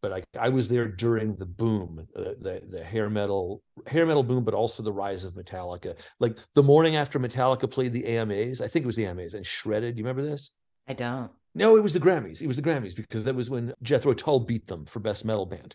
but 0.01 0.13
I, 0.13 0.23
I 0.39 0.49
was 0.49 0.69
there 0.69 0.87
during 0.87 1.37
the 1.37 1.47
boom, 1.47 2.07
uh, 2.17 2.35
the 2.41 2.63
the 2.71 2.85
hair 2.85 3.11
metal 3.11 3.63
hair 3.87 4.07
metal 4.07 4.23
boom, 4.23 4.45
but 4.45 4.55
also 4.55 4.83
the 4.83 4.93
rise 4.93 5.25
of 5.25 5.35
Metallica. 5.35 5.97
Like 6.21 6.39
the 6.55 6.63
morning 6.63 6.97
after 6.97 7.19
Metallica 7.19 7.71
played 7.71 7.93
the 7.93 8.07
AMAs, 8.07 8.61
I 8.61 8.69
think 8.69 8.85
it 8.85 8.87
was 8.87 8.97
the 8.97 9.07
AMAs, 9.07 9.35
and 9.35 9.45
shredded. 9.45 9.95
Do 9.95 10.01
you 10.01 10.05
remember 10.07 10.29
this? 10.29 10.51
I 10.87 10.95
don't. 10.95 11.31
No, 11.55 11.77
it 11.77 11.83
was 11.83 11.93
the 11.93 12.01
Grammys. 12.01 12.41
It 12.41 12.47
was 12.47 12.57
the 12.57 12.63
Grammys 12.63 12.95
because 12.95 13.25
that 13.25 13.35
was 13.35 13.51
when 13.51 13.75
Jethro 13.83 14.15
Tull 14.15 14.41
beat 14.41 14.67
them 14.67 14.85
for 14.87 15.01
best 15.01 15.25
metal 15.25 15.47
band. 15.47 15.75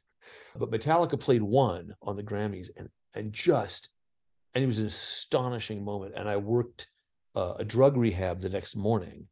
But 0.56 0.72
Metallica 0.72 1.20
played 1.20 1.44
one 1.44 1.94
on 2.02 2.16
the 2.16 2.24
Grammys, 2.24 2.70
and 2.78 2.90
and 3.14 3.34
just, 3.34 3.90
and 4.54 4.64
it 4.64 4.68
was 4.68 4.80
an 4.80 4.86
astonishing 4.86 5.84
moment. 5.84 6.14
And 6.16 6.30
I 6.30 6.38
worked 6.38 6.88
uh, 7.36 7.56
a 7.58 7.66
drug 7.66 7.98
rehab 7.98 8.40
the 8.42 8.50
next 8.50 8.76
morning, 8.76 9.28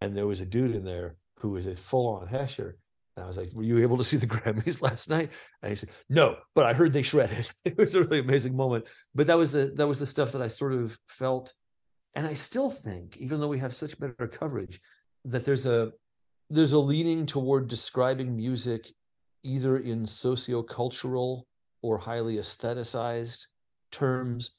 and 0.00 0.16
there 0.16 0.26
was 0.26 0.40
a 0.40 0.46
dude 0.46 0.74
in 0.74 0.84
there 0.84 1.16
who 1.38 1.50
was 1.50 1.66
a 1.66 1.76
full 1.76 2.08
on 2.08 2.26
Hesher 2.26 2.78
and 3.16 3.24
I 3.24 3.28
was 3.28 3.36
like, 3.36 3.52
"Were 3.52 3.62
you 3.62 3.78
able 3.78 3.96
to 3.98 4.04
see 4.04 4.16
the 4.16 4.26
Grammys 4.34 4.82
last 4.82 5.08
night?" 5.08 5.30
And 5.62 5.70
he 5.70 5.76
said, 5.76 5.90
"No, 6.08 6.36
but 6.54 6.66
I 6.66 6.72
heard 6.72 6.92
they 6.92 7.02
shredded." 7.02 7.50
it 7.64 7.76
was 7.76 7.94
a 7.94 8.02
really 8.02 8.20
amazing 8.20 8.56
moment. 8.56 8.86
But 9.14 9.26
that 9.28 9.38
was 9.38 9.52
the 9.52 9.72
that 9.76 9.86
was 9.86 9.98
the 9.98 10.06
stuff 10.06 10.32
that 10.32 10.42
I 10.42 10.48
sort 10.48 10.72
of 10.72 10.98
felt, 11.08 11.52
and 12.14 12.26
I 12.26 12.34
still 12.34 12.70
think, 12.70 13.16
even 13.18 13.40
though 13.40 13.48
we 13.48 13.58
have 13.58 13.74
such 13.74 13.98
better 13.98 14.26
coverage, 14.26 14.80
that 15.26 15.44
there's 15.44 15.66
a 15.66 15.92
there's 16.50 16.72
a 16.72 16.78
leaning 16.78 17.26
toward 17.26 17.68
describing 17.68 18.36
music 18.36 18.92
either 19.42 19.78
in 19.78 20.04
sociocultural 20.04 21.42
or 21.82 21.98
highly 21.98 22.36
aestheticized 22.36 23.46
terms. 23.90 24.52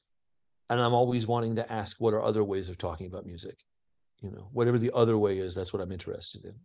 And 0.70 0.80
I'm 0.80 0.94
always 0.94 1.28
wanting 1.28 1.56
to 1.58 1.72
ask, 1.72 1.98
what 2.00 2.14
are 2.14 2.24
other 2.24 2.44
ways 2.44 2.70
of 2.70 2.78
talking 2.78 3.06
about 3.06 3.26
music? 3.26 3.58
You 4.22 4.32
know, 4.32 4.48
whatever 4.52 4.80
the 4.80 4.92
other 4.96 5.18
way 5.18 5.38
is, 5.38 5.54
that's 5.54 5.72
what 5.72 5.82
I'm 5.82 5.92
interested 5.92 6.46
in 6.46 6.56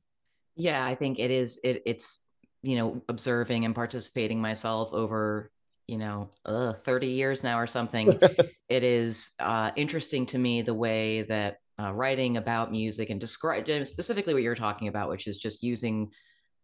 yeah 0.61 0.85
i 0.85 0.95
think 0.95 1.19
it 1.19 1.31
is 1.31 1.59
it 1.65 1.83
it's 1.87 2.27
you 2.63 2.77
know 2.77 3.03
observing 3.09 3.65
and 3.65 3.75
participating 3.75 4.41
myself 4.41 4.93
over 4.93 5.51
you 5.91 5.99
know 5.99 6.31
uh, 6.47 6.73
30 6.85 7.09
years 7.09 7.43
now 7.43 7.59
or 7.59 7.67
something. 7.67 8.19
It 8.71 8.85
is 8.85 9.33
uh, 9.41 9.73
interesting 9.75 10.27
to 10.27 10.39
me 10.39 10.63
the 10.63 10.73
way 10.73 11.23
that 11.23 11.57
uh, 11.77 11.93
writing 11.93 12.37
about 12.37 12.71
music 12.71 13.11
and 13.11 13.21
describe 13.21 13.67
specifically 13.85 14.33
what 14.33 14.45
you're 14.45 14.55
talking 14.55 14.87
about 14.87 15.09
which 15.09 15.27
is 15.27 15.39
just 15.39 15.65
using 15.65 16.13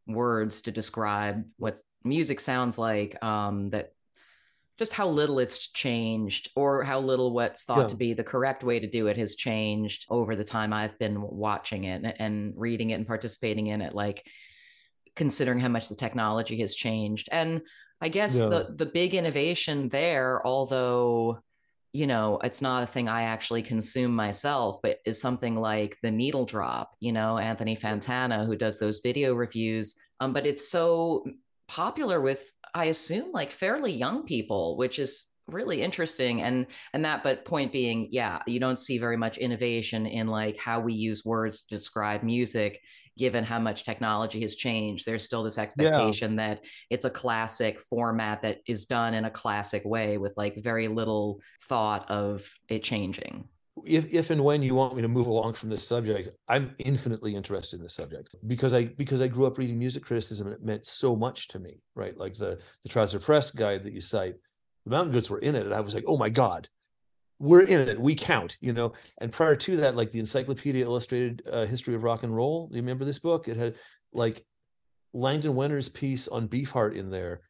words 0.07 0.61
to 0.61 0.71
describe 0.71 1.43
what 1.57 1.81
music 2.05 2.39
sounds 2.39 2.79
like 2.79 3.21
um, 3.25 3.71
that 3.71 3.91
just 4.79 4.93
how 4.93 5.09
little 5.09 5.39
it's 5.39 5.69
changed 5.69 6.51
or 6.55 6.83
how 6.83 7.01
little 7.01 7.33
what's 7.33 7.65
thought 7.65 7.79
yeah. 7.79 7.87
to 7.87 7.97
be 7.97 8.13
the 8.13 8.25
correct 8.25 8.63
way 8.63 8.79
to 8.79 8.87
do 8.87 9.07
it 9.07 9.17
has 9.17 9.35
changed 9.35 10.07
over 10.11 10.37
the 10.37 10.45
time 10.45 10.73
I've 10.73 10.99
been 10.99 11.21
watching 11.21 11.85
it 11.85 12.03
and, 12.03 12.15
and 12.21 12.55
reading 12.57 12.91
it 12.91 12.95
and 12.95 13.07
participating 13.07 13.69
in 13.69 13.81
it 13.81 13.95
like 13.95 14.25
considering 15.15 15.61
how 15.61 15.69
much 15.69 15.89
the 15.89 15.95
technology 15.95 16.61
has 16.61 16.75
changed 16.75 17.29
and 17.33 17.63
I 18.01 18.09
guess 18.09 18.37
yeah. 18.37 18.49
the 18.49 18.75
the 18.77 18.87
big 18.87 19.15
innovation 19.15 19.89
there 19.89 20.47
although 20.47 21.39
you 21.95 22.07
know 22.07 22.39
it's 22.45 22.61
not 22.61 22.83
a 22.83 22.87
thing 22.87 23.09
I 23.09 23.23
actually 23.23 23.63
consume 23.63 24.15
myself 24.15 24.81
but 24.83 24.99
is 25.07 25.21
something 25.21 25.57
like 25.57 25.97
the 26.03 26.11
needle 26.11 26.45
drop 26.45 26.93
you 27.01 27.13
know 27.13 27.39
Anthony 27.39 27.77
Fantano 27.77 28.45
who 28.45 28.57
does 28.57 28.79
those 28.79 29.01
video 29.01 29.35
reviews 29.35 29.95
um 30.21 30.35
but 30.35 30.47
it's 30.47 30.69
so 30.69 31.25
popular 31.69 32.21
with 32.21 32.53
I 32.77 32.85
assume 32.87 33.33
like 33.33 33.51
fairly 33.53 33.91
young 33.91 34.25
people, 34.25 34.77
which 34.77 34.99
is 34.99 35.31
really 35.49 35.81
interesting 35.81 36.43
and 36.43 36.67
and 36.93 37.05
that 37.05 37.23
but 37.23 37.45
point 37.45 37.71
being 37.71 38.09
yeah 38.11 38.41
you 38.49 38.59
don't 38.59 38.81
see 38.81 38.99
very 38.99 39.17
much 39.17 39.39
innovation 39.39 40.05
in 40.05 40.27
like 40.27 40.59
how 40.59 40.81
we 40.81 40.93
use 40.93 41.25
words 41.25 41.63
to 41.63 41.77
describe 41.77 42.25
music 42.25 42.81
given 43.17 43.45
how 43.45 43.61
much 43.61 43.85
technology 43.85 44.41
has 44.41 44.57
changed 44.57 45.07
there's 45.07 45.25
still 45.25 45.45
this 45.45 45.57
expectation 45.57 46.33
yeah. 46.33 46.49
that 46.49 46.65
it's 46.91 47.05
a 47.05 47.11
classic 47.11 47.81
format 47.81 48.43
that 48.43 48.59
is 48.67 48.87
done 48.87 49.15
in 49.15 49.25
a 49.25 49.31
classic 49.31 49.85
way 49.85 50.19
with 50.19 50.37
like 50.37 50.57
very 50.57 50.89
little 50.89 51.41
thought 51.69 52.11
of 52.11 52.53
it 52.69 52.83
changing 52.83 53.49
if 53.85 54.07
if 54.13 54.31
and 54.31 54.43
when 54.43 54.63
you 54.63 54.75
want 54.75 54.97
me 54.97 55.03
to 55.03 55.09
move 55.09 55.27
along 55.27 55.55
from 55.55 55.69
this 55.69 55.87
subject, 55.87 56.35
I'm 56.49 56.75
infinitely 56.79 57.35
interested 57.35 57.77
in 57.77 57.83
the 57.83 57.89
subject 57.89 58.35
because 58.47 58.73
I 58.73 58.85
because 58.85 59.21
I 59.21 59.29
grew 59.29 59.47
up 59.47 59.59
reading 59.59 59.79
music 59.79 60.05
criticism 60.05 60.47
and 60.47 60.57
it 60.57 60.65
meant 60.65 60.87
so 60.87 61.15
much 61.15 61.49
to 61.49 61.59
me, 61.59 61.83
right? 61.95 62.17
Like 62.17 62.35
the 62.35 62.59
the 62.83 62.89
Trouser 62.89 63.19
Press 63.19 63.51
guide 63.51 63.85
that 63.85 63.93
you 63.93 64.01
cite, 64.01 64.37
the 64.85 64.91
Mountain 64.91 65.13
Goats 65.13 65.31
were 65.31 65.39
in 65.39 65.55
it, 65.55 65.67
and 65.67 65.75
I 65.75 65.81
was 65.81 65.95
like, 65.95 66.05
oh 66.07 66.17
my 66.17 66.31
god, 66.31 66.69
we're 67.39 67.63
in 67.63 67.89
it, 67.89 68.01
we 68.01 68.15
count, 68.15 68.57
you 68.61 68.73
know. 68.73 68.93
And 69.19 69.31
prior 69.31 69.57
to 69.57 69.77
that, 69.79 69.97
like 69.97 70.11
the 70.11 70.21
Encyclopedia 70.21 70.85
Illustrated 70.85 71.43
uh, 71.51 71.67
History 71.67 71.95
of 71.95 72.03
Rock 72.03 72.23
and 72.23 72.35
Roll, 72.35 72.69
you 72.71 72.77
remember 72.77 73.05
this 73.05 73.19
book? 73.19 73.47
It 73.49 73.57
had 73.57 73.75
like 74.13 74.45
Langdon 75.13 75.55
Winner's 75.55 75.89
piece 75.89 76.29
on 76.29 76.49
Beefheart 76.49 76.97
in 76.97 77.11
there 77.11 77.43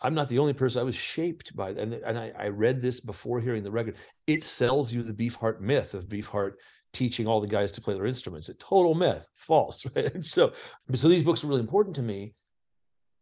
I'm 0.00 0.14
not 0.14 0.28
the 0.28 0.38
only 0.38 0.52
person. 0.52 0.80
I 0.80 0.84
was 0.84 0.94
shaped 0.94 1.56
by, 1.56 1.70
and 1.70 1.94
and 1.94 2.18
I, 2.18 2.32
I 2.38 2.48
read 2.48 2.82
this 2.82 3.00
before 3.00 3.40
hearing 3.40 3.62
the 3.62 3.70
record. 3.70 3.96
It 4.26 4.44
sells 4.44 4.92
you 4.92 5.02
the 5.02 5.12
Beefheart 5.12 5.60
myth 5.60 5.94
of 5.94 6.08
Beefheart 6.08 6.52
teaching 6.92 7.26
all 7.26 7.40
the 7.40 7.46
guys 7.46 7.72
to 7.72 7.80
play 7.80 7.94
their 7.94 8.06
instruments. 8.06 8.48
A 8.48 8.54
total 8.54 8.94
myth, 8.94 9.28
false, 9.34 9.84
right? 9.94 10.14
And 10.14 10.24
so, 10.24 10.52
so 10.94 11.08
these 11.08 11.22
books 11.22 11.44
are 11.44 11.46
really 11.46 11.60
important 11.60 11.96
to 11.96 12.02
me. 12.02 12.34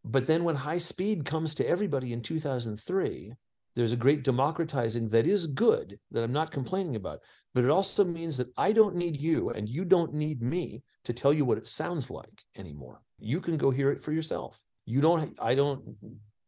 But 0.03 0.27
then 0.27 0.43
when 0.43 0.55
High 0.55 0.77
Speed 0.77 1.25
comes 1.25 1.55
to 1.55 1.67
everybody 1.67 2.13
in 2.13 2.21
2003, 2.21 3.33
there's 3.75 3.91
a 3.91 3.97
great 3.97 4.23
democratizing 4.23 5.09
that 5.09 5.27
is 5.27 5.47
good 5.47 5.99
that 6.11 6.23
I'm 6.23 6.31
not 6.31 6.51
complaining 6.51 6.95
about. 6.95 7.19
But 7.53 7.65
it 7.65 7.69
also 7.69 8.05
means 8.05 8.37
that 8.37 8.51
I 8.57 8.71
don't 8.71 8.95
need 8.95 9.19
you 9.19 9.49
and 9.49 9.67
you 9.67 9.83
don't 9.83 10.13
need 10.13 10.41
me 10.41 10.83
to 11.05 11.13
tell 11.13 11.33
you 11.33 11.43
what 11.43 11.57
it 11.57 11.67
sounds 11.67 12.09
like 12.09 12.43
anymore. 12.55 13.01
You 13.19 13.41
can 13.41 13.57
go 13.57 13.71
hear 13.71 13.91
it 13.91 14.03
for 14.03 14.11
yourself. 14.11 14.59
You 14.85 15.01
don't, 15.01 15.37
I 15.41 15.55
don't 15.55 15.97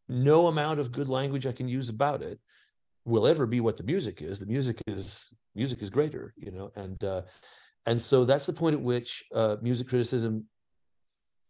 no 0.08 0.46
amount 0.46 0.80
of 0.80 0.92
good 0.92 1.08
language 1.08 1.46
I 1.46 1.52
can 1.52 1.68
use 1.68 1.88
about 1.88 2.22
it 2.22 2.38
will 3.04 3.26
ever 3.26 3.46
be 3.46 3.60
what 3.60 3.76
the 3.76 3.84
music 3.84 4.22
is. 4.22 4.38
The 4.38 4.46
music 4.46 4.80
is 4.86 5.32
music 5.54 5.82
is 5.82 5.90
greater, 5.90 6.34
you 6.36 6.50
know, 6.50 6.70
and 6.76 7.02
uh, 7.04 7.22
and 7.86 8.00
so 8.00 8.24
that's 8.24 8.46
the 8.46 8.52
point 8.52 8.74
at 8.74 8.82
which 8.82 9.24
uh, 9.34 9.56
music 9.62 9.88
criticism 9.88 10.44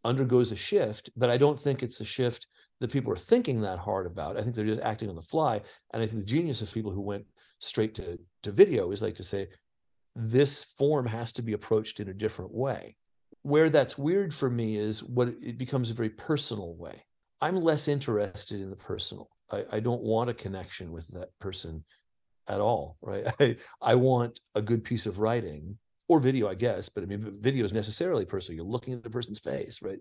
undergoes 0.05 0.53
a 0.53 0.57
shift. 0.57 1.11
But 1.17 1.31
I 1.31 1.37
don't 1.37 1.59
think 1.59 1.83
it's 1.83 2.01
a 2.01 2.05
shift 2.05 2.47
that 2.81 2.93
people 2.93 3.13
are 3.13 3.17
thinking 3.17 3.61
that 3.61 3.79
hard 3.79 4.07
about. 4.07 4.37
I 4.37 4.43
think 4.43 4.55
they're 4.55 4.65
just 4.65 4.81
acting 4.81 5.09
on 5.09 5.17
the 5.17 5.23
fly. 5.23 5.61
And 5.93 6.03
I 6.03 6.07
think 6.07 6.21
the 6.21 6.25
genius 6.25 6.63
of 6.63 6.73
people 6.73 6.93
who 6.93 7.01
went 7.01 7.25
straight 7.59 7.95
to 7.97 8.19
to 8.45 8.53
video 8.53 8.93
is 8.93 9.03
like 9.03 9.17
to 9.17 9.25
say 9.25 9.49
this 10.15 10.65
form 10.65 11.07
has 11.07 11.33
to 11.33 11.43
be 11.43 11.53
approached 11.53 12.01
in 12.01 12.09
a 12.09 12.15
different 12.15 12.53
way. 12.53 12.97
Where 13.43 13.71
that's 13.71 13.99
weird 13.99 14.35
for 14.35 14.51
me 14.51 14.77
is 14.77 15.03
what 15.03 15.29
it 15.43 15.59
becomes 15.59 15.91
a 15.91 15.95
very 15.95 16.11
personal 16.11 16.75
way. 16.75 17.05
I'm 17.41 17.61
less 17.61 17.89
interested 17.89 18.61
in 18.61 18.71
the 18.71 18.77
personal. 18.77 19.29
I, 19.51 19.65
I 19.73 19.81
don't 19.81 20.03
want 20.03 20.31
a 20.31 20.35
connection 20.35 20.93
with 20.93 21.09
that 21.09 21.31
person 21.39 21.85
at 22.49 22.61
all, 22.61 22.97
right? 23.01 23.27
I, 23.41 23.57
I 23.81 23.95
want 23.95 24.41
a 24.55 24.63
good 24.63 24.85
piece 24.85 25.07
of 25.07 25.19
writing 25.19 25.79
or 26.09 26.21
video, 26.21 26.49
I 26.49 26.55
guess, 26.55 26.89
but 26.89 27.05
I 27.05 27.07
mean, 27.07 27.37
video 27.41 27.65
is 27.65 27.73
necessarily 27.73 28.25
personal. 28.25 28.57
You're 28.57 28.65
looking 28.65 28.95
at 28.95 29.03
the 29.03 29.11
person's 29.11 29.39
face, 29.39 29.81
right? 29.83 29.99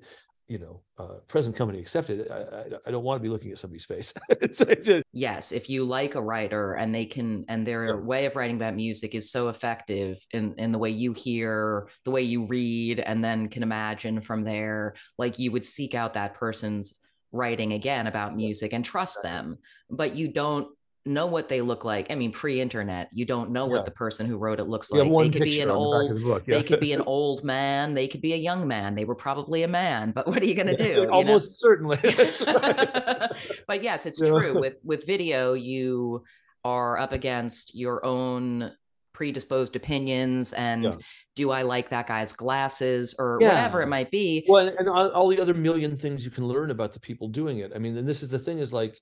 You 0.47 0.59
know, 0.59 0.81
uh, 0.97 1.19
present 1.27 1.57
company 1.57 1.79
accepted. 1.79 2.31
I, 2.31 2.35
I, 2.35 2.63
I, 2.85 2.91
don't 2.91 3.03
want 3.03 3.19
to 3.19 3.23
be 3.23 3.27
looking 3.27 3.51
at 3.51 3.57
somebody's 3.57 3.83
face. 3.83 4.13
yes, 5.11 5.51
if 5.51 5.69
you 5.69 5.83
like 5.83 6.15
a 6.15 6.21
writer 6.21 6.75
and 6.75 6.95
they 6.95 7.05
can, 7.05 7.43
and 7.49 7.67
their 7.67 7.87
yeah. 7.87 7.95
way 7.95 8.25
of 8.25 8.37
writing 8.37 8.55
about 8.55 8.73
music 8.73 9.13
is 9.13 9.29
so 9.29 9.49
effective 9.49 10.25
in 10.31 10.55
in 10.57 10.71
the 10.71 10.77
way 10.77 10.91
you 10.91 11.11
hear, 11.11 11.89
the 12.05 12.11
way 12.11 12.21
you 12.21 12.45
read, 12.45 13.01
and 13.01 13.21
then 13.21 13.49
can 13.49 13.61
imagine 13.61 14.21
from 14.21 14.45
there, 14.45 14.95
like 15.17 15.37
you 15.37 15.51
would 15.51 15.65
seek 15.65 15.93
out 15.93 16.13
that 16.13 16.35
person's 16.35 16.97
writing 17.37 17.73
again 17.73 18.07
about 18.07 18.35
music 18.35 18.73
and 18.73 18.83
trust 18.83 19.21
them 19.21 19.57
but 19.89 20.15
you 20.15 20.27
don't 20.27 20.67
know 21.07 21.25
what 21.25 21.47
they 21.47 21.61
look 21.61 21.85
like 21.85 22.11
i 22.11 22.15
mean 22.15 22.31
pre-internet 22.31 23.09
you 23.13 23.25
don't 23.25 23.49
know 23.49 23.65
what 23.65 23.85
the 23.85 23.91
person 23.91 24.25
who 24.25 24.37
wrote 24.37 24.59
it 24.59 24.65
looks 24.65 24.91
like. 24.91 25.09
they 25.09 25.29
could 25.29 25.43
be 25.43 25.61
an 25.61 25.69
old 25.69 26.11
the 26.11 26.43
yeah. 26.45 26.57
they 26.57 26.63
could 26.63 26.79
be 26.79 26.91
an 26.91 27.01
old 27.01 27.43
man 27.43 27.93
they 27.93 28.07
could 28.07 28.21
be 28.21 28.33
a 28.33 28.37
young 28.37 28.67
man 28.67 28.93
they 28.93 29.05
were 29.05 29.15
probably 29.15 29.63
a 29.63 29.67
man 29.67 30.11
but 30.11 30.27
what 30.27 30.41
are 30.41 30.45
you 30.45 30.55
going 30.55 30.67
to 30.67 30.75
do 30.75 31.09
almost 31.09 31.51
know? 31.51 31.69
certainly 31.69 31.97
but 33.67 33.83
yes 33.83 34.05
it's 34.05 34.19
true 34.19 34.59
with 34.59 34.75
with 34.83 35.05
video 35.05 35.53
you 35.53 36.23
are 36.65 36.97
up 36.97 37.13
against 37.13 37.73
your 37.73 38.05
own 38.05 38.71
predisposed 39.17 39.75
opinions 39.75 40.53
and 40.53 40.83
yeah. 40.83 40.91
do 41.35 41.49
I 41.49 41.63
like 41.63 41.89
that 41.89 42.05
guy's 42.05 42.33
glasses 42.33 43.15
or 43.17 43.39
yeah. 43.41 43.47
whatever 43.47 43.81
it 43.81 43.87
might 43.87 44.11
be. 44.11 44.45
Well, 44.47 44.67
and 44.67 44.87
all 44.87 45.27
the 45.27 45.41
other 45.41 45.55
million 45.55 45.97
things 45.97 46.23
you 46.23 46.29
can 46.29 46.47
learn 46.47 46.69
about 46.69 46.93
the 46.93 46.99
people 46.99 47.27
doing 47.27 47.57
it. 47.57 47.71
I 47.75 47.79
mean, 47.79 47.97
and 47.97 48.07
this 48.07 48.21
is 48.21 48.29
the 48.29 48.37
thing 48.37 48.59
is 48.59 48.71
like 48.71 48.95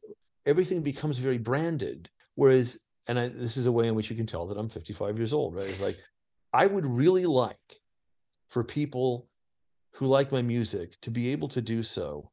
everything 0.45 0.81
becomes 0.81 1.17
very 1.17 1.37
branded. 1.37 2.09
Whereas, 2.35 2.77
and 3.07 3.19
I, 3.19 3.27
this 3.27 3.57
is 3.57 3.65
a 3.65 3.73
way 3.73 3.89
in 3.89 3.95
which 3.95 4.09
you 4.09 4.15
can 4.15 4.25
tell 4.25 4.47
that 4.47 4.57
I'm 4.57 4.69
55 4.69 5.17
years 5.17 5.33
old, 5.33 5.53
right? 5.53 5.67
It's 5.67 5.81
like 5.81 5.97
I 6.53 6.65
would 6.65 6.85
really 6.85 7.25
like 7.25 7.81
for 8.47 8.63
people 8.63 9.27
who 9.95 10.07
like 10.07 10.31
my 10.31 10.41
music 10.41 10.93
to 11.01 11.11
be 11.11 11.33
able 11.33 11.49
to 11.49 11.61
do 11.61 11.83
so 11.83 12.31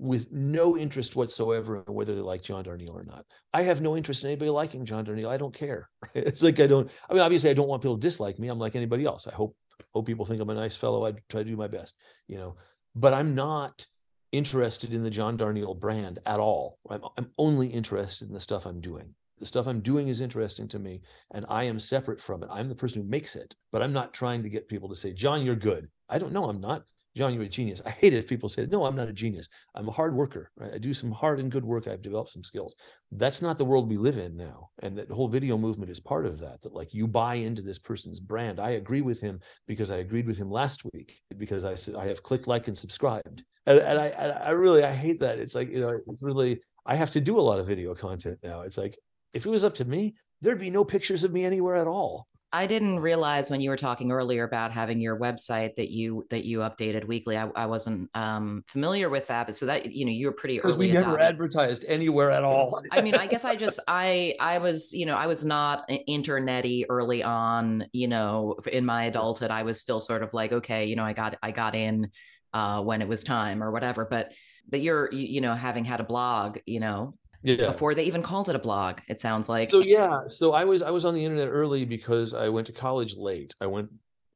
with 0.00 0.32
no 0.32 0.78
interest 0.78 1.14
whatsoever 1.14 1.84
in 1.86 1.94
whether 1.94 2.14
they 2.14 2.22
like 2.22 2.42
John 2.42 2.64
Darnielle 2.64 2.94
or 2.94 3.04
not. 3.04 3.26
I 3.52 3.62
have 3.64 3.82
no 3.82 3.98
interest 3.98 4.24
in 4.24 4.30
anybody 4.30 4.50
liking 4.50 4.86
John 4.86 5.04
Darnielle. 5.04 5.28
I 5.28 5.36
don't 5.36 5.54
care. 5.54 5.90
It's 6.14 6.42
like 6.42 6.58
I 6.58 6.66
don't. 6.66 6.90
I 7.08 7.12
mean, 7.12 7.22
obviously, 7.22 7.50
I 7.50 7.54
don't 7.54 7.68
want 7.68 7.82
people 7.82 7.98
to 7.98 8.00
dislike 8.00 8.38
me. 8.38 8.48
I'm 8.48 8.58
like 8.58 8.74
anybody 8.74 9.04
else. 9.04 9.26
I 9.26 9.34
hope 9.34 9.54
hope 9.92 10.06
people 10.06 10.24
think 10.24 10.40
I'm 10.40 10.48
a 10.48 10.54
nice 10.54 10.74
fellow. 10.74 11.04
I 11.04 11.12
try 11.28 11.42
to 11.42 11.50
do 11.50 11.56
my 11.56 11.68
best, 11.68 11.96
you 12.28 12.38
know. 12.38 12.56
But 12.94 13.12
I'm 13.12 13.34
not 13.34 13.84
interested 14.32 14.94
in 14.94 15.02
the 15.02 15.10
John 15.10 15.36
Darnielle 15.36 15.78
brand 15.78 16.18
at 16.24 16.40
all. 16.40 16.78
I'm, 16.88 17.02
I'm 17.18 17.30
only 17.36 17.66
interested 17.66 18.28
in 18.28 18.34
the 18.34 18.40
stuff 18.40 18.64
I'm 18.64 18.80
doing. 18.80 19.14
The 19.38 19.46
stuff 19.46 19.66
I'm 19.66 19.80
doing 19.80 20.08
is 20.08 20.20
interesting 20.22 20.68
to 20.68 20.78
me, 20.78 21.02
and 21.32 21.44
I 21.48 21.64
am 21.64 21.78
separate 21.78 22.20
from 22.20 22.42
it. 22.42 22.48
I'm 22.50 22.68
the 22.68 22.74
person 22.74 23.02
who 23.02 23.08
makes 23.08 23.36
it, 23.36 23.54
but 23.70 23.82
I'm 23.82 23.92
not 23.92 24.14
trying 24.14 24.42
to 24.42 24.50
get 24.50 24.68
people 24.68 24.88
to 24.88 24.96
say, 24.96 25.12
"John, 25.12 25.44
you're 25.44 25.56
good." 25.56 25.90
I 26.08 26.18
don't 26.18 26.32
know. 26.32 26.44
I'm 26.44 26.60
not. 26.60 26.84
John, 27.16 27.34
you're 27.34 27.42
a 27.42 27.48
genius. 27.48 27.82
I 27.84 27.90
hate 27.90 28.12
it 28.12 28.18
if 28.18 28.28
people 28.28 28.48
say, 28.48 28.66
no, 28.66 28.84
I'm 28.84 28.94
not 28.94 29.08
a 29.08 29.12
genius. 29.12 29.48
I'm 29.74 29.88
a 29.88 29.92
hard 29.92 30.14
worker. 30.14 30.52
Right? 30.56 30.74
I 30.74 30.78
do 30.78 30.94
some 30.94 31.10
hard 31.10 31.40
and 31.40 31.50
good 31.50 31.64
work. 31.64 31.88
I've 31.88 32.02
developed 32.02 32.30
some 32.30 32.44
skills. 32.44 32.76
That's 33.10 33.42
not 33.42 33.58
the 33.58 33.64
world 33.64 33.88
we 33.88 33.96
live 33.96 34.16
in 34.16 34.36
now. 34.36 34.70
And 34.82 34.96
that 34.96 35.10
whole 35.10 35.26
video 35.26 35.58
movement 35.58 35.90
is 35.90 35.98
part 35.98 36.24
of 36.24 36.38
that, 36.38 36.60
that 36.62 36.72
like 36.72 36.94
you 36.94 37.08
buy 37.08 37.34
into 37.34 37.62
this 37.62 37.78
person's 37.78 38.20
brand. 38.20 38.60
I 38.60 38.70
agree 38.70 39.00
with 39.00 39.20
him 39.20 39.40
because 39.66 39.90
I 39.90 39.96
agreed 39.96 40.26
with 40.26 40.38
him 40.38 40.50
last 40.50 40.82
week 40.92 41.20
because 41.36 41.64
I 41.64 41.74
said 41.74 41.96
I 41.96 42.06
have 42.06 42.22
clicked 42.22 42.46
like 42.46 42.68
and 42.68 42.78
subscribed. 42.78 43.42
And, 43.66 43.78
and 43.80 43.98
I, 43.98 44.08
I 44.08 44.50
really, 44.50 44.84
I 44.84 44.94
hate 44.94 45.20
that. 45.20 45.38
It's 45.38 45.54
like, 45.54 45.68
you 45.68 45.80
know, 45.80 45.98
it's 46.06 46.22
really, 46.22 46.60
I 46.86 46.94
have 46.94 47.10
to 47.10 47.20
do 47.20 47.38
a 47.38 47.42
lot 47.42 47.58
of 47.58 47.66
video 47.66 47.94
content 47.94 48.38
now. 48.42 48.62
It's 48.62 48.78
like, 48.78 48.96
if 49.34 49.46
it 49.46 49.50
was 49.50 49.64
up 49.64 49.74
to 49.76 49.84
me, 49.84 50.14
there'd 50.40 50.58
be 50.58 50.70
no 50.70 50.84
pictures 50.84 51.24
of 51.24 51.32
me 51.32 51.44
anywhere 51.44 51.76
at 51.76 51.86
all. 51.86 52.26
I 52.52 52.66
didn't 52.66 52.98
realize 52.98 53.48
when 53.48 53.60
you 53.60 53.70
were 53.70 53.76
talking 53.76 54.10
earlier 54.10 54.42
about 54.42 54.72
having 54.72 55.00
your 55.00 55.16
website 55.16 55.76
that 55.76 55.90
you 55.90 56.26
that 56.30 56.44
you 56.44 56.58
updated 56.60 57.06
weekly. 57.06 57.38
I, 57.38 57.48
I 57.54 57.66
wasn't 57.66 58.10
um, 58.14 58.64
familiar 58.66 59.08
with 59.08 59.28
that, 59.28 59.46
but 59.46 59.56
so 59.56 59.66
that 59.66 59.92
you 59.92 60.04
know 60.04 60.10
you 60.10 60.26
were 60.26 60.32
pretty 60.32 60.60
early. 60.60 60.88
We 60.88 60.92
never 60.92 61.18
advertised 61.20 61.84
anywhere 61.86 62.32
at 62.32 62.42
all. 62.42 62.82
I 62.90 63.02
mean, 63.02 63.14
I 63.14 63.28
guess 63.28 63.44
I 63.44 63.54
just 63.54 63.78
I 63.88 64.34
I 64.40 64.58
was 64.58 64.92
you 64.92 65.06
know 65.06 65.16
I 65.16 65.28
was 65.28 65.44
not 65.44 65.88
internety 66.08 66.86
early 66.88 67.22
on. 67.22 67.86
You 67.92 68.08
know, 68.08 68.56
in 68.70 68.84
my 68.84 69.04
adulthood, 69.04 69.52
I 69.52 69.62
was 69.62 69.78
still 69.78 70.00
sort 70.00 70.24
of 70.24 70.34
like 70.34 70.52
okay, 70.52 70.86
you 70.86 70.96
know, 70.96 71.04
I 71.04 71.12
got 71.12 71.36
I 71.42 71.52
got 71.52 71.76
in 71.76 72.10
uh, 72.52 72.82
when 72.82 73.00
it 73.00 73.06
was 73.06 73.22
time 73.22 73.62
or 73.62 73.70
whatever. 73.70 74.04
But 74.04 74.32
but 74.68 74.80
you're 74.80 75.08
you, 75.12 75.26
you 75.26 75.40
know 75.40 75.54
having 75.54 75.84
had 75.84 76.00
a 76.00 76.04
blog, 76.04 76.58
you 76.66 76.80
know, 76.80 77.14
yeah. 77.42 77.66
before 77.66 77.94
they 77.94 78.04
even 78.04 78.22
called 78.22 78.48
it 78.48 78.56
a 78.56 78.58
blog 78.58 79.00
it 79.08 79.20
sounds 79.20 79.48
like. 79.48 79.70
So 79.70 79.80
yeah 79.80 80.20
so 80.28 80.52
i 80.52 80.64
was 80.64 80.82
i 80.82 80.90
was 80.90 81.04
on 81.04 81.14
the 81.14 81.24
internet 81.24 81.48
early 81.48 81.84
because 81.84 82.34
i 82.34 82.48
went 82.48 82.66
to 82.66 82.72
college 82.72 83.16
late. 83.16 83.54
I 83.60 83.66
went 83.66 83.90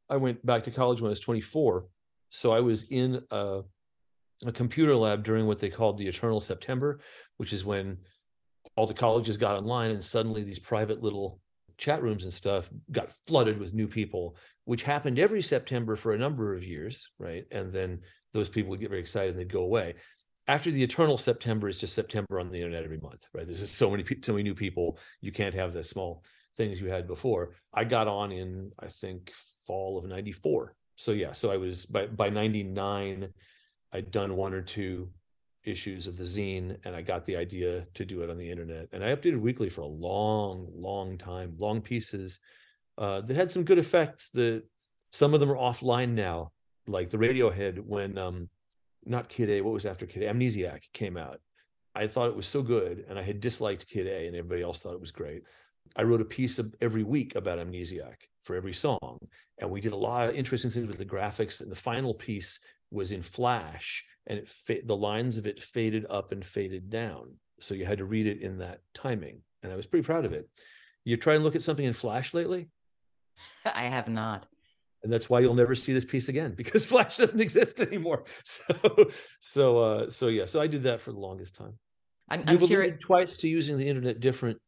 i 0.08 0.16
went 0.16 0.44
back 0.44 0.62
to 0.64 0.70
college 0.70 1.00
when 1.00 1.08
i 1.08 1.10
was 1.10 1.20
24 1.20 1.86
so 2.30 2.52
i 2.52 2.60
was 2.60 2.84
in 2.90 3.22
a, 3.30 3.60
a 4.46 4.52
computer 4.52 4.94
lab 4.96 5.24
during 5.24 5.46
what 5.46 5.58
they 5.58 5.70
called 5.70 5.98
the 5.98 6.06
eternal 6.06 6.40
september 6.40 7.00
which 7.36 7.52
is 7.52 7.64
when 7.64 7.98
all 8.76 8.86
the 8.86 8.94
colleges 8.94 9.36
got 9.36 9.56
online 9.56 9.90
and 9.90 10.02
suddenly 10.02 10.42
these 10.42 10.58
private 10.58 11.02
little 11.02 11.40
chat 11.76 12.02
rooms 12.02 12.24
and 12.24 12.32
stuff 12.32 12.68
got 12.92 13.12
flooded 13.26 13.58
with 13.58 13.74
new 13.74 13.88
people 13.88 14.36
which 14.64 14.82
happened 14.82 15.18
every 15.18 15.42
september 15.42 15.96
for 15.96 16.12
a 16.12 16.18
number 16.18 16.54
of 16.54 16.62
years 16.64 17.10
right? 17.18 17.44
And 17.50 17.72
then 17.72 18.00
those 18.32 18.48
people 18.48 18.70
would 18.70 18.80
get 18.80 18.90
very 18.90 19.00
excited 19.00 19.30
and 19.30 19.38
they'd 19.38 19.52
go 19.52 19.62
away 19.62 19.94
after 20.46 20.70
the 20.70 20.82
eternal 20.82 21.16
September 21.16 21.68
is 21.68 21.80
just 21.80 21.94
September 21.94 22.38
on 22.38 22.50
the 22.50 22.58
internet 22.58 22.84
every 22.84 22.98
month, 22.98 23.26
right? 23.32 23.46
There's 23.46 23.60
just 23.60 23.76
so 23.76 23.90
many 23.90 24.02
people, 24.02 24.22
so 24.24 24.32
many 24.32 24.42
new 24.42 24.54
people. 24.54 24.98
You 25.20 25.32
can't 25.32 25.54
have 25.54 25.72
the 25.72 25.82
small 25.82 26.22
things 26.56 26.80
you 26.80 26.88
had 26.88 27.06
before. 27.06 27.54
I 27.72 27.84
got 27.84 28.08
on 28.08 28.32
in 28.32 28.72
I 28.78 28.88
think 28.88 29.32
fall 29.66 29.98
of 29.98 30.04
'94. 30.04 30.74
So 30.96 31.12
yeah, 31.12 31.32
so 31.32 31.50
I 31.50 31.56
was 31.56 31.86
by 31.86 32.06
by 32.06 32.28
'99, 32.28 33.28
I'd 33.92 34.10
done 34.10 34.36
one 34.36 34.52
or 34.52 34.62
two 34.62 35.08
issues 35.64 36.06
of 36.06 36.18
the 36.18 36.24
zine, 36.24 36.76
and 36.84 36.94
I 36.94 37.00
got 37.00 37.24
the 37.24 37.36
idea 37.36 37.86
to 37.94 38.04
do 38.04 38.22
it 38.22 38.30
on 38.30 38.36
the 38.36 38.50
internet. 38.50 38.88
And 38.92 39.02
I 39.02 39.14
updated 39.14 39.40
weekly 39.40 39.70
for 39.70 39.80
a 39.80 39.86
long, 39.86 40.68
long 40.74 41.16
time, 41.16 41.54
long 41.58 41.80
pieces 41.80 42.38
uh, 42.98 43.22
that 43.22 43.34
had 43.34 43.50
some 43.50 43.64
good 43.64 43.78
effects. 43.78 44.28
That 44.30 44.64
some 45.10 45.32
of 45.32 45.40
them 45.40 45.50
are 45.50 45.56
offline 45.56 46.10
now, 46.10 46.52
like 46.86 47.08
the 47.08 47.18
Radiohead 47.18 47.78
when 47.78 48.18
um, 48.18 48.48
not 49.06 49.28
Kid 49.28 49.50
A, 49.50 49.60
what 49.60 49.72
was 49.72 49.86
after 49.86 50.06
Kid 50.06 50.22
A? 50.22 50.32
Amnesiac 50.32 50.92
came 50.92 51.16
out. 51.16 51.40
I 51.94 52.06
thought 52.06 52.28
it 52.28 52.36
was 52.36 52.46
so 52.46 52.62
good, 52.62 53.04
and 53.08 53.18
I 53.18 53.22
had 53.22 53.40
disliked 53.40 53.88
Kid 53.88 54.06
A, 54.06 54.26
and 54.26 54.34
everybody 54.34 54.62
else 54.62 54.80
thought 54.80 54.94
it 54.94 55.00
was 55.00 55.12
great. 55.12 55.42
I 55.96 56.02
wrote 56.02 56.20
a 56.20 56.26
piece 56.26 56.58
of 56.58 56.74
every 56.80 57.04
week 57.04 57.36
about 57.36 57.58
Amnesiac 57.58 58.16
for 58.42 58.56
every 58.56 58.72
song, 58.72 59.18
and 59.58 59.70
we 59.70 59.80
did 59.80 59.92
a 59.92 59.96
lot 59.96 60.28
of 60.28 60.34
interesting 60.34 60.70
things 60.70 60.88
with 60.88 60.98
the 60.98 61.04
graphics. 61.04 61.60
And 61.60 61.70
the 61.70 61.76
final 61.76 62.14
piece 62.14 62.58
was 62.90 63.12
in 63.12 63.22
Flash, 63.22 64.04
and 64.26 64.38
it 64.38 64.48
fa- 64.48 64.80
the 64.84 64.96
lines 64.96 65.36
of 65.36 65.46
it 65.46 65.62
faded 65.62 66.06
up 66.10 66.32
and 66.32 66.44
faded 66.44 66.90
down, 66.90 67.34
so 67.60 67.74
you 67.74 67.86
had 67.86 67.98
to 67.98 68.04
read 68.04 68.26
it 68.26 68.42
in 68.42 68.58
that 68.58 68.80
timing. 68.92 69.42
And 69.62 69.72
I 69.72 69.76
was 69.76 69.86
pretty 69.86 70.04
proud 70.04 70.24
of 70.24 70.32
it. 70.32 70.48
You 71.04 71.16
try 71.16 71.34
and 71.34 71.44
look 71.44 71.54
at 71.54 71.62
something 71.62 71.84
in 71.84 71.92
Flash 71.92 72.34
lately? 72.34 72.68
I 73.64 73.84
have 73.84 74.08
not 74.08 74.46
and 75.04 75.12
that's 75.12 75.30
why 75.30 75.38
you'll 75.38 75.54
never 75.54 75.74
see 75.74 75.92
this 75.92 76.04
piece 76.04 76.28
again 76.28 76.54
because 76.56 76.84
flash 76.84 77.18
doesn't 77.18 77.40
exist 77.40 77.80
anymore. 77.80 78.24
So 78.44 79.10
so 79.40 79.78
uh 79.78 80.10
so 80.10 80.28
yeah 80.28 80.44
so 80.44 80.60
i 80.60 80.66
did 80.66 80.82
that 80.84 81.00
for 81.00 81.12
the 81.12 81.18
longest 81.18 81.54
time. 81.54 81.74
I'm, 82.28 82.42
I'm 82.46 82.58
curious 82.58 82.96
twice 83.00 83.36
to 83.38 83.48
using 83.48 83.76
the 83.76 83.86
internet 83.86 84.20
different 84.20 84.58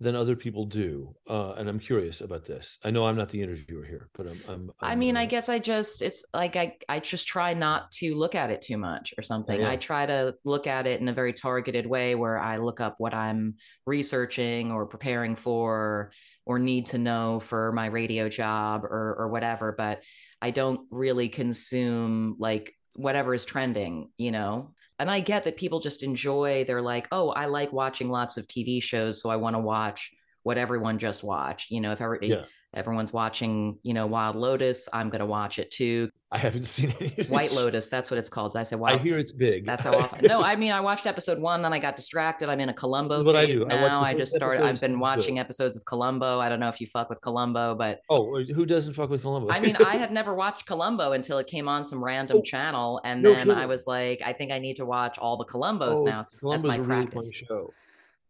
than 0.00 0.16
other 0.16 0.34
people 0.34 0.64
do 0.64 1.14
uh 1.28 1.52
and 1.52 1.68
i'm 1.68 1.78
curious 1.78 2.20
about 2.20 2.44
this. 2.44 2.78
I 2.84 2.90
know 2.90 3.06
i'm 3.06 3.16
not 3.16 3.28
the 3.28 3.42
interviewer 3.42 3.84
here 3.84 4.08
but 4.14 4.26
i'm, 4.26 4.40
I'm, 4.48 4.70
I'm 4.80 4.92
i 4.92 4.94
mean 4.94 5.16
uh, 5.16 5.20
i 5.20 5.26
guess 5.26 5.48
i 5.48 5.58
just 5.58 6.02
it's 6.02 6.24
like 6.34 6.56
i 6.56 6.76
i 6.88 6.98
just 6.98 7.26
try 7.26 7.54
not 7.54 7.90
to 7.92 8.14
look 8.14 8.34
at 8.34 8.50
it 8.50 8.62
too 8.62 8.78
much 8.78 9.14
or 9.18 9.22
something. 9.22 9.60
Yeah. 9.60 9.70
i 9.70 9.76
try 9.76 10.06
to 10.06 10.34
look 10.44 10.66
at 10.66 10.86
it 10.86 11.00
in 11.00 11.08
a 11.08 11.12
very 11.12 11.32
targeted 11.32 11.86
way 11.86 12.14
where 12.14 12.38
i 12.38 12.56
look 12.56 12.80
up 12.80 12.94
what 12.98 13.14
i'm 13.14 13.54
researching 13.86 14.72
or 14.72 14.86
preparing 14.86 15.36
for 15.36 16.12
or 16.44 16.58
need 16.58 16.86
to 16.86 16.98
know 16.98 17.38
for 17.40 17.72
my 17.72 17.86
radio 17.86 18.28
job 18.28 18.84
or 18.84 19.16
or 19.18 19.28
whatever 19.28 19.72
but 19.72 20.02
i 20.40 20.50
don't 20.50 20.80
really 20.90 21.28
consume 21.28 22.36
like 22.38 22.74
whatever 22.94 23.32
is 23.34 23.44
trending 23.44 24.10
you 24.18 24.30
know 24.30 24.72
and 25.02 25.10
I 25.10 25.18
get 25.18 25.44
that 25.44 25.56
people 25.56 25.80
just 25.80 26.04
enjoy. 26.04 26.62
They're 26.62 26.80
like, 26.80 27.08
oh, 27.10 27.30
I 27.30 27.46
like 27.46 27.72
watching 27.72 28.08
lots 28.08 28.36
of 28.36 28.46
TV 28.46 28.80
shows, 28.80 29.20
so 29.20 29.30
I 29.30 29.36
want 29.36 29.56
to 29.56 29.60
watch 29.60 30.12
what 30.44 30.58
everyone 30.58 30.98
just 30.98 31.24
watched. 31.24 31.72
You 31.72 31.80
know, 31.80 31.90
if 31.90 32.00
ever, 32.00 32.18
Yeah. 32.22 32.44
Everyone's 32.74 33.12
watching, 33.12 33.78
you 33.82 33.94
know, 33.94 34.06
Wild 34.06 34.36
Lotus, 34.36 34.88
I'm 34.92 35.10
gonna 35.10 35.26
watch 35.26 35.58
it 35.58 35.70
too. 35.70 36.10
I 36.34 36.38
haven't 36.38 36.64
seen 36.64 36.94
any. 36.98 37.10
White. 37.28 37.52
Lotus, 37.52 37.90
that's 37.90 38.10
what 38.10 38.16
it's 38.16 38.30
called. 38.30 38.56
I 38.56 38.62
said 38.62 38.76
I 38.76 38.78
Wild. 38.80 39.00
hear 39.02 39.18
it's 39.18 39.32
big. 39.34 39.66
That's 39.66 39.82
how 39.82 39.94
often. 39.98 40.24
No, 40.26 40.42
I 40.42 40.56
mean, 40.56 40.72
I 40.72 40.80
watched 40.80 41.04
episode 41.06 41.38
one, 41.38 41.60
then 41.60 41.74
I 41.74 41.78
got 41.78 41.94
distracted. 41.94 42.48
I'm 42.48 42.58
in 42.60 42.70
a 42.70 42.72
Columbo 42.72 43.20
I 43.36 43.46
phase 43.46 43.60
do. 43.60 43.68
I 43.68 43.74
watch 43.82 43.90
now. 43.92 44.00
the 44.00 44.06
I, 44.06 44.14
just 44.14 44.32
started. 44.32 44.64
I've 44.64 44.80
been 44.80 44.98
watching 44.98 45.38
episodes 45.38 45.76
of 45.76 45.84
Columbo. 45.84 46.40
I 46.40 46.48
don't 46.48 46.58
know 46.60 46.68
if 46.68 46.80
you 46.80 46.86
fuck 46.86 47.10
with 47.10 47.20
Columbo, 47.20 47.74
but 47.74 48.00
oh, 48.08 48.42
who 48.54 48.64
doesn't 48.64 48.94
fuck 48.94 49.10
with 49.10 49.20
Columbo? 49.20 49.52
I 49.52 49.60
mean, 49.60 49.76
I 49.76 49.96
had 49.96 50.10
never 50.10 50.34
watched 50.34 50.64
Columbo 50.66 51.12
until 51.12 51.36
it 51.36 51.48
came 51.48 51.68
on 51.68 51.84
some 51.84 52.02
random 52.02 52.38
Oh, 52.38 52.42
channel, 52.42 53.00
and 53.04 53.22
no 53.22 53.34
then 53.34 53.50
I 53.50 53.66
was 53.66 53.86
like, 53.86 54.22
I 54.24 54.32
think 54.32 54.52
I 54.52 54.58
need 54.58 54.76
to 54.76 54.86
watch 54.86 55.18
all 55.18 55.36
the 55.36 55.44
Columbos 55.44 55.96
Oh, 55.98 56.04
now. 56.04 56.20
it's- 56.20 56.34
That's 56.42 56.64
my 56.64 56.76
a 56.76 56.80
really 56.80 57.04
practice. 57.06 57.26
fun 57.26 57.46
show. 57.46 57.74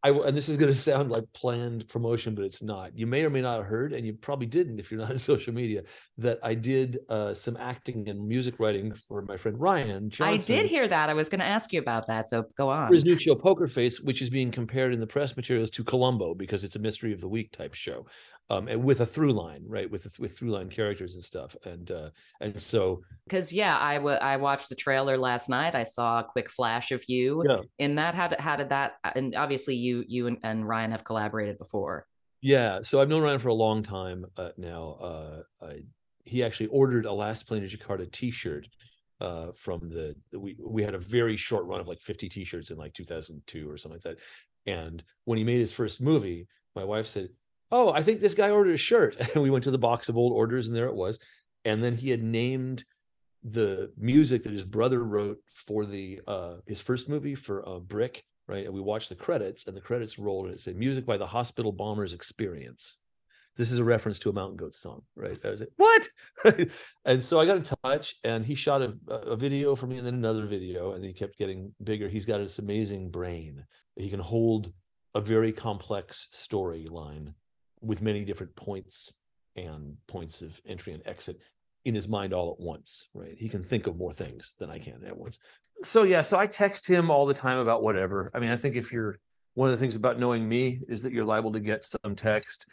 I 0.05 0.11
and 0.11 0.37
this 0.37 0.49
is 0.49 0.57
going 0.57 0.73
to 0.73 0.79
sound 0.79 1.11
like 1.11 1.25
planned 1.33 1.89
promotion, 1.89 2.35
but 2.35 2.45
it's 2.45 2.63
not. 2.63 2.97
You 2.97 3.07
may 3.07 3.25
or 3.25 3.31
may 3.31 3.41
not 3.41 3.59
have 3.59 3.67
heard, 3.67 3.93
and 3.93 4.07
you 4.07 4.15
probably 4.15 4.47
didn't 4.47 4.79
if 4.81 4.91
you're 4.91 5.01
not 5.01 5.11
on 5.13 5.19
social 5.19 5.53
media, 5.53 5.83
that 6.19 6.39
I 6.43 6.55
did 6.55 6.99
uh, 7.09 7.35
some 7.35 7.57
acting 7.57 8.09
and 8.09 8.27
music 8.27 8.59
writing 8.59 8.93
for 8.93 9.23
my 9.23 9.37
friend 9.37 9.59
Rian 9.59 10.09
Johnson. 10.09 10.25
I 10.25 10.37
did 10.37 10.67
hear 10.67 10.89
that. 10.89 11.09
I 11.09 11.15
was 11.15 11.29
going 11.29 11.41
to 11.41 11.47
ask 11.47 11.73
you 11.73 11.81
about 11.81 12.07
that. 12.09 12.29
So 12.29 12.45
go 12.57 12.69
on. 12.69 12.93
his 12.93 13.05
new 13.05 13.19
show 13.19 13.35
Poker 13.35 13.69
Face, 13.69 14.01
which 14.01 14.23
is 14.23 14.31
being 14.31 14.51
compared 14.51 14.93
in 14.93 15.01
the 15.01 15.07
press 15.07 15.37
materials 15.37 15.71
to 15.71 15.85
Columbo 15.85 16.35
because 16.35 16.65
it's 16.65 16.77
a 16.77 16.81
mystery 16.81 17.13
of 17.13 17.21
the 17.21 17.29
week 17.29 17.53
type 17.53 17.75
show, 17.75 18.07
um, 18.53 18.69
and 18.69 18.85
with 18.85 19.01
a 19.01 19.07
through 19.07 19.33
line, 19.33 19.65
right? 19.67 19.91
With 19.91 20.19
with 20.19 20.37
through 20.37 20.51
line 20.51 20.69
characters 20.69 21.15
and 21.15 21.25
stuff, 21.25 21.57
and 21.65 21.91
uh, 21.91 22.11
and 22.43 22.61
so 22.61 23.03
Because 23.25 23.51
yeah, 23.51 23.79
I 23.79 23.99
wa- 23.99 24.19
I 24.21 24.37
watched 24.37 24.69
the 24.69 24.75
trailer 24.75 25.17
last 25.17 25.49
night. 25.49 25.75
I 25.75 25.85
saw 25.85 26.21
a 26.21 26.25
quick 26.25 26.51
flash 26.51 26.93
of 26.93 27.03
you 27.09 27.45
yeah, 27.49 27.61
in 27.79 27.95
that. 27.95 28.15
How 28.15 28.29
did, 28.29 28.41
how 28.41 28.57
did 28.57 28.69
that? 28.69 28.97
And 29.17 29.35
obviously, 29.35 29.77
you 29.77 30.05
you 30.07 30.27
and, 30.27 30.37
and 30.43 30.65
Rian 30.65 30.91
have 30.91 31.03
collaborated 31.03 31.57
before. 31.57 32.07
Yeah, 32.43 32.81
so 32.83 33.01
I've 33.01 33.09
known 33.09 33.23
Rian 33.23 33.41
for 33.41 33.49
a 33.49 33.55
long 33.55 33.83
time 33.83 34.27
uh, 34.37 34.51
now. 34.59 34.99
Uh, 35.01 35.43
I, 35.65 35.77
he 36.25 36.45
actually 36.45 36.67
ordered 36.67 37.07
a 37.07 37.13
Last 37.13 37.47
Plane 37.47 37.67
to 37.67 37.77
Jakarta 37.77 38.11
T-shirt 38.11 38.67
uh, 39.21 39.53
from 39.55 39.89
the 39.89 40.15
we 40.39 40.57
we 40.61 40.83
had 40.83 40.95
a 40.95 40.99
very 40.99 41.39
short 41.39 41.65
run 41.65 41.81
of 41.81 41.89
like 41.89 42.01
50 42.01 42.29
T-shirts 42.29 42.71
in 42.71 42.77
like 42.77 42.93
2002 42.93 43.71
or 43.71 43.79
something 43.79 43.97
like 43.97 44.03
that. 44.03 44.23
And 44.71 45.03
when 45.25 45.39
he 45.39 45.45
made 45.45 45.59
his 45.59 45.73
first 45.73 46.03
movie, 46.03 46.47
my 46.77 46.85
wife 46.85 47.07
said, 47.07 47.31
"Oh, 47.73 47.93
I 47.93 48.03
think 48.03 48.21
this 48.21 48.35
guy 48.35 48.51
ordered 48.51 48.75
a 48.75 48.79
shirt." 48.79 49.17
And 49.35 49.43
we 49.43 49.51
went 49.51 49.65
to 49.65 49.71
the 49.71 49.79
box 49.79 50.09
of 50.09 50.17
old 50.17 50.33
orders, 50.33 50.69
and 50.69 50.77
there 50.77 50.87
it 50.87 50.95
was. 50.95 51.19
And 51.65 51.83
then 51.83 51.97
he 51.97 52.11
had 52.11 52.23
named 52.23 52.85
the 53.43 53.93
music 53.97 54.45
that 54.45 54.53
his 54.53 54.65
brother 54.65 55.03
wrote 55.03 55.39
for 55.49 55.85
the 55.85 56.21
uh 56.29 56.57
his 56.67 56.81
first 56.81 57.09
movie 57.09 57.35
for 57.35 57.69
uh 57.69 57.81
Brick, 57.81 58.25
right? 58.47 58.65
And 58.65 58.75
we 58.75 58.81
watched 58.81 59.09
the 59.09 59.17
credits, 59.17 59.67
and 59.67 59.77
the 59.77 59.81
credits 59.81 60.19
rolled, 60.19 60.47
and 60.47 60.55
it 60.55 60.61
said 60.61 60.77
music 60.77 61.05
by 61.07 61.17
the 61.17 61.27
Hospital 61.27 61.73
Bombers 61.73 62.13
Experience. 62.13 62.99
This 63.57 63.71
is 63.71 63.79
a 63.79 63.85
reference 63.85 64.19
to 64.21 64.31
a 64.31 64.33
Mountain 64.33 64.57
Goat 64.57 64.75
song, 64.75 65.03
right? 65.15 65.39
I 65.45 65.51
was 65.51 65.61
like, 65.61 65.73
what? 65.77 66.09
and 67.05 67.23
so 67.23 67.39
I 67.39 67.45
got 67.45 67.59
in 67.59 67.69
touch, 67.85 68.15
and 68.25 68.47
he 68.47 68.55
shot 68.55 68.81
a, 68.81 68.95
a 69.11 69.37
video 69.37 69.77
for 69.77 69.87
me, 69.87 69.99
and 69.99 70.07
then 70.07 70.15
another 70.15 70.47
video, 70.47 70.93
and 70.93 71.05
he 71.05 71.13
kept 71.13 71.37
getting 71.37 71.75
bigger. 71.85 72.09
He's 72.09 72.25
got 72.25 72.39
this 72.39 72.59
amazing 72.61 73.11
brain. 73.11 73.63
He 73.97 74.09
can 74.09 74.21
hold 74.21 74.73
a 75.15 75.21
very 75.21 75.53
complex 75.53 76.29
storyline 76.33 77.35
with 77.83 78.03
many 78.03 78.25
different 78.25 78.55
points 78.57 79.13
and 79.57 79.97
points 80.07 80.43
of 80.43 80.61
entry 80.67 80.93
and 80.93 81.03
exit 81.07 81.39
in 81.85 81.95
his 81.95 82.09
mind 82.09 82.33
all 82.33 82.53
at 82.53 82.65
once, 82.65 83.09
right? 83.15 83.35
He 83.37 83.49
can 83.49 83.65
think 83.65 83.87
of 83.87 83.97
more 83.97 84.13
things 84.13 84.55
than 84.59 84.71
I 84.71 84.79
can 84.79 85.05
at 85.07 85.17
once. 85.17 85.39
So 85.83 86.05
yeah, 86.05 86.21
so 86.21 86.39
I 86.39 86.47
text 86.47 86.87
him 86.87 87.11
all 87.11 87.27
the 87.27 87.35
time 87.35 87.59
about 87.59 87.83
whatever. 87.83 88.31
I 88.35 88.39
mean, 88.39 88.51
I 88.51 88.57
think 88.57 88.77
if 88.77 88.93
you're 88.93 89.19
one 89.55 89.69
of 89.69 89.73
the 89.73 89.79
things 89.79 89.97
about 89.97 90.19
knowing 90.19 90.49
me 90.49 90.81
is 90.89 91.03
that 91.03 91.13
you're 91.13 91.25
liable 91.25 91.53
to 91.53 91.61
get 91.61 91.85
some 91.85 92.15
text 92.15 92.67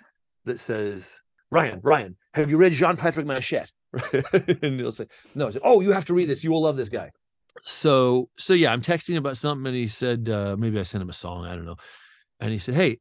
that 0.45 0.59
says, 0.59 1.19
Rian, 1.53 1.81
Rian, 1.81 2.15
have 2.35 2.49
you 2.49 2.57
read 2.57 2.71
Jean 2.71 2.95
Patrick 2.95 3.25
Manchette? 3.25 3.71
and 4.61 4.79
he'll 4.79 4.91
say, 4.91 5.07
No, 5.33 5.49
say, 5.49 5.59
Oh, 5.63 5.81
you 5.81 5.91
have 5.91 6.05
to 6.05 6.13
read 6.13 6.29
this. 6.29 6.43
You 6.43 6.51
will 6.51 6.61
love 6.61 6.77
this 6.77 6.89
guy. 6.89 7.11
So 7.63 8.29
so 8.37 8.53
yeah, 8.53 8.71
I'm 8.71 8.81
texting 8.81 9.17
about 9.17 9.37
something 9.37 9.65
and 9.65 9.75
he 9.75 9.87
said, 9.87 10.29
uh, 10.29 10.55
maybe 10.57 10.79
I 10.79 10.83
sent 10.83 11.01
him 11.01 11.09
a 11.09 11.13
song, 11.13 11.45
I 11.45 11.55
don't 11.55 11.65
know. 11.65 11.77
And 12.39 12.51
he 12.51 12.59
said, 12.59 12.75
Hey, 12.75 12.99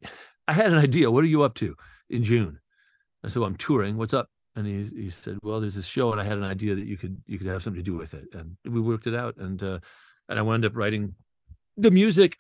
I 0.49 0.55
had 0.55 0.73
an 0.73 0.79
idea. 0.79 1.11
What 1.11 1.23
are 1.25 1.29
you 1.29 1.43
up 1.43 1.55
to 1.57 1.77
in 2.11 2.25
June? 2.25 2.59
I 3.25 3.29
said, 3.29 3.41
Well, 3.41 3.49
I'm 3.49 3.57
touring. 3.57 3.97
What's 3.97 4.15
up? 4.15 4.29
And 4.57 4.67
he 4.67 5.03
he 5.03 5.11
said, 5.11 5.39
Well, 5.43 5.61
there's 5.61 5.75
this 5.75 5.87
show, 5.87 6.13
and 6.13 6.21
I 6.21 6.25
had 6.25 6.39
an 6.39 6.45
idea 6.45 6.75
that 6.75 6.87
you 6.87 6.97
could 6.97 7.21
you 7.27 7.39
could 7.39 7.47
have 7.47 7.63
something 7.63 7.83
to 7.83 7.91
do 7.91 7.97
with 7.97 8.15
it. 8.15 8.29
And 8.33 8.57
we 8.65 8.81
worked 8.81 9.07
it 9.07 9.15
out. 9.15 9.37
And 9.37 9.63
uh 9.63 9.79
and 10.29 10.39
I 10.39 10.43
wound 10.43 10.65
up 10.65 10.77
writing 10.77 11.15
the 11.77 11.91
music 11.91 12.37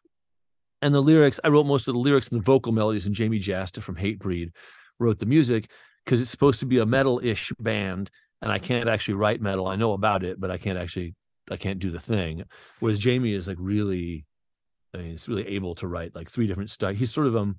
and 0.83 0.95
the 0.95 1.01
lyrics. 1.01 1.41
I 1.43 1.49
wrote 1.49 1.67
most 1.67 1.89
of 1.89 1.95
the 1.95 2.01
lyrics 2.01 2.29
and 2.29 2.41
the 2.41 2.45
vocal 2.45 2.73
melodies, 2.73 3.07
and 3.07 3.15
Jamey 3.15 3.43
Jasta 3.43 3.83
from 3.83 3.97
Hatebreed 3.97 4.51
wrote 4.99 5.19
the 5.19 5.27
music 5.27 5.71
because 6.05 6.21
it's 6.21 6.31
supposed 6.31 6.61
to 6.61 6.67
be 6.67 6.79
a 6.79 6.87
metal-ish 6.87 7.53
band, 7.61 8.11
and 8.43 8.51
I 8.51 8.59
can't 8.59 8.89
actually 8.89 9.15
write 9.15 9.41
metal. 9.41 9.67
I 9.67 9.77
know 9.77 9.93
about 9.93 10.25
it, 10.25 10.41
but 10.41 10.51
I 10.51 10.59
can't 10.59 10.79
actually 10.79 11.15
I 11.51 11.57
can't 11.57 11.79
do 11.79 11.91
the 11.91 12.01
thing. 12.01 12.45
Whereas 12.81 12.99
Jamie 12.99 13.33
is 13.33 13.49
like 13.49 13.57
really, 13.61 14.27
I 14.95 14.99
mean, 14.99 15.11
he's 15.11 15.29
really 15.29 15.47
able 15.49 15.75
to 15.77 15.87
write 15.87 16.15
like 16.15 16.31
three 16.31 16.47
different 16.47 16.71
styles. 16.71 16.99
He's 16.99 17.13
sort 17.13 17.27
of 17.27 17.37
um 17.37 17.59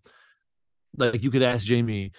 like 0.97 1.23
you 1.23 1.31
could 1.31 1.43
ask 1.43 1.65
Jamey, 1.65 2.11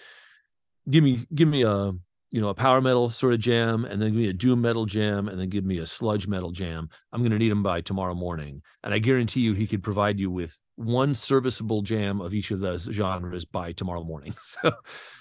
give 0.88 1.04
me 1.04 1.26
give 1.34 1.48
me 1.48 1.62
a 1.62 1.92
you 2.32 2.40
know 2.40 2.48
a 2.48 2.54
power 2.54 2.80
metal 2.80 3.10
sort 3.10 3.34
of 3.34 3.40
jam, 3.40 3.84
and 3.84 4.00
then 4.00 4.10
give 4.10 4.20
me 4.20 4.28
a 4.28 4.32
doom 4.32 4.60
metal 4.60 4.86
jam, 4.86 5.28
and 5.28 5.38
then 5.38 5.48
give 5.48 5.64
me 5.64 5.78
a 5.78 5.86
sludge 5.86 6.26
metal 6.26 6.52
jam. 6.52 6.88
I'm 7.12 7.20
going 7.20 7.32
to 7.32 7.38
need 7.38 7.50
him 7.50 7.62
by 7.62 7.80
tomorrow 7.80 8.14
morning, 8.14 8.62
and 8.84 8.94
I 8.94 8.98
guarantee 8.98 9.40
you 9.40 9.52
he 9.52 9.66
could 9.66 9.82
provide 9.82 10.18
you 10.18 10.30
with 10.30 10.56
one 10.76 11.14
serviceable 11.14 11.82
jam 11.82 12.20
of 12.20 12.32
each 12.32 12.50
of 12.50 12.60
those 12.60 12.84
genres 12.84 13.44
by 13.44 13.72
tomorrow 13.72 14.04
morning. 14.04 14.34
So 14.42 14.72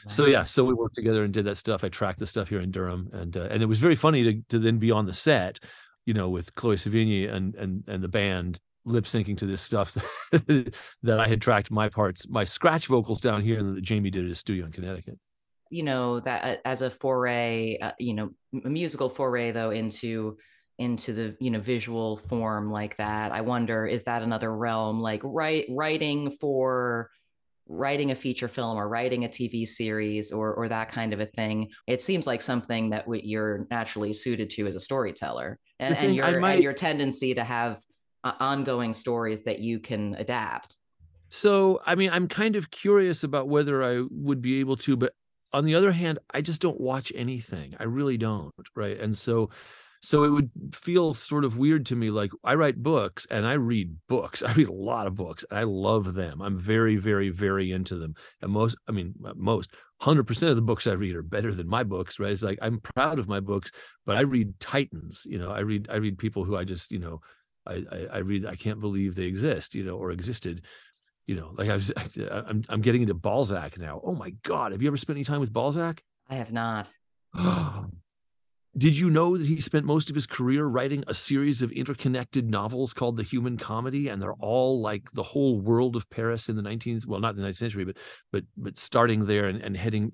so 0.07 0.25
yeah, 0.25 0.43
so 0.45 0.63
we 0.63 0.73
worked 0.73 0.95
together 0.95 1.23
and 1.23 1.33
did 1.33 1.45
that 1.45 1.57
stuff. 1.57 1.83
I 1.83 1.89
tracked 1.89 2.19
the 2.19 2.25
stuff 2.25 2.49
here 2.49 2.61
in 2.61 2.71
Durham, 2.71 3.09
and 3.11 3.35
uh, 3.35 3.47
and 3.49 3.61
it 3.61 3.67
was 3.67 3.79
very 3.79 3.95
funny 3.95 4.23
to 4.23 4.41
to 4.49 4.59
then 4.59 4.77
be 4.77 4.91
on 4.91 5.05
the 5.05 5.13
set, 5.13 5.59
you 6.05 6.13
know, 6.13 6.29
with 6.29 6.53
Chloe 6.55 6.77
Sevigny 6.77 7.31
and 7.31 7.55
and 7.55 7.87
and 7.87 8.03
the 8.03 8.07
band 8.07 8.59
lip 8.89 9.05
syncing 9.05 9.37
to 9.37 9.45
this 9.45 9.61
stuff 9.61 9.95
that 10.31 11.19
I 11.19 11.27
had 11.27 11.41
tracked 11.41 11.71
my 11.71 11.89
parts, 11.89 12.27
my 12.29 12.43
scratch 12.43 12.87
vocals 12.87 13.21
down 13.21 13.41
here, 13.41 13.59
and 13.59 13.77
that 13.77 13.83
Jamey 13.83 14.11
did 14.11 14.23
at 14.23 14.29
his 14.29 14.39
studio 14.39 14.65
in 14.65 14.71
Connecticut. 14.71 15.17
you 15.71 15.83
know 15.83 16.19
that 16.21 16.43
uh, 16.43 16.57
as 16.65 16.81
a 16.81 16.89
foray 16.89 17.77
uh, 17.79 17.91
you 17.99 18.13
know 18.13 18.29
a 18.65 18.69
musical 18.69 19.07
foray 19.09 19.51
though 19.51 19.69
into 19.69 20.37
into 20.79 21.13
the 21.13 21.35
you 21.39 21.51
know 21.51 21.59
visual 21.59 22.17
form 22.17 22.71
like 22.71 22.95
that 22.97 23.31
i 23.31 23.41
wonder 23.41 23.85
is 23.85 24.03
that 24.05 24.23
another 24.23 24.49
realm 24.55 24.99
like 25.01 25.21
write 25.23 25.65
writing 25.69 26.31
for 26.31 27.09
writing 27.67 28.09
a 28.09 28.15
feature 28.15 28.47
film 28.47 28.77
or 28.77 28.87
writing 28.89 29.25
a 29.25 29.27
tv 29.27 29.67
series 29.67 30.31
or 30.31 30.53
or 30.55 30.67
that 30.69 30.89
kind 30.89 31.13
of 31.13 31.19
a 31.19 31.25
thing 31.27 31.69
it 31.85 32.01
seems 32.01 32.25
like 32.25 32.41
something 32.41 32.89
that 32.89 33.03
w- 33.03 33.21
you're 33.23 33.67
naturally 33.69 34.11
suited 34.13 34.49
to 34.49 34.65
as 34.65 34.75
a 34.75 34.79
storyteller 34.79 35.59
and 35.79 35.95
and 35.97 36.15
your 36.19 36.39
might- 36.39 36.53
and 36.55 36.63
your 36.63 36.73
tendency 36.73 37.35
to 37.35 37.43
have 37.43 37.77
uh, 38.23 38.33
ongoing 38.39 38.93
stories 38.93 39.43
that 39.43 39.59
you 39.59 39.79
can 39.79 40.15
adapt 40.15 40.77
So, 41.29 41.79
I 41.85 41.95
mean, 41.95 42.09
I'm 42.11 42.27
kind 42.27 42.55
of 42.55 42.71
curious 42.71 43.23
about 43.23 43.49
whether 43.49 43.83
I 43.83 44.03
would 44.09 44.41
be 44.41 44.59
able 44.59 44.77
to, 44.77 44.97
but 44.97 45.13
on 45.53 45.65
the 45.65 45.75
other 45.75 45.91
hand, 45.91 46.19
I 46.33 46.41
just 46.41 46.61
don't 46.61 46.79
watch 46.79 47.11
anything. 47.15 47.75
I 47.79 47.83
really 47.85 48.17
don't, 48.17 48.53
right? 48.75 48.99
And 48.99 49.15
so 49.17 49.49
so 50.01 50.23
it 50.23 50.29
would 50.29 50.49
feel 50.73 51.13
sort 51.13 51.43
of 51.43 51.57
weird 51.57 51.85
to 51.87 51.95
me 51.95 52.09
like 52.09 52.31
I 52.43 52.55
write 52.55 52.81
books 52.81 53.27
and 53.29 53.45
I 53.45 53.53
read 53.53 53.95
books. 54.07 54.41
I 54.47 54.53
read 54.53 54.69
a 54.69 54.73
lot 54.73 55.07
of 55.07 55.15
books. 55.15 55.43
I 55.51 55.63
love 55.63 56.13
them. 56.13 56.41
I'm 56.41 56.57
very 56.59 56.95
very 56.97 57.29
very 57.29 57.71
into 57.71 57.97
them. 57.97 58.15
And 58.41 58.51
most 58.51 58.77
I 58.87 58.91
mean 58.91 59.13
most 59.35 59.71
100% 60.01 60.49
of 60.49 60.55
the 60.55 60.61
books 60.61 60.87
I 60.87 60.93
read 60.93 61.15
are 61.15 61.21
better 61.21 61.53
than 61.53 61.67
my 61.67 61.83
books, 61.83 62.19
right? 62.19 62.31
It's 62.31 62.41
like 62.43 62.59
I'm 62.61 62.79
proud 62.79 63.19
of 63.19 63.27
my 63.27 63.41
books, 63.41 63.71
but 64.05 64.15
I 64.15 64.21
read 64.21 64.57
titans, 64.59 65.23
you 65.25 65.37
know. 65.37 65.51
I 65.51 65.59
read 65.59 65.87
I 65.91 65.97
read 65.97 66.17
people 66.17 66.45
who 66.45 66.55
I 66.55 66.63
just, 66.63 66.91
you 66.91 66.99
know, 66.99 67.19
I, 67.69 67.83
I, 67.91 68.07
I 68.13 68.17
read. 68.19 68.45
I 68.45 68.55
can't 68.55 68.79
believe 68.79 69.15
they 69.15 69.23
exist, 69.23 69.75
you 69.75 69.83
know, 69.83 69.95
or 69.95 70.11
existed, 70.11 70.63
you 71.27 71.35
know. 71.35 71.53
Like 71.57 71.69
I 71.69 71.73
was, 71.73 71.91
I'm, 72.31 72.63
I'm 72.69 72.81
getting 72.81 73.03
into 73.03 73.13
Balzac 73.13 73.77
now. 73.77 74.01
Oh 74.03 74.15
my 74.15 74.31
God, 74.43 74.71
have 74.71 74.81
you 74.81 74.87
ever 74.87 74.97
spent 74.97 75.17
any 75.17 75.25
time 75.25 75.39
with 75.39 75.53
Balzac? 75.53 76.01
i 76.31 76.35
have 76.35 76.51
not 76.51 76.87
Did 78.77 78.97
you 78.97 79.09
know 79.09 79.35
that 79.35 79.47
he 79.47 79.59
spent 79.59 79.85
most 79.85 80.09
of 80.09 80.15
his 80.15 80.27
career 80.27 80.65
writing 80.65 81.03
a 81.07 81.13
series 81.13 81.61
of 81.61 81.71
interconnected 81.71 82.49
novels 82.49 82.93
called 82.93 83.17
The 83.17 83.23
Human 83.23 83.57
Comedy, 83.57 84.09
and 84.09 84.21
they're 84.21 84.33
all 84.33 84.79
like 84.79 85.09
the 85.11 85.23
whole 85.23 85.59
world 85.59 85.95
of 85.95 86.09
Paris 86.09 86.49
in 86.49 86.55
the 86.55 86.61
19th, 86.61 87.05
well, 87.05 87.19
not 87.19 87.35
the 87.35 87.41
19th 87.41 87.55
century, 87.55 87.83
but 87.83 87.97
but 88.31 88.43
but 88.55 88.79
starting 88.79 89.25
there 89.25 89.47
and, 89.47 89.61
and 89.61 89.75
heading 89.75 90.11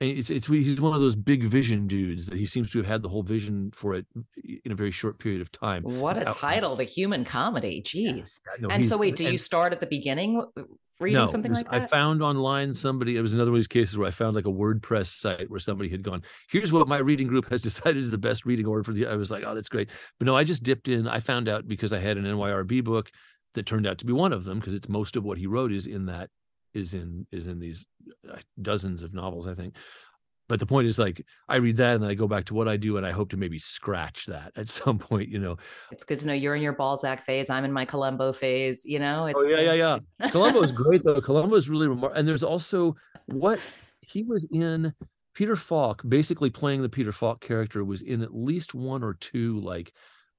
it's 0.00 0.30
it's 0.30 0.46
he's 0.46 0.80
one 0.80 0.94
of 0.94 1.00
those 1.00 1.14
big 1.14 1.44
vision 1.44 1.86
dudes 1.86 2.26
that 2.26 2.38
he 2.38 2.46
seems 2.46 2.70
to 2.70 2.78
have 2.78 2.86
had 2.86 3.02
the 3.02 3.08
whole 3.08 3.22
vision 3.22 3.70
for 3.74 3.94
it 3.94 4.06
in 4.64 4.72
a 4.72 4.74
very 4.74 4.90
short 4.90 5.18
period 5.18 5.42
of 5.42 5.52
time. 5.52 5.82
What 5.82 6.16
a 6.16 6.24
title, 6.24 6.74
The 6.74 6.84
Human 6.84 7.24
Comedy. 7.24 7.82
Jeez. 7.82 8.40
No, 8.58 8.68
and 8.68 8.84
so 8.84 8.96
wait, 8.96 9.16
do 9.16 9.30
you 9.30 9.36
start 9.36 9.72
at 9.72 9.80
the 9.80 9.86
beginning 9.86 10.42
reading 11.00 11.20
no, 11.20 11.26
something 11.26 11.52
like 11.52 11.70
that? 11.70 11.82
I 11.82 11.86
found 11.86 12.22
online 12.22 12.72
somebody. 12.72 13.18
It 13.18 13.20
was 13.20 13.34
another 13.34 13.50
one 13.50 13.58
of 13.58 13.60
these 13.60 13.66
cases 13.66 13.98
where 13.98 14.08
I 14.08 14.10
found 14.10 14.34
like 14.34 14.46
a 14.46 14.50
WordPress 14.50 15.08
site 15.08 15.50
where 15.50 15.60
somebody 15.60 15.90
had 15.90 16.02
gone. 16.02 16.22
Here's 16.50 16.72
what 16.72 16.88
my 16.88 16.98
reading 16.98 17.26
group 17.26 17.50
has 17.50 17.60
decided 17.62 17.98
is 17.98 18.10
the 18.10 18.18
best 18.18 18.46
reading 18.46 18.66
order 18.66 18.82
for 18.82 18.92
the. 18.92 19.06
I 19.06 19.16
was 19.16 19.30
like, 19.30 19.44
oh, 19.46 19.54
that's 19.54 19.68
great. 19.68 19.90
But 20.18 20.26
no, 20.26 20.34
I 20.34 20.44
just 20.44 20.62
dipped 20.62 20.88
in. 20.88 21.08
I 21.08 21.20
found 21.20 21.46
out 21.46 21.68
because 21.68 21.92
I 21.92 21.98
had 21.98 22.16
an 22.16 22.24
NYRB 22.24 22.84
book 22.84 23.10
that 23.54 23.66
turned 23.66 23.86
out 23.86 23.98
to 23.98 24.06
be 24.06 24.12
one 24.14 24.32
of 24.32 24.44
them 24.44 24.60
because 24.60 24.72
it's 24.72 24.88
most 24.88 25.16
of 25.16 25.24
what 25.24 25.36
he 25.36 25.46
wrote 25.46 25.72
is 25.72 25.86
in 25.86 26.06
that 26.06 26.30
is 26.74 26.94
in 26.94 27.26
is 27.32 27.46
in 27.46 27.58
these 27.58 27.86
uh, 28.30 28.38
dozens 28.60 29.02
of 29.02 29.14
novels, 29.14 29.46
I 29.46 29.54
think. 29.54 29.74
But 30.50 30.58
the 30.58 30.66
point 30.66 30.88
is, 30.88 30.98
like, 30.98 31.24
I 31.48 31.56
read 31.56 31.76
that 31.76 31.94
and 31.94 32.02
then 32.02 32.10
I 32.10 32.14
go 32.14 32.26
back 32.26 32.46
to 32.46 32.54
what 32.54 32.66
I 32.66 32.76
do, 32.76 32.96
and 32.96 33.06
I 33.06 33.12
hope 33.12 33.30
to 33.30 33.36
maybe 33.36 33.56
scratch 33.56 34.26
that 34.26 34.50
at 34.56 34.68
some 34.68 34.98
point. 34.98 35.28
You 35.28 35.38
know, 35.38 35.56
it's 35.92 36.02
good 36.02 36.18
to 36.18 36.26
know 36.26 36.32
you're 36.32 36.56
in 36.56 36.62
your 36.62 36.72
Balzac 36.72 37.20
phase. 37.20 37.50
I'm 37.50 37.64
in 37.64 37.72
my 37.72 37.84
Columbo 37.84 38.32
phase. 38.32 38.84
You 38.84 38.98
know, 38.98 39.26
it's 39.26 39.40
Oh 39.40 39.46
yeah, 39.46 39.72
yeah, 39.72 39.98
yeah. 40.18 40.30
Columbo 40.30 40.62
is 40.62 40.72
great 40.72 41.04
though. 41.04 41.20
Columbo 41.20 41.54
is 41.54 41.68
really 41.68 41.86
remarkable. 41.86 42.18
And 42.18 42.26
there's 42.26 42.42
also 42.42 42.96
what 43.26 43.60
he 44.00 44.24
was 44.24 44.46
in. 44.50 44.92
Peter 45.32 45.54
Falk, 45.54 46.02
basically 46.06 46.50
playing 46.50 46.82
the 46.82 46.88
Peter 46.88 47.12
Falk 47.12 47.40
character, 47.40 47.84
was 47.84 48.02
in 48.02 48.20
at 48.20 48.34
least 48.34 48.74
one 48.74 49.04
or 49.04 49.14
two 49.14 49.60
like 49.60 49.92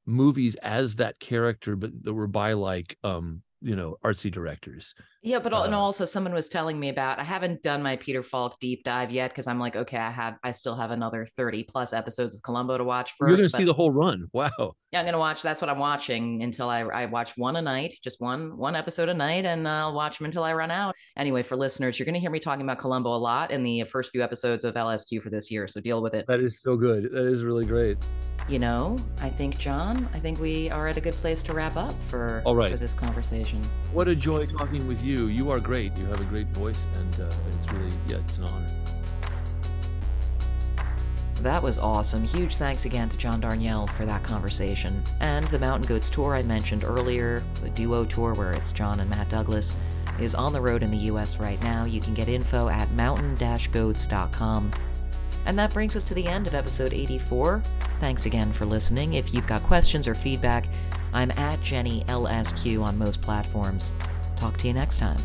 movies 0.06 0.56
as 0.56 0.98
that 0.98 1.18
character, 1.20 1.78
but 1.78 1.92
that 2.04 2.14
were 2.14 2.28
by 2.28 2.52
like 2.52 2.98
um 3.06 3.42
you 3.62 3.76
know 3.76 3.98
artsy 4.04 4.32
directors. 4.32 4.94
Yeah, 5.24 5.38
but 5.38 5.54
al- 5.54 5.64
and 5.64 5.76
Uh, 5.76 5.80
also 5.80 6.06
someone 6.06 6.34
was 6.34 6.50
telling 6.50 6.80
me 6.80 6.90
about. 6.90 7.20
I 7.20 7.24
haven't 7.24 7.62
done 7.62 7.84
my 7.84 7.96
Peter 7.96 8.24
Falk 8.24 8.60
deep 8.60 8.84
dive 8.84 9.12
yet 9.12 9.30
because 9.30 9.46
I'm 9.46 9.60
like, 9.60 9.76
okay, 9.76 9.98
I 9.98 10.10
have, 10.10 10.40
I 10.44 10.52
still 10.52 10.76
have 10.76 10.90
another 10.90 11.26
30 11.28 11.64
plus 11.66 11.94
episodes 11.94 12.34
of 12.34 12.42
Columbo 12.42 12.80
to 12.80 12.84
watch 12.84 13.12
1st 13.22 13.28
You're 13.28 13.38
going 13.38 13.50
to 13.50 13.58
see 13.58 13.64
the 13.64 13.74
whole 13.74 13.92
run. 13.92 14.28
Wow. 14.34 14.74
yeah, 14.92 15.00
I'm 15.00 15.06
gonna 15.06 15.20
watch. 15.20 15.42
That's 15.44 15.62
what 15.62 15.70
I'm 15.70 15.78
watching 15.80 16.42
until 16.44 16.70
I 16.70 16.80
I 16.82 17.06
watch 17.06 17.38
one 17.38 17.56
a 17.56 17.62
night, 17.62 17.94
just 18.04 18.20
one 18.20 18.58
one 18.58 18.76
episode 18.76 19.10
a 19.10 19.14
night, 19.14 19.46
and 19.46 19.68
I'll 19.68 19.94
watch 19.94 20.18
them 20.18 20.26
until 20.26 20.44
I 20.44 20.54
run 20.54 20.72
out. 20.72 20.96
Anyway, 21.16 21.44
for 21.44 21.56
listeners, 21.56 22.00
you're 22.00 22.06
gonna 22.08 22.18
hear 22.20 22.32
me 22.32 22.40
talking 22.40 22.64
about 22.64 22.80
Columbo 22.80 23.14
a 23.16 23.18
lot 23.18 23.52
in 23.52 23.62
the 23.64 23.84
first 23.84 24.12
few 24.12 24.24
episodes 24.24 24.66
of 24.66 24.74
LSQ 24.76 25.22
for 25.22 25.30
this 25.30 25.52
year, 25.52 25.68
so 25.68 25.80
deal 25.82 26.02
with 26.02 26.14
it. 26.16 26.26
That 26.28 26.40
is 26.42 26.62
so 26.62 26.76
good. 26.76 27.04
That 27.12 27.28
is 27.28 27.44
really 27.44 27.66
great. 27.66 27.98
You 28.50 28.58
know, 28.60 28.98
I 29.22 29.30
think 29.30 29.60
John, 29.60 30.10
I 30.14 30.20
think 30.20 30.40
we 30.40 30.70
are 30.72 30.88
at 30.88 30.98
a 30.98 31.02
good 31.02 31.14
place 31.14 31.44
to 31.44 31.54
wrap 31.54 31.78
up 31.78 31.94
for 32.04 32.42
All 32.44 32.56
right. 32.56 32.72
for 32.72 32.78
this 32.78 32.96
conversation. 33.52 33.94
What 33.94 34.08
a 34.08 34.16
joy 34.16 34.46
talking 34.46 34.88
with 34.88 35.04
you. 35.04 35.28
You 35.28 35.52
are 35.52 35.60
great. 35.60 35.96
You 35.98 36.06
have 36.06 36.22
a 36.22 36.26
great 36.26 36.48
voice, 36.48 36.86
and 36.96 37.22
uh, 37.22 37.32
it's 37.50 37.74
really 37.74 37.94
yeah, 38.08 38.18
it's 38.18 38.38
an 38.38 38.46
honor. 38.46 38.68
That 41.36 41.64
was 41.64 41.80
awesome. 41.80 42.24
Huge 42.24 42.58
thanks 42.58 42.86
again 42.86 43.10
to 43.10 43.18
John 43.18 43.42
Darnielle 43.42 43.90
for 43.90 44.06
that 44.06 44.22
conversation. 44.22 45.02
And 45.22 45.46
the 45.48 45.58
Mountain 45.58 45.88
Goats 45.88 46.10
tour 46.10 46.36
I 46.36 46.44
mentioned 46.44 46.84
earlier, 46.84 47.44
the 47.64 47.70
duo 47.72 48.06
tour 48.06 48.36
where 48.36 48.52
it's 48.52 48.72
John 48.72 49.00
and 49.00 49.10
Matt 49.10 49.30
Douglas, 49.30 49.76
is 50.20 50.36
on 50.36 50.54
the 50.54 50.62
road 50.62 50.84
in 50.84 50.92
the 50.92 50.98
US 50.98 51.40
right 51.40 51.62
now. 51.64 51.84
You 51.84 52.00
can 52.00 52.14
get 52.14 52.28
info 52.28 52.70
at 52.70 52.92
mountain 52.92 53.36
goats.com. 53.36 54.72
And 55.48 55.58
that 55.58 55.74
brings 55.74 55.96
us 55.96 56.04
to 56.04 56.14
the 56.14 56.28
end 56.28 56.46
of 56.46 56.54
episode 56.54 56.94
84. 56.94 57.64
Thanks 58.00 58.28
again 58.28 58.54
for 58.54 58.66
listening. 58.66 59.14
If 59.14 59.34
you've 59.34 59.48
got 59.48 59.64
questions 59.64 60.08
or 60.08 60.14
feedback, 60.14 60.68
I'm 61.14 61.32
at 61.32 61.62
Jenny 61.62 62.04
LSQ 62.08 62.84
on 62.84 62.98
most 62.98 63.22
platforms. 63.22 63.94
Talk 64.36 64.58
to 64.58 64.68
you 64.68 64.74
next 64.74 64.98
time. 64.98 65.18